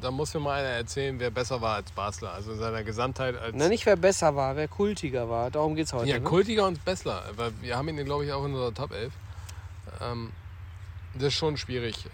da 0.00 0.10
muss 0.10 0.32
mir 0.32 0.40
mal 0.40 0.60
einer 0.60 0.68
erzählen, 0.68 1.20
wer 1.20 1.30
besser 1.30 1.60
war 1.60 1.74
als 1.74 1.90
Basler. 1.92 2.32
Also 2.32 2.52
in 2.52 2.58
seiner 2.58 2.84
Gesamtheit 2.84 3.36
als. 3.36 3.54
Na, 3.54 3.68
nicht 3.68 3.84
wer 3.84 3.96
besser 3.96 4.34
war, 4.34 4.56
wer 4.56 4.68
kultiger 4.68 5.28
war. 5.28 5.50
Darum 5.50 5.74
geht's 5.74 5.92
heute. 5.92 6.08
Ja, 6.08 6.18
ne? 6.18 6.24
Kultiger 6.24 6.66
und 6.66 6.82
Bessler. 6.86 7.24
Weil 7.36 7.52
wir 7.60 7.76
haben 7.76 7.88
ihn, 7.88 8.02
glaube 8.04 8.24
ich, 8.24 8.32
auch 8.32 8.44
in 8.46 8.54
unserer 8.54 8.72
Top 8.72 8.92
11. 8.92 9.12
Ähm, 10.00 10.32
das 11.14 11.24
ist 11.24 11.34
schon 11.34 11.58
schwierig. 11.58 12.06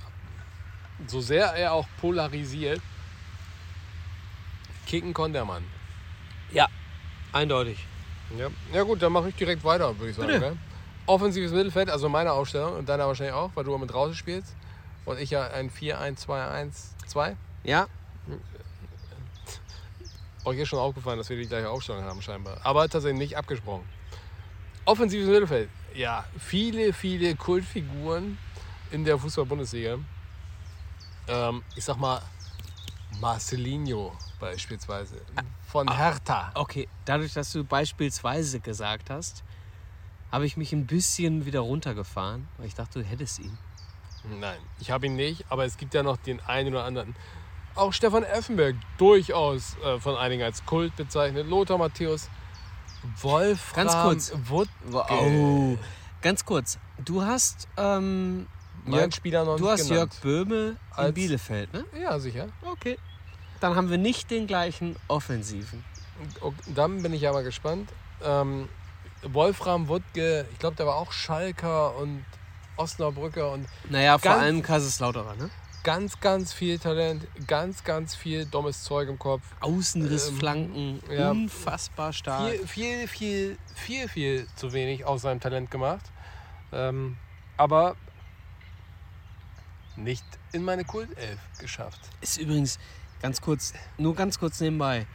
So 1.07 1.20
sehr 1.20 1.47
er 1.55 1.72
auch 1.74 1.87
polarisiert, 2.01 2.80
kicken 4.87 5.12
konnte 5.12 5.35
der 5.35 5.45
Mann. 5.45 5.64
Eindeutig. 7.32 7.84
Ja, 8.38 8.48
ja 8.72 8.82
gut, 8.82 9.02
dann 9.02 9.12
mache 9.12 9.28
ich 9.28 9.34
direkt 9.34 9.64
weiter, 9.64 9.98
würde 9.98 10.11
ich 10.11 10.16
sagen. 10.16 10.28
Bitte. 10.28 10.57
Offensives 11.07 11.52
Mittelfeld, 11.52 11.90
also 11.90 12.09
meine 12.09 12.32
Aufstellung 12.32 12.76
und 12.76 12.88
deiner 12.88 13.07
wahrscheinlich 13.07 13.34
auch, 13.34 13.50
weil 13.55 13.64
du 13.64 13.76
mit 13.76 13.92
draußen 13.92 14.14
spielst. 14.14 14.55
Und 15.05 15.20
ich 15.20 15.30
ja 15.30 15.48
ein 15.48 15.70
4-1-2-1-2. 15.70 17.36
Ja, 17.64 17.88
Euch 20.44 20.59
ist 20.59 20.68
schon 20.68 20.78
aufgefallen, 20.78 21.16
dass 21.16 21.30
wir 21.30 21.38
die 21.38 21.46
gleiche 21.46 21.70
Aufstellung 21.70 22.05
haben 22.05 22.20
scheinbar. 22.20 22.59
Aber 22.62 22.86
tatsächlich 22.88 23.18
nicht 23.18 23.36
abgesprochen. 23.36 23.88
Offensives 24.84 25.26
Mittelfeld. 25.26 25.70
Ja, 25.94 26.26
viele, 26.38 26.92
viele 26.92 27.34
Kultfiguren 27.34 28.36
in 28.90 29.05
der 29.05 29.18
Fußball-Bundesliga. 29.18 29.98
Ähm, 31.28 31.62
ich 31.74 31.84
sag 31.84 31.96
mal 31.96 32.20
Marcelinho 33.20 34.14
beispielsweise. 34.38 35.16
Von 35.75 35.93
Hertha. 35.93 36.53
okay. 36.55 36.89
Dadurch, 37.05 37.33
dass 37.35 37.51
du 37.51 37.64
beispielsweise 37.64 38.61
gesagt 38.61 39.11
hast, 39.11 39.43
habe 40.31 40.47
ich 40.47 40.57
mich 40.57 40.72
ein 40.72 40.87
bisschen 40.87 41.47
wieder 41.47 41.61
runtergefahren, 41.61 42.47
weil 42.59 42.66
ich 42.68 42.75
dachte, 42.75 43.01
du 43.01 43.05
hättest 43.05 43.41
ihn. 43.41 43.59
Nein, 44.41 44.59
ich 44.79 44.93
habe 44.93 45.07
ihn 45.07 45.16
nicht, 45.16 45.45
aber 45.51 45.64
es 45.64 45.77
gibt 45.77 45.93
ja 45.93 46.05
noch 46.05 46.16
den 46.16 46.41
einen 46.43 46.68
oder 46.72 46.85
anderen. 46.85 47.16
Auch 47.75 47.93
Stefan 47.93 48.22
Effenberg, 48.22 48.77
durchaus 48.99 49.77
äh, 49.85 49.99
von 49.99 50.14
einigen 50.16 50.45
als 50.45 50.64
Kult 50.64 50.95
bezeichnet. 50.95 51.49
Lothar 51.49 51.77
Matthäus, 51.77 52.31
Wolfram 53.20 53.87
Ganz 53.89 53.93
kurz. 54.01 54.33
Wutt, 54.49 54.68
Oh. 54.93 55.77
Ganz 56.22 56.45
kurz. 56.45 56.79
Du 57.05 57.20
hast, 57.22 57.66
ähm, 57.77 58.47
Jörg, 58.87 59.12
Spieler 59.12 59.45
noch 59.45 59.57
du 59.57 59.68
hast 59.68 59.89
genannt. 59.89 60.14
Jörg 60.22 60.22
Böhme 60.47 60.57
in 60.68 60.77
Als- 60.93 61.14
Bielefeld, 61.14 61.72
ne? 61.72 61.85
Ja, 62.01 62.16
sicher. 62.20 62.47
Okay. 62.62 62.97
Dann 63.65 63.77
haben 63.77 63.89
wir 63.89 63.97
nicht 63.97 64.31
den 64.31 64.47
gleichen 64.47 64.95
Offensiven. 65.09 65.83
Dann 66.67 67.03
bin 67.03 67.15
ich 67.15 67.23
ja 67.23 67.33
mal 67.33 67.43
gespannt. 67.43 67.91
Ähm, 68.23 68.69
Wolfram 69.23 69.89
Wuttke, 69.89 70.47
ich 70.53 70.59
glaube, 70.59 70.77
der 70.77 70.85
war 70.85 70.97
auch 70.97 71.12
Schalker 71.12 71.97
und 71.97 72.27
Osnabrücker 72.77 73.53
und 73.53 73.67
Naja, 73.89 74.19
vor 74.19 74.33
allem 74.33 74.62
Kaiserslauterer, 74.62 75.37
ne? 75.37 75.49
ganz, 75.83 76.21
ganz 76.21 76.53
viel 76.53 76.79
Talent, 76.79 77.27
ganz, 77.47 77.85
ganz 77.85 78.15
viel 78.15 78.45
dummes 78.45 78.85
Zeug 78.85 79.09
im 79.09 79.19
Kopf. 79.19 79.41
Außenriss, 79.61 80.31
Ähm, 80.43 81.01
ja. 81.11 81.31
unfassbar 81.31 82.12
stark. 82.12 82.51
Viel, 82.51 82.67
viel, 82.67 83.09
viel, 83.09 83.59
viel, 83.75 84.09
viel 84.09 84.47
zu 84.57 84.75
wenig 84.75 85.07
aus 85.07 85.23
seinem 85.23 85.41
Talent 85.41 85.71
gemacht. 85.71 86.05
Ähm, 86.71 87.17
aber 87.57 87.97
nicht 89.97 90.25
in 90.53 90.65
meine 90.65 90.85
Kultelf 90.85 91.39
geschafft. 91.59 92.01
Ist 92.21 92.37
übrigens 92.37 92.79
ganz 93.25 93.41
kurz, 93.41 93.72
nur 93.97 94.14
ganz 94.14 94.39
kurz 94.39 94.61
nebenbei. 94.61 95.07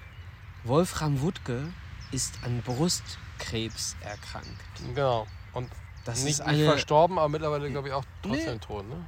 Wolfram 0.64 1.22
Wuttke 1.22 1.72
ist 2.12 2.40
an 2.44 2.64
Brustkrebs 2.64 3.96
erkrankt. 4.02 4.48
Genau. 4.96 5.28
Und 5.54 5.70
Das 6.06 6.24
nicht, 6.24 6.40
ist 6.40 6.48
nicht 6.48 6.56
eine. 6.56 6.66
verstorben, 6.66 7.20
aber 7.20 7.30
mittlerweile, 7.30 7.70
glaube 7.70 7.90
ich, 7.90 7.94
auch 7.94 8.04
trotzdem 8.24 8.54
Nee. 8.54 8.60
tot, 8.60 8.90
ne? 8.90 9.06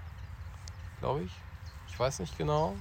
Glaube 1.00 1.24
ich. 1.24 1.32
Ich 1.90 2.00
weiß 2.00 2.20
nicht 2.20 2.38
genau. 2.38 2.76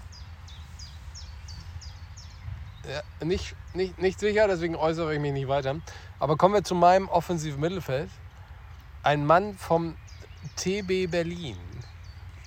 Ja, 2.87 3.03
nicht, 3.25 3.55
nicht, 3.73 3.99
nicht 3.99 4.21
sicher, 4.21 4.47
deswegen 4.47 4.77
äußere 4.77 5.15
ich 5.15 5.21
mich 5.21 5.33
nicht 5.33 5.49
weiter. 5.49 5.77
Aber 6.19 6.37
kommen 6.37 6.53
wir 6.53 6.63
zu 6.65 6.75
meinem 6.75 7.09
offensiven 7.09 7.61
Mittelfeld. 7.61 8.11
Ein 9.03 9.25
Mann 9.25 9.57
vom 9.57 9.97
TB 10.57 11.11
Berlin. 11.11 11.57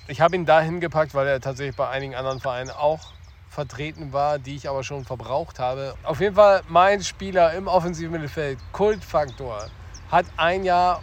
Ich 0.06 0.20
habe 0.20 0.36
ihn 0.36 0.46
dahin 0.46 0.78
gepackt, 0.78 1.12
weil 1.14 1.26
er 1.26 1.40
tatsächlich 1.40 1.74
bei 1.74 1.88
einigen 1.88 2.14
anderen 2.14 2.38
Vereinen 2.38 2.70
auch 2.70 3.13
vertreten 3.54 4.12
war, 4.12 4.38
die 4.38 4.56
ich 4.56 4.68
aber 4.68 4.82
schon 4.82 5.04
verbraucht 5.04 5.58
habe. 5.58 5.94
Auf 6.02 6.20
jeden 6.20 6.34
Fall 6.34 6.62
mein 6.68 7.02
Spieler 7.02 7.54
im 7.54 7.68
offensiven 7.68 8.12
Mittelfeld, 8.12 8.58
Kultfaktor, 8.72 9.66
hat 10.10 10.26
ein 10.36 10.64
Jahr 10.64 11.02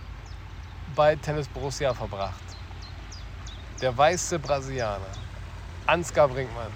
bei 0.96 1.16
Tennis 1.16 1.48
Borussia 1.48 1.94
verbracht. 1.94 2.34
Der 3.82 3.98
weiße 3.98 4.38
Brasilianer, 4.38 5.00
Ansgar 5.88 6.28
Brinkmann, 6.28 6.72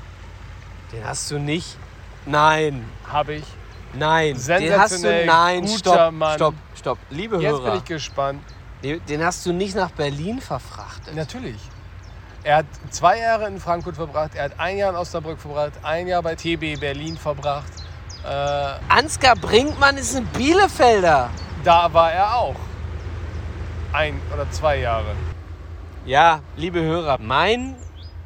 Den 0.92 1.06
hast 1.06 1.30
du 1.30 1.38
nicht. 1.38 1.78
Nein, 2.26 2.90
habe 3.08 3.36
ich. 3.36 3.46
nein. 3.94 4.36
Den 4.48 4.80
hast 4.80 5.04
du. 5.04 5.26
Nein, 5.26 5.68
stopp, 5.68 6.12
Mann. 6.14 6.36
stopp, 6.36 6.56
stopp. 6.74 6.98
Liebe 7.12 7.36
Jetzt 7.36 7.54
bin 7.54 7.64
Hörer, 7.64 7.76
ich 7.76 7.84
gespannt. 7.86 8.42
den 8.82 9.24
hast 9.24 9.46
du 9.46 9.54
nicht 9.54 9.76
nach 9.76 9.92
Berlin 9.92 10.42
verfrachtet. 10.42 11.14
Natürlich. 11.16 11.60
Er 12.46 12.58
hat 12.58 12.68
zwei 12.92 13.18
Jahre 13.18 13.48
in 13.48 13.60
Frankfurt 13.60 13.96
verbracht, 13.96 14.36
er 14.36 14.44
hat 14.44 14.60
ein 14.60 14.78
Jahr 14.78 14.92
in 14.92 14.96
Osnabrück 14.96 15.40
verbracht, 15.40 15.74
ein 15.82 16.06
Jahr 16.06 16.22
bei 16.22 16.36
TB 16.36 16.80
Berlin 16.80 17.18
verbracht. 17.18 17.72
Äh, 18.24 18.28
Ansgar 18.88 19.36
Brinkmann 19.36 19.98
ist 19.98 20.16
ein 20.16 20.28
Bielefelder. 20.28 21.32
da 21.64 21.92
war 21.92 22.12
er 22.12 22.36
auch. 22.36 22.56
Ein 23.94 24.22
oder 24.32 24.48
zwei 24.52 24.78
Jahre. 24.78 25.16
Ja, 26.06 26.42
liebe 26.56 26.84
Hörer, 26.84 27.18
mein 27.20 27.78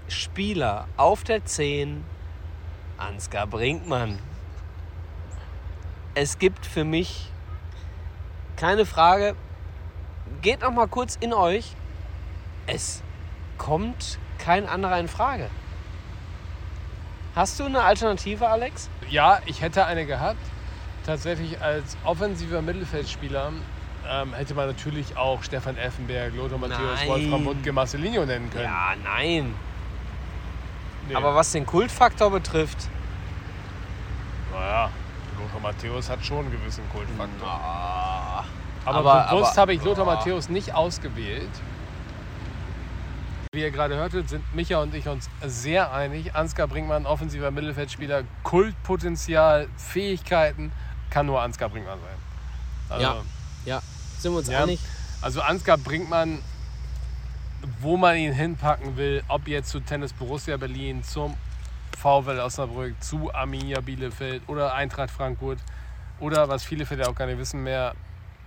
Spieler 0.10 0.90
auf 0.98 1.24
der 1.24 1.46
10, 1.46 2.04
Ansgar 2.98 3.48
Brinkmann. 3.48 4.20
Es 6.14 6.38
gibt 6.38 6.66
für 6.66 6.84
mich 6.84 7.32
keine 8.58 8.86
Frage. 8.86 9.38
Geht 10.42 10.60
noch 10.60 10.72
mal 10.72 10.90
kurz 10.90 11.16
in 11.22 11.34
euch. 11.34 11.74
Es 12.68 13.02
kommt 13.60 14.18
kein 14.40 14.68
anderer 14.68 15.00
in 15.00 15.08
Frage. 15.08 15.50
Hast 17.36 17.60
du 17.60 17.66
eine 17.66 17.84
Alternative, 17.84 18.48
Alex? 18.48 18.90
Ja, 19.10 19.40
ich 19.46 19.62
hätte 19.62 19.86
eine 19.86 20.08
gehabt. 20.08 20.40
Tatsächlich 21.06 21.62
als 21.62 21.96
offensiver 22.04 22.62
Mittelfeldspieler 22.64 23.52
ähm, 24.10 24.34
hätte 24.34 24.56
man 24.56 24.68
natürlich 24.68 25.16
auch 25.16 25.44
Stefan 25.44 25.78
Effenberg, 25.78 26.36
Lothar 26.36 26.58
Matthäus. 26.58 27.06
Wolfram 27.06 27.46
Wuttke, 27.46 27.72
Marcelinho 27.72 28.26
nennen 28.26 28.50
können. 28.50 28.64
Ja, 28.66 28.94
nein. 29.04 29.54
Nee. 31.08 31.16
Aber 31.16 31.36
was 31.36 31.52
den 31.52 31.66
Kultfaktor 31.66 32.32
betrifft, 32.32 32.78
Naja, 34.52 34.90
Lothar 35.40 35.60
Matthäus 35.62 36.10
hat 36.10 36.26
schon 36.26 36.40
einen 36.40 36.52
gewissen 36.52 36.84
Kultfaktor. 36.92 37.48
ah, 37.48 38.44
Aber, 38.86 39.14
Aber- 39.14 39.36
bewusst 39.36 39.58
habe 39.58 39.74
ich 39.74 39.84
Lothar 39.84 40.04
oh. 40.04 40.10
Matthäus 40.12 40.50
nicht 40.50 40.74
ausgewählt. 40.74 41.50
Wie 43.52 43.62
ihr 43.62 43.72
gerade 43.72 43.96
hörtet, 43.96 44.30
sind 44.30 44.44
Micha 44.54 44.80
und 44.80 44.94
ich 44.94 45.08
uns 45.08 45.28
sehr 45.44 45.92
einig. 45.92 46.36
Ansgar 46.36 46.68
Brinkmann, 46.68 47.08
offensiver 47.08 47.50
Mittelfeldspieler, 47.50 48.22
Kultpotenzial, 48.44 49.68
Fähigkeiten, 49.76 50.72
kann 51.10 51.26
nur 51.26 51.42
Ansgar 51.42 51.70
Brinkmann 51.70 51.98
sein. 52.00 52.16
Also, 52.90 53.04
Ja. 53.04 53.24
ja, 53.66 53.82
sind 54.20 54.34
wir 54.34 54.38
uns 54.38 54.50
Ja. 54.50 54.62
einig? 54.62 54.80
also 55.24 55.42
Ansgar 55.42 55.80
Brinkmann, 55.80 56.44
wo 57.82 57.98
man 57.98 58.18
ihn 58.18 58.34
hinpacken 58.34 58.98
will, 58.98 59.24
ob 59.28 59.48
jetzt 59.48 59.72
zu 59.72 59.80
Tennis 59.80 60.14
Borussia 60.14 60.56
Berlin, 60.58 61.04
zum 61.04 61.36
VfL 61.98 62.40
Osnabrück, 62.42 63.02
zu 63.04 63.34
Arminia 63.34 63.82
Bielefeld 63.82 64.44
oder 64.46 64.76
Eintracht 64.76 65.10
Frankfurt 65.10 65.58
oder 66.20 66.50
was 66.50 66.64
viele 66.64 66.86
vielleicht 66.86 67.10
auch 67.10 67.16
gar 67.16 67.26
nicht 67.26 67.40
wissen 67.40 67.64
mehr, 67.64 67.96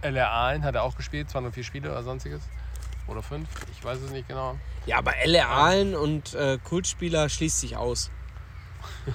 LR 0.00 0.30
Aalen 0.30 0.62
hat 0.62 0.76
er 0.76 0.84
auch 0.84 0.96
gespielt, 0.96 1.28
zwar 1.28 1.42
nur 1.42 1.50
vier 1.50 1.64
Spiele 1.64 1.90
oder 1.90 2.04
sonstiges. 2.04 2.42
Oder 3.08 3.22
fünf, 3.22 3.48
ich 3.72 3.84
weiß 3.84 3.98
es 4.00 4.10
nicht 4.10 4.28
genau. 4.28 4.56
Ja, 4.86 4.98
aber 4.98 5.16
LR 5.16 5.48
Aalen 5.48 5.94
und 5.94 6.34
äh, 6.34 6.58
Kultspieler 6.62 7.28
schließt 7.28 7.60
sich 7.60 7.76
aus. 7.76 8.10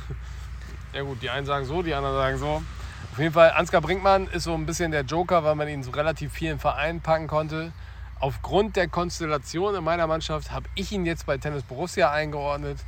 Ja 0.94 1.04
gut, 1.04 1.22
die 1.22 1.30
einen 1.30 1.46
sagen 1.46 1.66
so, 1.66 1.84
die 1.84 1.94
anderen 1.94 2.16
sagen 2.16 2.38
so. 2.38 2.64
Auf 3.12 3.20
jeden 3.20 3.34
Fall, 3.34 3.52
Ansgar 3.52 3.82
Brinkmann 3.82 4.28
ist 4.28 4.46
so 4.46 4.54
ein 4.54 4.66
bisschen 4.66 4.92
der 4.92 5.02
Joker, 5.02 5.44
weil 5.44 5.54
man 5.54 5.68
ihn 5.68 5.84
so 5.84 5.92
relativ 5.92 6.32
vielen 6.34 6.60
Vereinen 6.60 7.02
packen 7.02 7.28
konnte. 7.28 7.72
Aufgrund 8.20 8.78
der 8.78 8.88
Konstellation 8.88 9.76
in 9.76 9.84
meiner 9.84 10.08
Mannschaft 10.08 10.50
habe 10.52 10.68
ich 10.76 10.92
ihn 10.92 11.06
jetzt 11.06 11.26
bei 11.26 11.38
Tennis 11.38 11.62
Borussia 11.64 12.10
eingeordnet. 12.12 12.80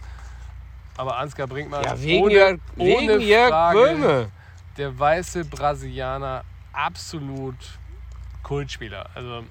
Aber 0.98 1.18
Ansgar 1.18 1.46
Brinkmann, 1.48 1.84
Ja, 1.84 2.02
wegen 2.02 2.24
ohne, 2.24 2.34
Jörg, 2.34 2.60
ohne 2.78 2.90
wegen 3.20 3.22
Jörg 3.22 3.50
Frage, 3.50 3.80
Böhme. 3.80 4.32
der 4.78 4.98
weiße 4.98 5.46
Brasilianer, 5.46 6.44
absolut 6.74 7.58
Kultspieler. 8.42 9.08
Also, 9.14 9.44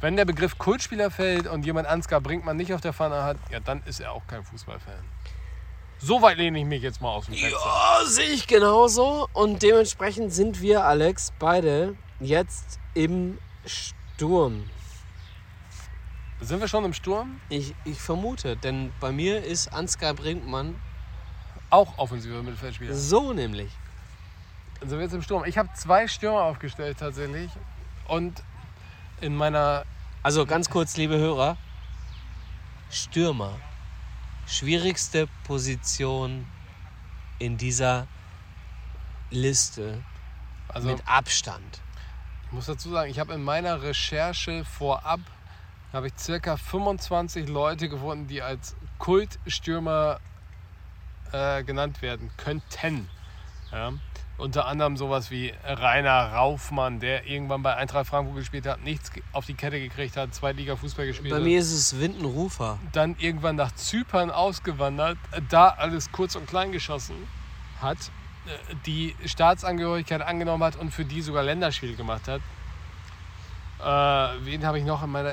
wenn 0.00 0.16
der 0.16 0.24
Begriff 0.24 0.58
Kultspieler 0.58 1.10
fällt 1.10 1.46
und 1.46 1.64
jemand 1.64 1.88
Ansgar 1.88 2.20
Brinkmann 2.20 2.56
nicht 2.56 2.72
auf 2.72 2.80
der 2.80 2.92
Pfanne 2.92 3.22
hat, 3.22 3.38
ja, 3.50 3.60
dann 3.60 3.82
ist 3.84 4.00
er 4.00 4.12
auch 4.12 4.26
kein 4.26 4.44
Fußballfan. 4.44 5.04
So 5.98 6.20
weit 6.20 6.36
lehne 6.36 6.58
ich 6.58 6.66
mich 6.66 6.82
jetzt 6.82 7.00
mal 7.00 7.08
aus 7.08 7.26
dem 7.26 7.34
Fenster. 7.34 7.58
Ja, 7.58 8.04
sehe 8.04 8.28
ich 8.28 8.46
genauso. 8.46 9.28
Und 9.32 9.62
dementsprechend 9.62 10.32
sind 10.32 10.60
wir, 10.60 10.84
Alex, 10.84 11.32
beide 11.38 11.96
jetzt 12.20 12.78
im 12.92 13.38
Sturm. 13.64 14.68
Sind 16.40 16.60
wir 16.60 16.68
schon 16.68 16.84
im 16.84 16.92
Sturm? 16.92 17.40
Ich, 17.48 17.74
ich 17.86 17.98
vermute, 17.98 18.56
denn 18.58 18.92
bei 19.00 19.10
mir 19.10 19.42
ist 19.42 19.72
Ansgar 19.72 20.12
Brinkmann 20.12 20.76
Auch 21.70 21.96
offensiver 21.96 22.42
Mittelfeldspieler. 22.42 22.94
so 22.94 23.32
nämlich. 23.32 23.72
Sind 24.80 24.90
wir 24.90 25.00
jetzt 25.00 25.14
im 25.14 25.22
Sturm? 25.22 25.44
Ich 25.46 25.56
habe 25.56 25.70
zwei 25.74 26.06
Stürmer 26.06 26.42
aufgestellt 26.42 26.98
tatsächlich. 26.98 27.50
Und 28.06 28.42
in 29.20 29.34
meiner. 29.34 29.84
Also 30.22 30.46
ganz 30.46 30.70
kurz, 30.70 30.96
liebe 30.96 31.16
Hörer. 31.16 31.56
Stürmer. 32.90 33.58
Schwierigste 34.46 35.28
Position 35.44 36.46
in 37.38 37.56
dieser 37.56 38.06
Liste 39.30 40.02
Also, 40.68 40.88
mit 40.88 41.02
Abstand. 41.06 41.80
ich 42.46 42.52
muss 42.52 42.66
dazu 42.66 42.90
sagen, 42.90 43.10
ich 43.10 43.18
habe 43.18 43.34
in 43.34 43.42
meiner 43.42 43.82
Recherche 43.82 44.64
vorab 44.64 45.20
habe 45.92 46.08
ich 46.08 46.14
circa 46.18 46.56
25 46.56 47.48
Leute 47.48 47.88
gefunden, 47.88 48.26
die 48.26 48.42
als 48.42 48.76
Kultstürmer 48.98 50.20
äh, 51.32 51.64
genannt 51.64 52.02
werden 52.02 52.30
könnten. 52.36 53.08
Ja? 53.72 53.92
Unter 54.38 54.66
anderem 54.66 54.98
sowas 54.98 55.30
wie 55.30 55.54
Rainer 55.64 56.32
Raufmann, 56.34 57.00
der 57.00 57.26
irgendwann 57.26 57.62
bei 57.62 57.74
Eintracht 57.74 58.06
Frankfurt 58.06 58.36
gespielt 58.36 58.66
hat, 58.66 58.82
nichts 58.84 59.10
auf 59.32 59.46
die 59.46 59.54
Kette 59.54 59.80
gekriegt 59.80 60.16
hat, 60.18 60.34
Zweitliga-Fußball 60.34 61.06
gespielt 61.06 61.30
Bei 61.30 61.36
hat. 61.36 61.42
mir 61.42 61.58
ist 61.58 61.72
es 61.72 61.98
Windenrufer. 61.98 62.78
dann 62.92 63.16
irgendwann 63.18 63.56
nach 63.56 63.74
Zypern 63.74 64.30
ausgewandert, 64.30 65.16
da 65.48 65.68
alles 65.68 66.12
kurz 66.12 66.36
und 66.36 66.46
klein 66.46 66.70
geschossen 66.70 67.16
hat, 67.80 67.96
äh, 68.46 68.74
die 68.84 69.16
Staatsangehörigkeit 69.24 70.20
angenommen 70.20 70.62
hat 70.62 70.76
und 70.76 70.90
für 70.90 71.06
die 71.06 71.22
sogar 71.22 71.42
Länderspiele 71.42 71.94
gemacht 71.94 72.28
hat. 72.28 72.42
Äh, 73.80 74.44
wen 74.44 74.66
habe 74.66 74.78
ich 74.78 74.84
noch 74.84 75.02
in 75.02 75.10
meiner 75.10 75.32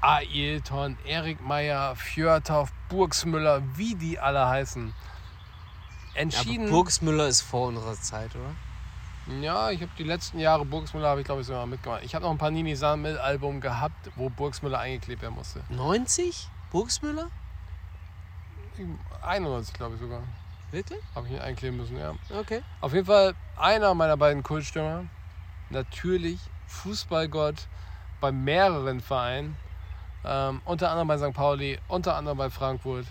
Ailton, 0.00 0.96
Erik 1.04 1.42
Meyer, 1.46 1.94
Fjörthoff, 1.94 2.72
Burgsmüller, 2.88 3.62
wie 3.76 3.94
die 3.96 4.18
alle 4.18 4.48
heißen. 4.48 4.94
Aber 6.12 6.20
Entschieden. 6.20 6.70
Burgsmüller 6.70 7.26
ist 7.28 7.42
vor 7.42 7.68
unserer 7.68 7.94
Zeit, 7.94 8.30
oder? 8.34 8.54
ja, 9.42 9.70
ich 9.70 9.80
habe 9.80 9.92
die 9.96 10.02
letzten 10.02 10.40
Jahre 10.40 10.64
Burgsmüller 10.64 11.08
habe 11.08 11.20
ich 11.20 11.26
glaube 11.26 11.42
ich 11.42 11.46
sogar 11.46 11.66
mitgemacht. 11.66 12.02
Ich 12.04 12.14
habe 12.14 12.24
noch 12.24 12.32
ein 12.32 12.38
Panini 12.38 12.74
Sammel 12.74 13.18
Album 13.18 13.60
gehabt, 13.60 14.10
wo 14.16 14.28
Burgsmüller 14.28 14.78
eingeklebt 14.78 15.22
werden 15.22 15.34
musste. 15.34 15.62
90? 15.68 16.48
Burgsmüller? 16.72 17.28
91 19.22 19.74
glaube 19.74 19.94
ich 19.94 20.00
sogar. 20.00 20.22
Wirklich? 20.70 21.00
Habe 21.14 21.26
ich 21.26 21.34
ihn 21.34 21.40
einkleben 21.40 21.76
müssen, 21.76 21.96
ja. 21.96 22.14
Okay. 22.38 22.62
Auf 22.80 22.92
jeden 22.92 23.06
Fall 23.06 23.34
einer 23.56 23.94
meiner 23.94 24.16
beiden 24.16 24.42
Kultstürmer. 24.42 25.04
Natürlich 25.68 26.38
Fußballgott 26.68 27.66
bei 28.20 28.32
mehreren 28.32 29.00
Vereinen. 29.00 29.56
Ähm, 30.24 30.60
unter 30.64 30.90
anderem 30.90 31.08
bei 31.08 31.18
St. 31.18 31.34
Pauli, 31.34 31.78
unter 31.88 32.16
anderem 32.16 32.38
bei 32.38 32.50
Frankfurt. 32.50 33.06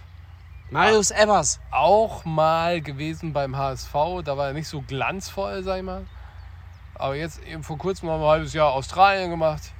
Marius 0.72 1.12
Evers. 1.12 1.60
Auch 1.72 2.26
mal 2.26 2.82
gewesen 2.82 3.34
beim 3.34 3.58
HSV. 3.58 3.94
Da 4.24 4.38
war 4.38 4.48
er 4.48 4.54
nicht 4.54 4.68
so 4.68 4.82
glanzvoll, 4.82 5.64
sag 5.64 5.78
ich 5.78 5.84
mal. 5.84 6.06
Aber 6.96 7.16
jetzt 7.16 7.42
eben 7.44 7.64
vor 7.64 7.78
kurzem 7.78 8.08
noch 8.08 8.16
ein 8.16 8.28
halbes 8.28 8.54
Jahr 8.54 8.72
Australien 8.74 9.30
gemacht. 9.30 9.72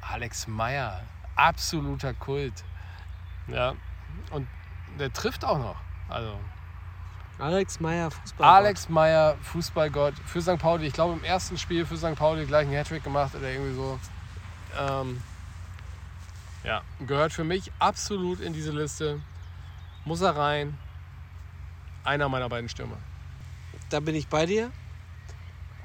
Alex 0.00 0.46
Meyer, 0.46 1.02
absoluter 1.36 2.14
Kult. 2.14 2.64
Ja. 3.48 3.74
Und 4.30 4.46
der 4.98 5.12
trifft 5.12 5.44
auch 5.44 5.58
noch. 5.58 5.76
Also 6.08 6.32
Alex 7.38 7.78
Meyer, 7.78 8.10
Fußball. 8.10 8.48
Alex 8.48 8.88
Meyer, 8.88 9.36
Fußballgott 9.42 10.14
für 10.26 10.42
St. 10.42 10.58
Pauli. 10.58 10.86
Ich 10.86 10.92
glaube, 10.92 11.12
im 11.14 11.24
ersten 11.24 11.56
Spiel 11.56 11.86
für 11.86 11.96
St. 11.96 12.16
Pauli 12.16 12.46
gleich 12.46 12.66
einen 12.66 12.76
Hattrick 12.76 13.04
gemacht 13.04 13.34
oder 13.34 13.48
irgendwie 13.48 13.74
so. 13.74 13.98
Ähm, 14.78 15.22
ja, 16.64 16.82
gehört 17.06 17.32
für 17.32 17.44
mich 17.44 17.70
absolut 17.78 18.40
in 18.40 18.52
diese 18.52 18.72
Liste. 18.72 19.20
Muss 20.04 20.20
er 20.20 20.36
rein. 20.36 20.78
Einer 22.04 22.28
meiner 22.28 22.48
beiden 22.48 22.68
Stürmer. 22.68 22.96
Da 23.90 24.00
bin 24.00 24.14
ich 24.14 24.28
bei 24.28 24.46
dir. 24.46 24.70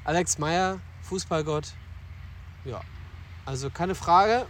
Alex 0.04 0.38
Meyer, 0.38 0.80
Fußballgott. 1.04 1.74
Ja. 2.66 2.82
Also 3.46 3.70
keine 3.70 3.96
Frage. 3.96 4.46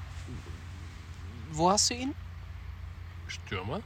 Wo 1.51 1.69
hast 1.69 1.89
du 1.89 1.95
ihn? 1.95 2.15
Stürmer? 3.27 3.81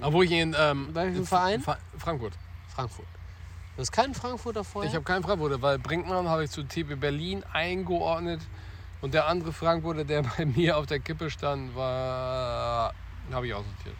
Obwohl 0.00 0.24
ich 0.24 0.30
ihn. 0.30 0.54
Ähm, 0.58 0.92
Bei 0.92 1.06
welchem 1.06 1.26
Verein? 1.26 1.60
Fra 1.60 1.78
Frankfurt. 1.98 2.34
Frankfurt. 2.68 3.06
Du 3.76 3.82
hast 3.82 3.92
keinen 3.92 4.14
Frankfurter 4.14 4.64
vorher? 4.64 4.88
Ich 4.88 4.94
habe 4.94 5.04
keinen 5.04 5.22
Frankfurter, 5.22 5.60
weil 5.60 5.78
Brinkmann 5.78 6.28
habe 6.28 6.44
ich 6.44 6.50
zu 6.50 6.62
TB 6.62 6.98
Berlin 6.98 7.44
eingeordnet. 7.52 8.40
Und 9.02 9.12
der 9.12 9.26
andere 9.26 9.52
Frankfurter, 9.52 10.04
der 10.04 10.22
bei 10.36 10.46
mir 10.46 10.76
auf 10.78 10.86
der 10.86 11.00
Kippe 11.00 11.30
stand, 11.30 11.76
war. 11.76 12.94
habe 13.30 13.46
ich 13.46 13.54
aussortiert. 13.54 13.94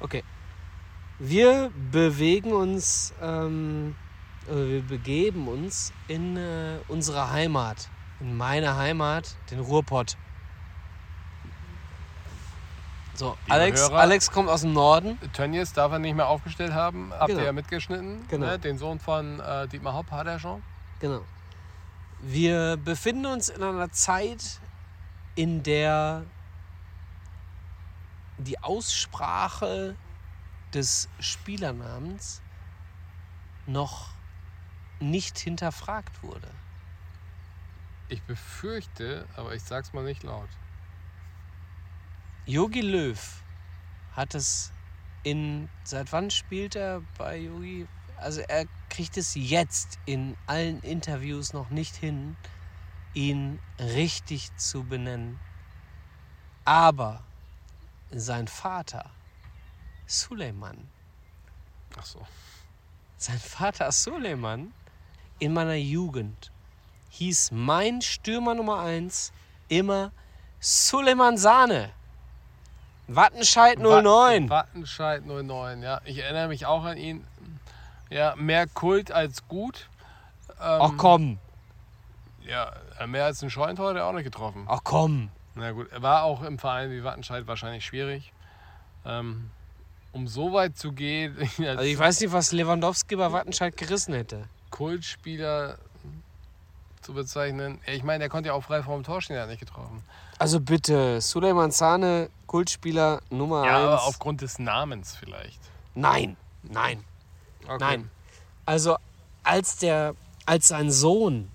Okay. 0.00 0.24
Wir 1.18 1.70
bewegen 1.92 2.52
uns, 2.52 3.12
ähm, 3.20 3.94
wir 4.48 4.82
begeben 4.82 5.48
uns 5.48 5.92
in 6.08 6.36
äh, 6.36 6.78
unsere 6.88 7.30
Heimat. 7.30 7.88
In 8.20 8.36
meine 8.36 8.76
Heimat, 8.76 9.36
den 9.50 9.60
Ruhrpott. 9.60 10.16
So, 13.14 13.36
Liebe 13.44 13.52
Alex, 13.52 13.80
Hörer. 13.82 13.98
Alex 14.00 14.30
kommt 14.30 14.48
aus 14.48 14.62
dem 14.62 14.72
Norden. 14.72 15.18
Tönnies 15.34 15.74
darf 15.74 15.92
er 15.92 15.98
nicht 15.98 16.14
mehr 16.16 16.26
aufgestellt 16.28 16.72
haben. 16.72 17.12
Habt 17.12 17.28
Genau. 17.28 17.40
ihr 17.40 17.46
ja 17.46 17.52
mitgeschnitten. 17.52 18.26
Genau. 18.28 18.46
Ne? 18.46 18.58
Den 18.58 18.78
Sohn 18.78 18.98
von 18.98 19.40
äh, 19.40 19.68
Dietmar 19.68 19.92
Hopp 19.92 20.10
hat 20.10 20.26
er 20.26 20.38
schon. 20.38 20.62
Genau. 21.00 21.20
Wir 22.22 22.78
befinden 22.78 23.26
uns 23.26 23.50
in 23.50 23.62
einer 23.62 23.90
Zeit, 23.92 24.60
in 25.34 25.62
der 25.62 26.24
die 28.40 28.58
Aussprache 28.62 29.96
des 30.72 31.08
Spielernamens 31.18 32.40
noch 33.66 34.08
nicht 35.00 35.38
hinterfragt 35.38 36.22
wurde. 36.22 36.48
Ich 38.08 38.22
befürchte, 38.22 39.26
aber 39.36 39.54
ich 39.54 39.62
sag's 39.62 39.92
mal 39.92 40.04
nicht 40.04 40.22
laut. 40.22 40.48
Jogi 42.46 42.80
Löw 42.80 43.42
hat 44.16 44.34
es 44.34 44.72
in. 45.22 45.68
Seit 45.84 46.12
wann 46.12 46.30
spielt 46.30 46.74
er 46.74 47.02
bei 47.16 47.38
Jogi? 47.38 47.86
Also 48.16 48.40
er 48.40 48.66
kriegt 48.88 49.16
es 49.16 49.34
jetzt 49.34 49.98
in 50.06 50.36
allen 50.46 50.80
Interviews 50.80 51.52
noch 51.52 51.70
nicht 51.70 51.94
hin, 51.96 52.36
ihn 53.14 53.60
richtig 53.78 54.54
zu 54.56 54.84
benennen. 54.84 55.38
Aber 56.64 57.22
sein 58.12 58.48
Vater, 58.48 59.10
Suleiman, 60.06 60.88
Ach 61.98 62.04
so. 62.04 62.26
sein 63.16 63.38
Vater 63.38 63.90
Suleiman 63.92 64.72
in 65.38 65.52
meiner 65.52 65.74
Jugend 65.74 66.50
hieß 67.10 67.50
mein 67.52 68.02
Stürmer 68.02 68.54
Nummer 68.54 68.80
1 68.80 69.32
immer 69.68 70.12
Suleiman 70.60 71.36
Sahne. 71.38 71.90
Wattenscheid 73.08 73.78
09. 73.78 74.48
Wat- 74.48 74.50
Wattenscheid 74.68 75.24
09, 75.26 75.82
ja. 75.82 76.00
Ich 76.04 76.18
erinnere 76.18 76.48
mich 76.48 76.66
auch 76.66 76.84
an 76.84 76.96
ihn. 76.96 77.26
Ja, 78.08 78.34
mehr 78.36 78.66
Kult 78.68 79.10
als 79.10 79.46
gut. 79.48 79.88
Ähm, 80.50 80.56
Ach 80.82 80.92
komm, 80.96 81.38
Ja, 82.42 82.72
mehr 83.06 83.24
als 83.24 83.42
ein 83.42 83.50
Scheuntor 83.50 83.90
hat 83.90 83.96
er 83.96 84.06
auch 84.06 84.12
nicht 84.12 84.24
getroffen. 84.24 84.64
ach 84.68 84.80
komm. 84.84 85.30
Na 85.60 85.72
gut, 85.72 85.90
er 85.92 86.02
war 86.02 86.22
auch 86.24 86.42
im 86.42 86.58
Verein 86.58 86.90
wie 86.90 87.04
Wattenscheid 87.04 87.46
wahrscheinlich 87.46 87.84
schwierig. 87.84 88.32
Ähm, 89.04 89.50
um 90.12 90.26
so 90.26 90.52
weit 90.52 90.76
zu 90.76 90.92
gehen, 90.92 91.36
Also 91.66 91.82
ich 91.84 91.98
weiß 91.98 92.20
nicht, 92.20 92.32
was 92.32 92.52
Lewandowski 92.52 93.16
bei 93.16 93.30
Wattenscheid 93.32 93.76
gerissen 93.76 94.14
hätte. 94.14 94.48
Kultspieler 94.70 95.78
zu 97.02 97.14
bezeichnen. 97.14 97.80
Ich 97.86 98.02
meine, 98.02 98.24
er 98.24 98.30
konnte 98.30 98.48
ja 98.48 98.54
auch 98.54 98.64
frei 98.64 98.82
vorm 98.82 99.02
Tor 99.04 99.22
stehen, 99.22 99.36
er 99.36 99.42
hat 99.42 99.48
nicht 99.48 99.60
getroffen. 99.60 100.02
Also 100.38 100.60
bitte, 100.60 101.20
Suleiman 101.20 101.70
Sahne, 101.70 102.28
Kultspieler 102.46 103.20
Nummer 103.30 103.64
Ja, 103.66 103.76
aber 103.78 103.94
1. 104.00 104.08
aufgrund 104.08 104.40
des 104.42 104.58
Namens 104.58 105.14
vielleicht. 105.16 105.60
Nein, 105.94 106.36
nein, 106.62 107.04
Okay. 107.64 107.76
nein. 107.80 108.10
Also 108.66 108.96
als 109.42 109.76
der, 109.78 110.14
als 110.46 110.68
sein 110.68 110.90
Sohn 110.90 111.50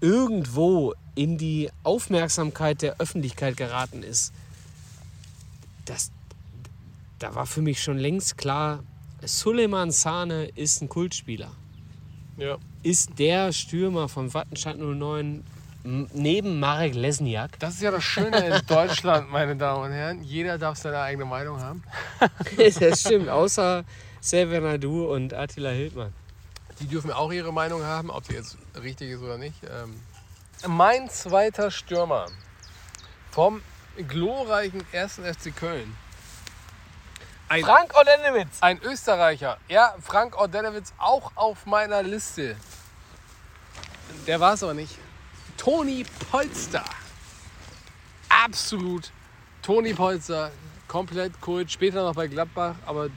irgendwo 0.00 0.94
in 1.16 1.38
die 1.38 1.70
Aufmerksamkeit 1.82 2.82
der 2.82 3.00
Öffentlichkeit 3.00 3.56
geraten 3.56 4.02
ist, 4.04 4.32
das, 5.86 6.10
da 7.18 7.34
war 7.34 7.46
für 7.46 7.62
mich 7.62 7.82
schon 7.82 7.98
längst 7.98 8.38
klar, 8.38 8.84
Suleiman 9.24 9.90
Sahne 9.90 10.44
ist 10.54 10.82
ein 10.82 10.88
Kultspieler. 10.88 11.50
Ja. 12.36 12.58
Ist 12.82 13.18
der 13.18 13.52
Stürmer 13.52 14.08
von 14.08 14.32
Wattenscheid 14.34 14.76
09 14.78 15.42
m- 15.84 16.06
neben 16.12 16.60
Marek 16.60 16.94
Lesniak. 16.94 17.58
Das 17.58 17.74
ist 17.74 17.82
ja 17.82 17.90
das 17.90 18.04
Schöne 18.04 18.46
in 18.46 18.60
Deutschland, 18.66 19.30
meine 19.32 19.56
Damen 19.56 19.84
und 19.86 19.92
Herren. 19.92 20.22
Jeder 20.22 20.58
darf 20.58 20.76
seine 20.78 21.00
eigene 21.00 21.24
Meinung 21.24 21.58
haben. 21.60 21.82
das 22.78 23.00
stimmt, 23.00 23.28
außer 23.30 23.84
Xavier 24.20 24.60
Nadu 24.60 25.10
und 25.12 25.32
Attila 25.32 25.70
Hildmann. 25.70 26.12
Die 26.78 26.86
dürfen 26.86 27.10
auch 27.10 27.32
ihre 27.32 27.52
Meinung 27.54 27.82
haben, 27.82 28.10
ob 28.10 28.28
die 28.28 28.34
jetzt 28.34 28.58
richtig 28.82 29.10
ist 29.12 29.22
oder 29.22 29.38
nicht. 29.38 29.56
Ähm, 29.64 29.94
mein 30.66 31.08
zweiter 31.10 31.70
Stürmer 31.70 32.26
vom 33.30 33.62
glorreichen 34.08 34.84
1. 34.92 35.20
FC 35.20 35.54
Köln. 35.54 35.96
Ein, 37.48 37.62
Frank 37.62 37.92
Olenewitz. 37.96 38.58
ein 38.60 38.80
Österreicher. 38.82 39.58
Ja, 39.68 39.94
Frank 40.02 40.36
Ordenewitz 40.36 40.92
auch 40.98 41.32
auf 41.36 41.64
meiner 41.66 42.02
Liste. 42.02 42.56
Der 44.26 44.40
war 44.40 44.54
es 44.54 44.62
aber 44.62 44.74
nicht. 44.74 44.98
Toni 45.56 46.04
Polster. 46.30 46.84
Absolut. 48.28 49.12
Toni 49.62 49.94
Polster. 49.94 50.50
Komplett 50.88 51.40
Kult. 51.40 51.70
Später 51.70 52.02
noch 52.02 52.14
bei 52.14 52.26
Gladbach, 52.26 52.74
aber 52.84 53.10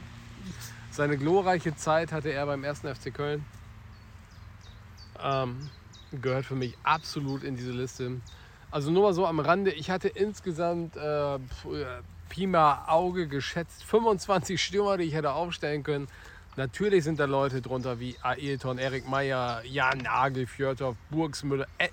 seine 0.91 1.17
glorreiche 1.17 1.75
Zeit 1.75 2.11
hatte 2.11 2.29
er 2.29 2.45
beim 2.45 2.63
1. 2.63 2.81
FC 2.81 3.13
Köln. 3.13 3.45
Ähm, 5.21 5.69
gehört 6.11 6.45
für 6.45 6.55
mich 6.55 6.77
absolut 6.83 7.43
in 7.43 7.55
diese 7.55 7.71
Liste. 7.71 8.21
Also 8.71 8.91
nur 8.91 9.03
mal 9.03 9.13
so 9.13 9.25
am 9.25 9.39
Rande. 9.39 9.71
Ich 9.71 9.89
hatte 9.89 10.07
insgesamt 10.07 10.95
äh, 10.95 10.99
pf- 10.99 11.39
äh, 11.73 12.01
Auge 12.87 13.27
geschätzt 13.27 13.83
25 13.83 14.61
Stürmer, 14.61 14.97
die 14.97 15.05
ich 15.05 15.13
hätte 15.13 15.33
aufstellen 15.33 15.83
können. 15.83 16.07
Natürlich 16.55 17.03
sind 17.03 17.19
da 17.19 17.25
Leute 17.25 17.61
drunter 17.61 17.99
wie 17.99 18.15
Ailton, 18.21 18.77
Erik 18.77 19.07
Meyer, 19.07 19.61
Jan 19.65 19.99
Nagel, 19.99 20.45
Fjörthoff, 20.45 20.95
Burgsmüller, 21.09 21.67
Ed, 21.77 21.91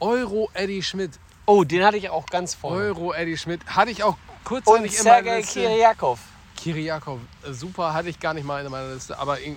Euro 0.00 0.50
Eddie 0.54 0.82
Schmidt. 0.82 1.12
Oh, 1.46 1.64
den 1.64 1.82
hatte 1.84 1.96
ich 1.96 2.10
auch 2.10 2.26
ganz 2.26 2.54
vorne. 2.54 2.76
Euro 2.82 3.12
Eddie 3.14 3.36
Schmidt. 3.38 3.64
Hatte 3.66 3.90
ich 3.90 4.02
auch 4.02 4.16
Und 4.16 4.44
kurzzeitig 4.44 4.92
meiner 5.04 5.14
Sergei. 5.22 5.42
Kiriakov. 5.42 6.20
Kiriakov, 6.56 7.20
äh, 7.46 7.52
super, 7.52 7.94
hatte 7.94 8.08
ich 8.08 8.18
gar 8.20 8.34
nicht 8.34 8.44
mal 8.44 8.64
in 8.64 8.70
meiner 8.70 8.92
Liste. 8.92 9.18
Aber 9.18 9.38
in, 9.40 9.56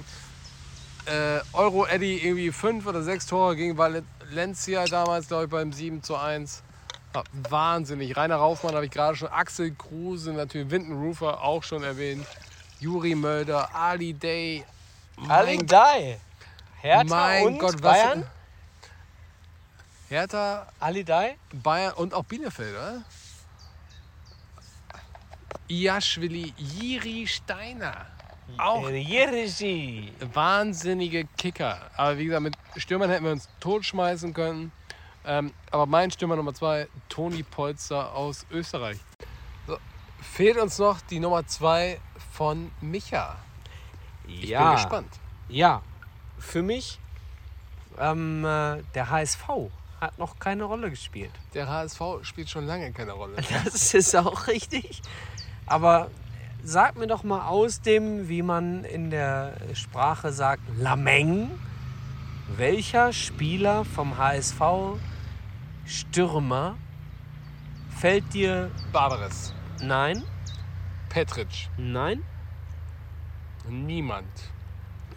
äh, 1.06 1.40
Euro 1.54 1.86
Eddy 1.86 2.18
irgendwie 2.18 2.52
fünf 2.52 2.86
oder 2.86 3.02
sechs 3.02 3.26
Tore 3.26 3.56
gegen 3.56 3.78
Valencia 3.78 4.86
damals, 4.86 5.28
glaube 5.28 5.46
ich, 5.46 5.50
beim 5.50 5.74
7 5.74 6.04
zu 6.04 6.16
1. 6.16 6.64
Ja, 7.14 7.24
wahnsinnig. 7.50 8.16
Rainer 8.16 8.38
Raufmann 8.38 8.76
habe 8.76 8.86
ich 8.86 8.92
gerade 8.92 9.18
schon. 9.18 9.28
Axel 9.30 9.74
Kruse, 9.76 10.32
natürlich 10.32 10.70
Windenrufer 10.70 11.42
auch 11.42 11.64
schon 11.64 11.84
erwähnt. 11.84 12.26
Juri 12.80 13.16
Mölder, 13.16 13.74
Ali 13.76 14.14
Day. 14.14 14.66
Ali 15.28 15.58
Dai. 15.58 16.20
Hertha 16.80 17.04
mein 17.04 17.46
und 17.48 17.60
Gott, 17.60 17.74
was. 17.76 17.82
Bayern. 17.82 18.28
Hertha, 20.10 20.68
Ali 20.80 21.04
Dai. 21.04 21.38
Bayern 21.54 21.94
und 21.94 22.14
auch 22.14 22.24
Bielefeld, 22.24 22.76
oder? 22.76 23.04
Iaschwili, 25.68 26.54
Jiri 26.58 27.28
Steiner. 27.28 28.08
Auch 28.58 28.90
Jerici. 28.90 30.12
wahnsinnige 30.34 31.26
Kicker. 31.38 31.90
Aber 31.98 32.18
wie 32.18 32.26
gesagt, 32.26 32.44
mit 32.44 32.56
Stürmern 32.78 33.10
hätten 33.10 33.26
wir 33.26 33.32
uns 33.32 33.48
totschmeißen 33.60 34.34
können. 34.34 34.72
Ähm, 35.26 35.54
aber 35.70 35.86
mein 35.86 36.10
Stürmer 36.12 36.36
Nummer 36.36 36.54
zwei, 36.54 36.88
Toni 37.10 37.44
Polster 37.44 38.14
aus 38.16 38.46
Österreich. 38.52 38.98
So, 39.68 39.78
fehlt 40.22 40.58
uns 40.58 40.80
noch 40.80 41.00
die 41.02 41.20
Nummer 41.20 41.46
zwei 41.46 42.00
von 42.34 42.72
Micha. 42.82 43.36
Ich 44.28 44.46
Ja. 44.46 44.64
bin 44.70 44.76
gespannt. 44.78 45.14
Ja. 45.50 45.82
Für 46.40 46.64
mich, 46.64 47.00
ähm, 48.00 48.44
äh, 48.46 48.82
der 48.96 49.10
HSV 49.12 49.48
hat 50.00 50.18
noch 50.18 50.40
keine 50.40 50.64
Rolle 50.64 50.90
gespielt. 50.90 51.32
Der 51.54 51.68
HSV 51.70 52.02
spielt 52.24 52.50
schon 52.50 52.66
lange 52.66 52.92
keine 52.92 53.12
Rolle. 53.12 53.36
Das 53.64 53.94
ist 53.94 54.16
auch 54.16 54.48
richtig. 54.48 55.02
Aber 55.68 56.10
sag 56.64 56.98
mir 56.98 57.08
doch 57.08 57.24
mal 57.24 57.48
aus 57.48 57.82
dem, 57.82 58.30
wie 58.30 58.42
man 58.42 58.84
in 58.84 59.10
der 59.10 59.54
Sprache 59.74 60.32
sagt, 60.32 60.62
Lameng, 60.78 61.50
welcher 62.56 63.14
Spieler 63.14 63.86
vom 63.86 64.18
HSV 64.18 64.62
Stürmer 65.86 66.76
fällt 67.98 68.34
dir 68.34 68.72
Barbares, 68.92 69.54
nein, 69.82 70.24
Petric, 71.10 71.70
nein, 71.78 72.24
niemand. 73.68 74.28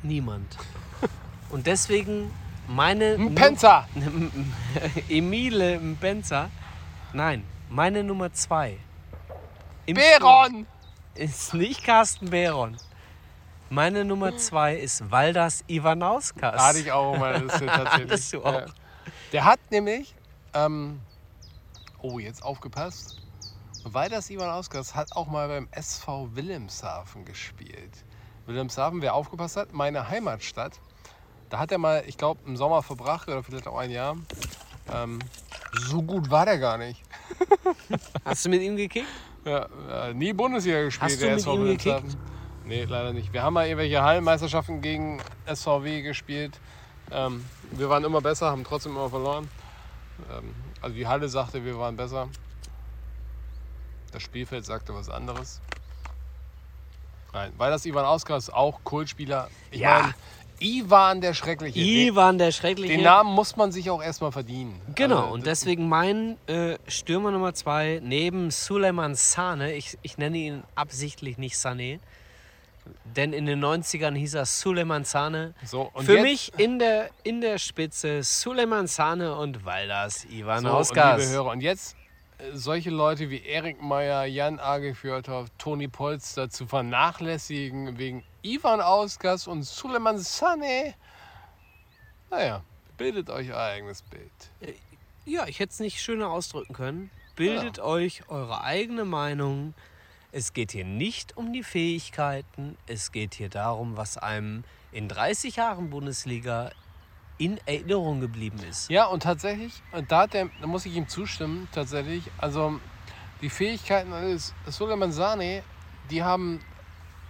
niemand. 0.03 0.57
Und 1.51 1.67
deswegen 1.67 2.31
meine 2.67 3.19
Mpenza, 3.19 3.87
Emile 5.09 5.79
Mpenza, 5.79 6.51
nein, 7.13 7.45
meine 7.69 8.03
Nummer 8.03 8.33
zwei. 8.33 8.79
Im 9.87 9.97
Beron, 9.97 10.67
ist 11.15 11.55
nicht 11.55 11.85
Carsten 11.85 12.31
Behron. 12.31 12.77
Meine 13.71 14.05
Nummer 14.05 14.37
zwei 14.37 14.77
ist 14.77 15.11
Valdas 15.11 15.65
Ivanauskas. 15.69 16.61
hatte 16.61 16.79
ich 16.79 16.93
auch 16.93 17.17
mal 17.17 17.43
Liste 17.43 17.67
tatsächlich. 17.67 18.11
Hattest 18.11 18.33
du 18.33 18.45
auch. 18.45 18.61
Ja. 18.61 18.67
Der 19.33 19.45
hat 19.45 19.61
nämlich, 19.71 20.15
ähm, 20.53 21.01
oh 22.01 22.19
jetzt 22.19 22.43
aufgepasst, 22.43 23.21
weil 23.85 24.09
das 24.09 24.31
Ivan 24.31 24.49
Ausgas 24.49 24.95
hat 24.95 25.15
auch 25.17 25.27
mal 25.27 25.49
beim 25.49 25.69
SV 25.71 26.31
Wilhelmshaven 26.35 27.25
gespielt. 27.25 28.05
Wilhelmshaven, 28.47 29.03
wer 29.03 29.15
aufgepasst 29.15 29.57
hat, 29.57 29.73
meine 29.73 30.09
Heimatstadt. 30.09 30.81
Da 31.51 31.59
hat 31.59 31.73
er 31.73 31.79
mal, 31.79 32.05
ich 32.07 32.17
glaube, 32.17 32.41
im 32.47 32.57
Sommer 32.57 32.83
verbracht 32.83 33.29
oder 33.29 33.43
vielleicht 33.43 33.67
auch 33.67 33.79
ein 33.79 33.91
Jahr. 33.91 34.17
Ähm, 34.93 35.19
so 35.89 36.03
gut 36.03 36.31
war 36.31 36.47
der 36.47 36.59
gar 36.59 36.79
nicht. 36.79 37.03
Hast 38.25 38.45
du 38.45 38.51
mit 38.51 38.63
ihm 38.63 38.77
gekickt? 38.77 39.09
Ja, 39.45 39.69
äh, 40.09 40.15
nie 40.15 40.33
Bundesliga 40.33 40.83
gespielt, 40.85 41.13
Hast 41.13 41.21
du 41.21 41.27
der 41.27 41.35
mit 41.35 41.41
SV 41.41 41.55
ihm. 41.55 42.17
Nee, 42.67 42.85
leider 42.85 43.13
nicht. 43.13 43.33
Wir 43.33 43.43
haben 43.43 43.53
mal 43.55 43.67
irgendwelche 43.67 44.03
Hallenmeisterschaften 44.03 44.81
gegen 44.81 45.21
SVW 45.47 46.01
gespielt. 46.03 46.59
Ähm, 47.11 47.45
wir 47.73 47.91
waren 47.91 48.05
immer 48.05 48.23
besser, 48.23 48.51
haben 48.51 48.65
trotzdem 48.65 48.93
immer 48.93 49.11
verloren. 49.11 49.49
Ähm, 50.33 50.55
also 50.81 50.97
die 50.97 51.07
Halle 51.07 51.29
sagte, 51.29 51.63
wir 51.65 51.79
waren 51.79 51.97
besser. 51.97 52.29
Das 54.13 54.23
Spielfeld 54.23 54.65
sagte 54.65 54.95
was 54.95 55.11
anderes. 55.11 55.61
Nein, 57.35 57.53
weil 57.59 57.71
das 57.71 57.85
Ivan 57.85 58.05
Auskar 58.05 58.39
ist 58.39 58.53
auch 58.53 58.81
Kultspieler. 58.85 59.51
Ich 59.71 59.81
Ja. 59.81 60.01
meine, 60.01 60.15
Ivan 60.61 61.21
der 61.21 61.35
Schreckliche. 61.35 61.79
Ivan 61.79 62.39
der 62.39 62.53
Schreckliche. 62.53 62.95
den 62.95 63.03
Namen 63.03 63.35
muss 63.35 63.57
man 63.57 63.73
sich 63.73 63.91
auch 63.91 64.03
erstmal 64.03 64.33
verdienen. 64.33 64.81
Genau, 64.95 65.23
Also, 65.23 65.35
und 65.35 65.47
deswegen 65.47 65.89
mein 65.89 66.37
äh, 66.47 66.77
Stürmer 66.89 67.31
Nummer 67.31 67.55
zwei 67.55 68.01
neben 68.03 68.51
Suleiman 68.51 69.15
Sane, 69.15 69.75
ich, 69.75 69.99
ich 70.03 70.19
nenne 70.19 70.39
ihn 70.39 70.63
absichtlich 70.75 71.39
nicht 71.39 71.57
Sané, 71.57 71.99
Denn 73.17 73.33
in 73.33 73.47
den 73.47 73.65
90ern 73.65 74.15
hieß 74.15 74.35
er 74.35 74.47
Suleiman 74.47 75.05
Sane. 75.05 75.55
So, 75.65 75.91
Für 75.97 76.15
jetzt, 76.15 76.23
mich 76.23 76.53
in 76.59 76.79
der, 76.79 77.11
in 77.23 77.41
der 77.41 77.59
Spitze 77.59 78.23
Suleiman 78.23 78.87
Sane 78.87 79.35
und 79.37 79.65
Valdas 79.65 80.25
Ivan 80.27 80.31
so, 80.31 80.43
und 80.45 80.51
liebe 80.65 80.73
Hausgas. 80.73 81.29
Hörer, 81.31 81.51
und 81.51 81.61
jetzt 81.63 81.97
solche 82.53 82.91
Leute 82.91 83.31
wie 83.31 83.43
Erik 83.43 83.83
Meyer, 83.83 84.25
Jan 84.27 84.59
Agefjörthoff, 84.59 85.49
Toni 85.59 85.89
Polster 85.89 86.51
zu 86.51 86.67
vernachlässigen 86.67 87.99
wegen 87.99 88.25
Ivan 88.43 88.81
Ausgas 88.81 89.47
und 89.47 89.63
Suleiman 89.63 90.19
Sane. 90.19 90.95
Naja, 92.31 92.63
bildet 92.97 93.31
euch 93.31 93.51
euer 93.51 93.59
eigenes 93.59 94.03
Bild. 94.03 94.33
Ja, 95.25 95.47
ich 95.47 95.59
hätte 95.59 95.73
es 95.73 95.81
nicht 95.81 96.01
schöner 96.01 96.31
ausdrücken 96.31 96.75
können. 96.75 97.11
Bildet 97.37 97.79
euch 97.79 98.29
eure 98.29 98.63
eigene 98.63 99.05
Meinung. 99.05 99.75
Es 100.33 100.53
geht 100.53 100.73
hier 100.73 100.85
nicht 100.85 101.37
um 101.37 101.53
die 101.53 101.63
Fähigkeiten. 101.63 102.77
Es 102.87 103.13
geht 103.13 103.35
hier 103.35 103.49
darum, 103.49 103.97
was 103.97 104.19
einem 104.19 104.65
in 104.93 105.09
30 105.09 105.57
Jahren 105.57 105.91
Bundesliga 105.91 106.71
in 107.39 107.59
Erinnerung 107.67 108.21
geblieben 108.21 108.59
ist. 108.69 108.89
Ja, 108.89 109.07
und 109.07 109.23
tatsächlich, 109.23 109.83
und 109.93 110.11
da, 110.11 110.21
hat 110.21 110.35
der, 110.35 110.49
da 110.61 110.67
muss 110.67 110.87
ich 110.87 110.95
ihm 110.95 111.09
zustimmen, 111.09 111.69
tatsächlich. 111.73 112.31
Also 112.39 112.81
die 113.41 113.51
Fähigkeiten 113.51 114.13
eines 114.13 114.55
Suleiman 114.67 115.13
Sane, 115.13 115.63
die 116.11 116.23
haben 116.23 116.61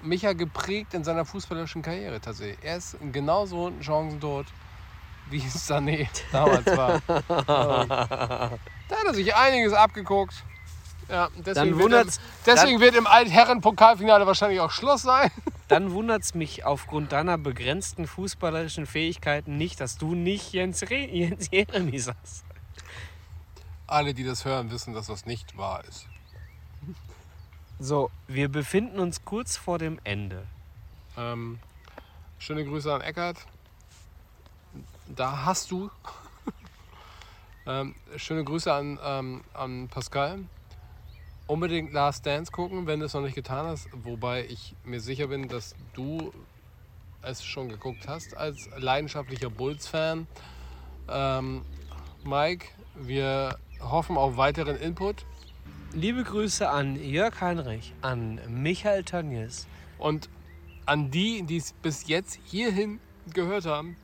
Micha 0.02 0.34
geprägt 0.34 0.94
in 0.94 1.04
seiner 1.04 1.24
fußballerischen 1.24 1.82
Karriere 1.82 2.20
tatsächlich. 2.20 2.58
Er 2.62 2.76
ist 2.76 2.96
genauso 3.12 3.68
ein 3.68 3.82
Chancentod, 3.82 4.46
wie 5.30 5.38
es 5.46 5.68
Sané 5.68 6.08
damals 6.32 6.66
war. 6.66 7.00
Da 8.86 8.96
hat 8.96 9.06
er 9.06 9.14
sich 9.14 9.34
einiges 9.34 9.72
abgeguckt. 9.72 10.44
Ja, 11.08 11.28
deswegen, 11.36 11.78
Dann 11.78 11.90
wird, 11.90 12.06
im, 12.06 12.12
deswegen 12.44 12.80
wird 12.80 12.94
im 12.94 13.06
Altherren-Pokalfinale 13.06 14.26
wahrscheinlich 14.26 14.60
auch 14.60 14.70
Schluss 14.70 15.02
sein. 15.02 15.30
Dann 15.68 15.92
wundert 15.92 16.22
es 16.22 16.34
mich 16.34 16.64
aufgrund 16.64 17.12
deiner 17.12 17.38
begrenzten 17.38 18.06
fußballerischen 18.06 18.86
Fähigkeiten 18.86 19.56
nicht, 19.56 19.80
dass 19.80 19.96
du 19.96 20.14
nicht 20.14 20.52
Jens, 20.52 20.82
Re 20.82 21.06
Jens 21.10 21.48
Jeremy 21.50 21.98
sagst. 21.98 22.44
Alle, 23.86 24.14
die 24.14 24.24
das 24.24 24.44
hören, 24.44 24.70
wissen, 24.70 24.94
dass 24.94 25.06
das 25.06 25.26
nicht 25.26 25.56
wahr 25.56 25.84
ist. 25.84 26.06
So, 27.78 28.10
wir 28.28 28.48
befinden 28.48 28.98
uns 28.98 29.24
kurz 29.24 29.56
vor 29.56 29.78
dem 29.78 29.98
Ende. 30.04 30.46
Ähm, 31.16 31.58
schöne 32.38 32.64
Grüße 32.64 32.92
an 32.92 33.00
Eckart. 33.00 33.38
Da 35.06 35.44
hast 35.44 35.70
du. 35.70 35.90
ähm, 37.66 37.94
schöne 38.16 38.44
Grüße 38.44 38.72
an, 38.72 38.98
ähm, 39.02 39.44
an 39.54 39.88
Pascal. 39.88 40.44
Unbedingt 41.46 41.92
Last 41.92 42.24
Dance 42.24 42.50
gucken, 42.50 42.86
wenn 42.86 43.00
du 43.00 43.06
es 43.06 43.12
noch 43.12 43.20
nicht 43.20 43.34
getan 43.34 43.66
hast. 43.66 43.88
Wobei 43.92 44.46
ich 44.46 44.74
mir 44.82 45.00
sicher 45.00 45.26
bin, 45.26 45.46
dass 45.48 45.74
du 45.92 46.32
es 47.20 47.44
schon 47.44 47.68
geguckt 47.68 48.08
hast 48.08 48.34
als 48.34 48.68
leidenschaftlicher 48.78 49.50
Bulls-Fan. 49.50 50.26
Ähm, 51.08 51.62
Mike, 52.24 52.68
wir 52.94 53.58
hoffen 53.80 54.16
auf 54.16 54.38
weiteren 54.38 54.76
Input. 54.76 55.26
Liebe 55.92 56.24
Grüße 56.24 56.68
an 56.68 56.96
Jörg 56.96 57.38
Heinrich, 57.40 57.92
an 58.00 58.40
Michael 58.48 59.04
Tönjes. 59.04 59.66
Und 59.98 60.30
an 60.86 61.10
die, 61.10 61.42
die 61.42 61.58
es 61.58 61.72
bis 61.74 62.06
jetzt 62.06 62.38
hierhin 62.44 63.00
gehört 63.32 63.66
haben, 63.66 63.96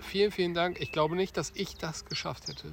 vielen, 0.00 0.32
vielen 0.32 0.54
Dank. 0.54 0.80
Ich 0.80 0.90
glaube 0.90 1.14
nicht, 1.14 1.36
dass 1.36 1.52
ich 1.54 1.76
das 1.76 2.04
geschafft 2.04 2.48
hätte. 2.48 2.72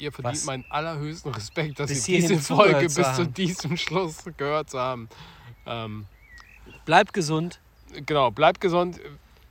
Ihr 0.00 0.12
verdient 0.12 0.36
Was? 0.36 0.44
meinen 0.44 0.64
allerhöchsten 0.70 1.32
Respekt, 1.32 1.78
dass 1.78 1.90
Bis 1.90 2.08
ihr 2.08 2.20
diese 2.20 2.38
Folge 2.38 2.86
bis 2.86 3.14
zu 3.14 3.26
diesem 3.26 3.76
Schluss 3.76 4.24
gehört 4.36 4.70
zu 4.70 4.80
haben. 4.80 5.08
Ähm, 5.66 6.06
Bleibt 6.86 7.12
gesund. 7.12 7.60
genau, 8.06 8.30
bleibt 8.30 8.60
gesund. 8.60 8.98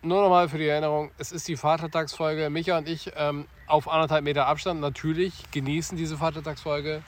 Nur 0.01 0.23
nochmal 0.23 0.49
für 0.49 0.57
die 0.57 0.67
Erinnerung, 0.67 1.11
es 1.17 1.31
ist 1.31 1.47
die 1.47 1.55
Vatertagsfolge. 1.55 2.49
Micha 2.49 2.77
und 2.77 2.87
ich 2.87 3.11
ähm, 3.15 3.45
auf 3.67 3.87
anderthalb 3.87 4.23
Meter 4.23 4.47
Abstand 4.47 4.81
natürlich 4.81 5.51
genießen 5.51 5.97
diese 5.97 6.17
Vatertagsfolge. 6.17 7.03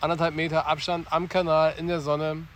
Anderthalb 0.00 0.36
Meter 0.36 0.66
Abstand 0.66 1.10
am 1.12 1.28
Kanal 1.28 1.74
in 1.78 1.88
der 1.88 2.00
Sonne 2.00 2.46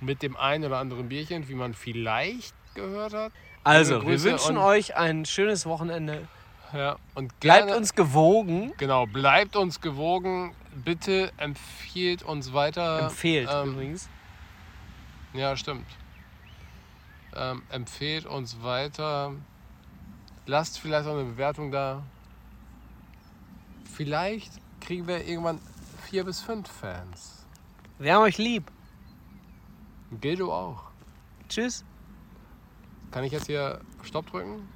mit 0.00 0.22
dem 0.22 0.36
einen 0.36 0.64
oder 0.64 0.78
anderen 0.78 1.08
Bierchen, 1.08 1.48
wie 1.48 1.54
man 1.54 1.72
vielleicht 1.72 2.54
gehört 2.74 3.14
hat. 3.14 3.32
Also, 3.64 4.06
wir 4.06 4.22
wünschen 4.22 4.58
euch 4.58 4.96
ein 4.96 5.24
schönes 5.24 5.66
Wochenende. 5.66 6.28
Ja, 6.72 6.96
und 7.14 7.38
Bleibt 7.40 7.66
gerne, 7.66 7.76
uns 7.76 7.94
gewogen. 7.94 8.72
genau, 8.76 9.06
bleibt 9.06 9.56
uns 9.56 9.80
gewogen. 9.80 10.54
Bitte 10.84 11.32
empfiehlt 11.36 12.22
uns 12.22 12.52
weiter. 12.52 13.02
Empfehlt 13.02 13.48
ähm, 13.52 13.72
übrigens. 13.72 14.08
Ja, 15.32 15.56
stimmt. 15.56 15.86
Ähm, 17.34 17.62
empfehlt 17.70 18.26
uns 18.26 18.62
weiter. 18.62 19.32
Lasst 20.46 20.78
vielleicht 20.78 21.08
auch 21.08 21.14
eine 21.14 21.24
Bewertung 21.24 21.70
da. 21.70 22.02
Vielleicht 23.92 24.52
kriegen 24.80 25.06
wir 25.06 25.26
irgendwann 25.26 25.60
vier 26.08 26.24
bis 26.24 26.40
fünf 26.40 26.68
Fans. 26.68 27.44
Wir 27.98 28.14
haben 28.14 28.22
euch 28.22 28.38
lieb. 28.38 28.70
Gildo 30.20 30.52
auch. 30.52 30.84
Tschüss. 31.48 31.84
Kann 33.10 33.24
ich 33.24 33.32
jetzt 33.32 33.46
hier 33.46 33.80
Stopp 34.02 34.30
drücken? 34.30 34.68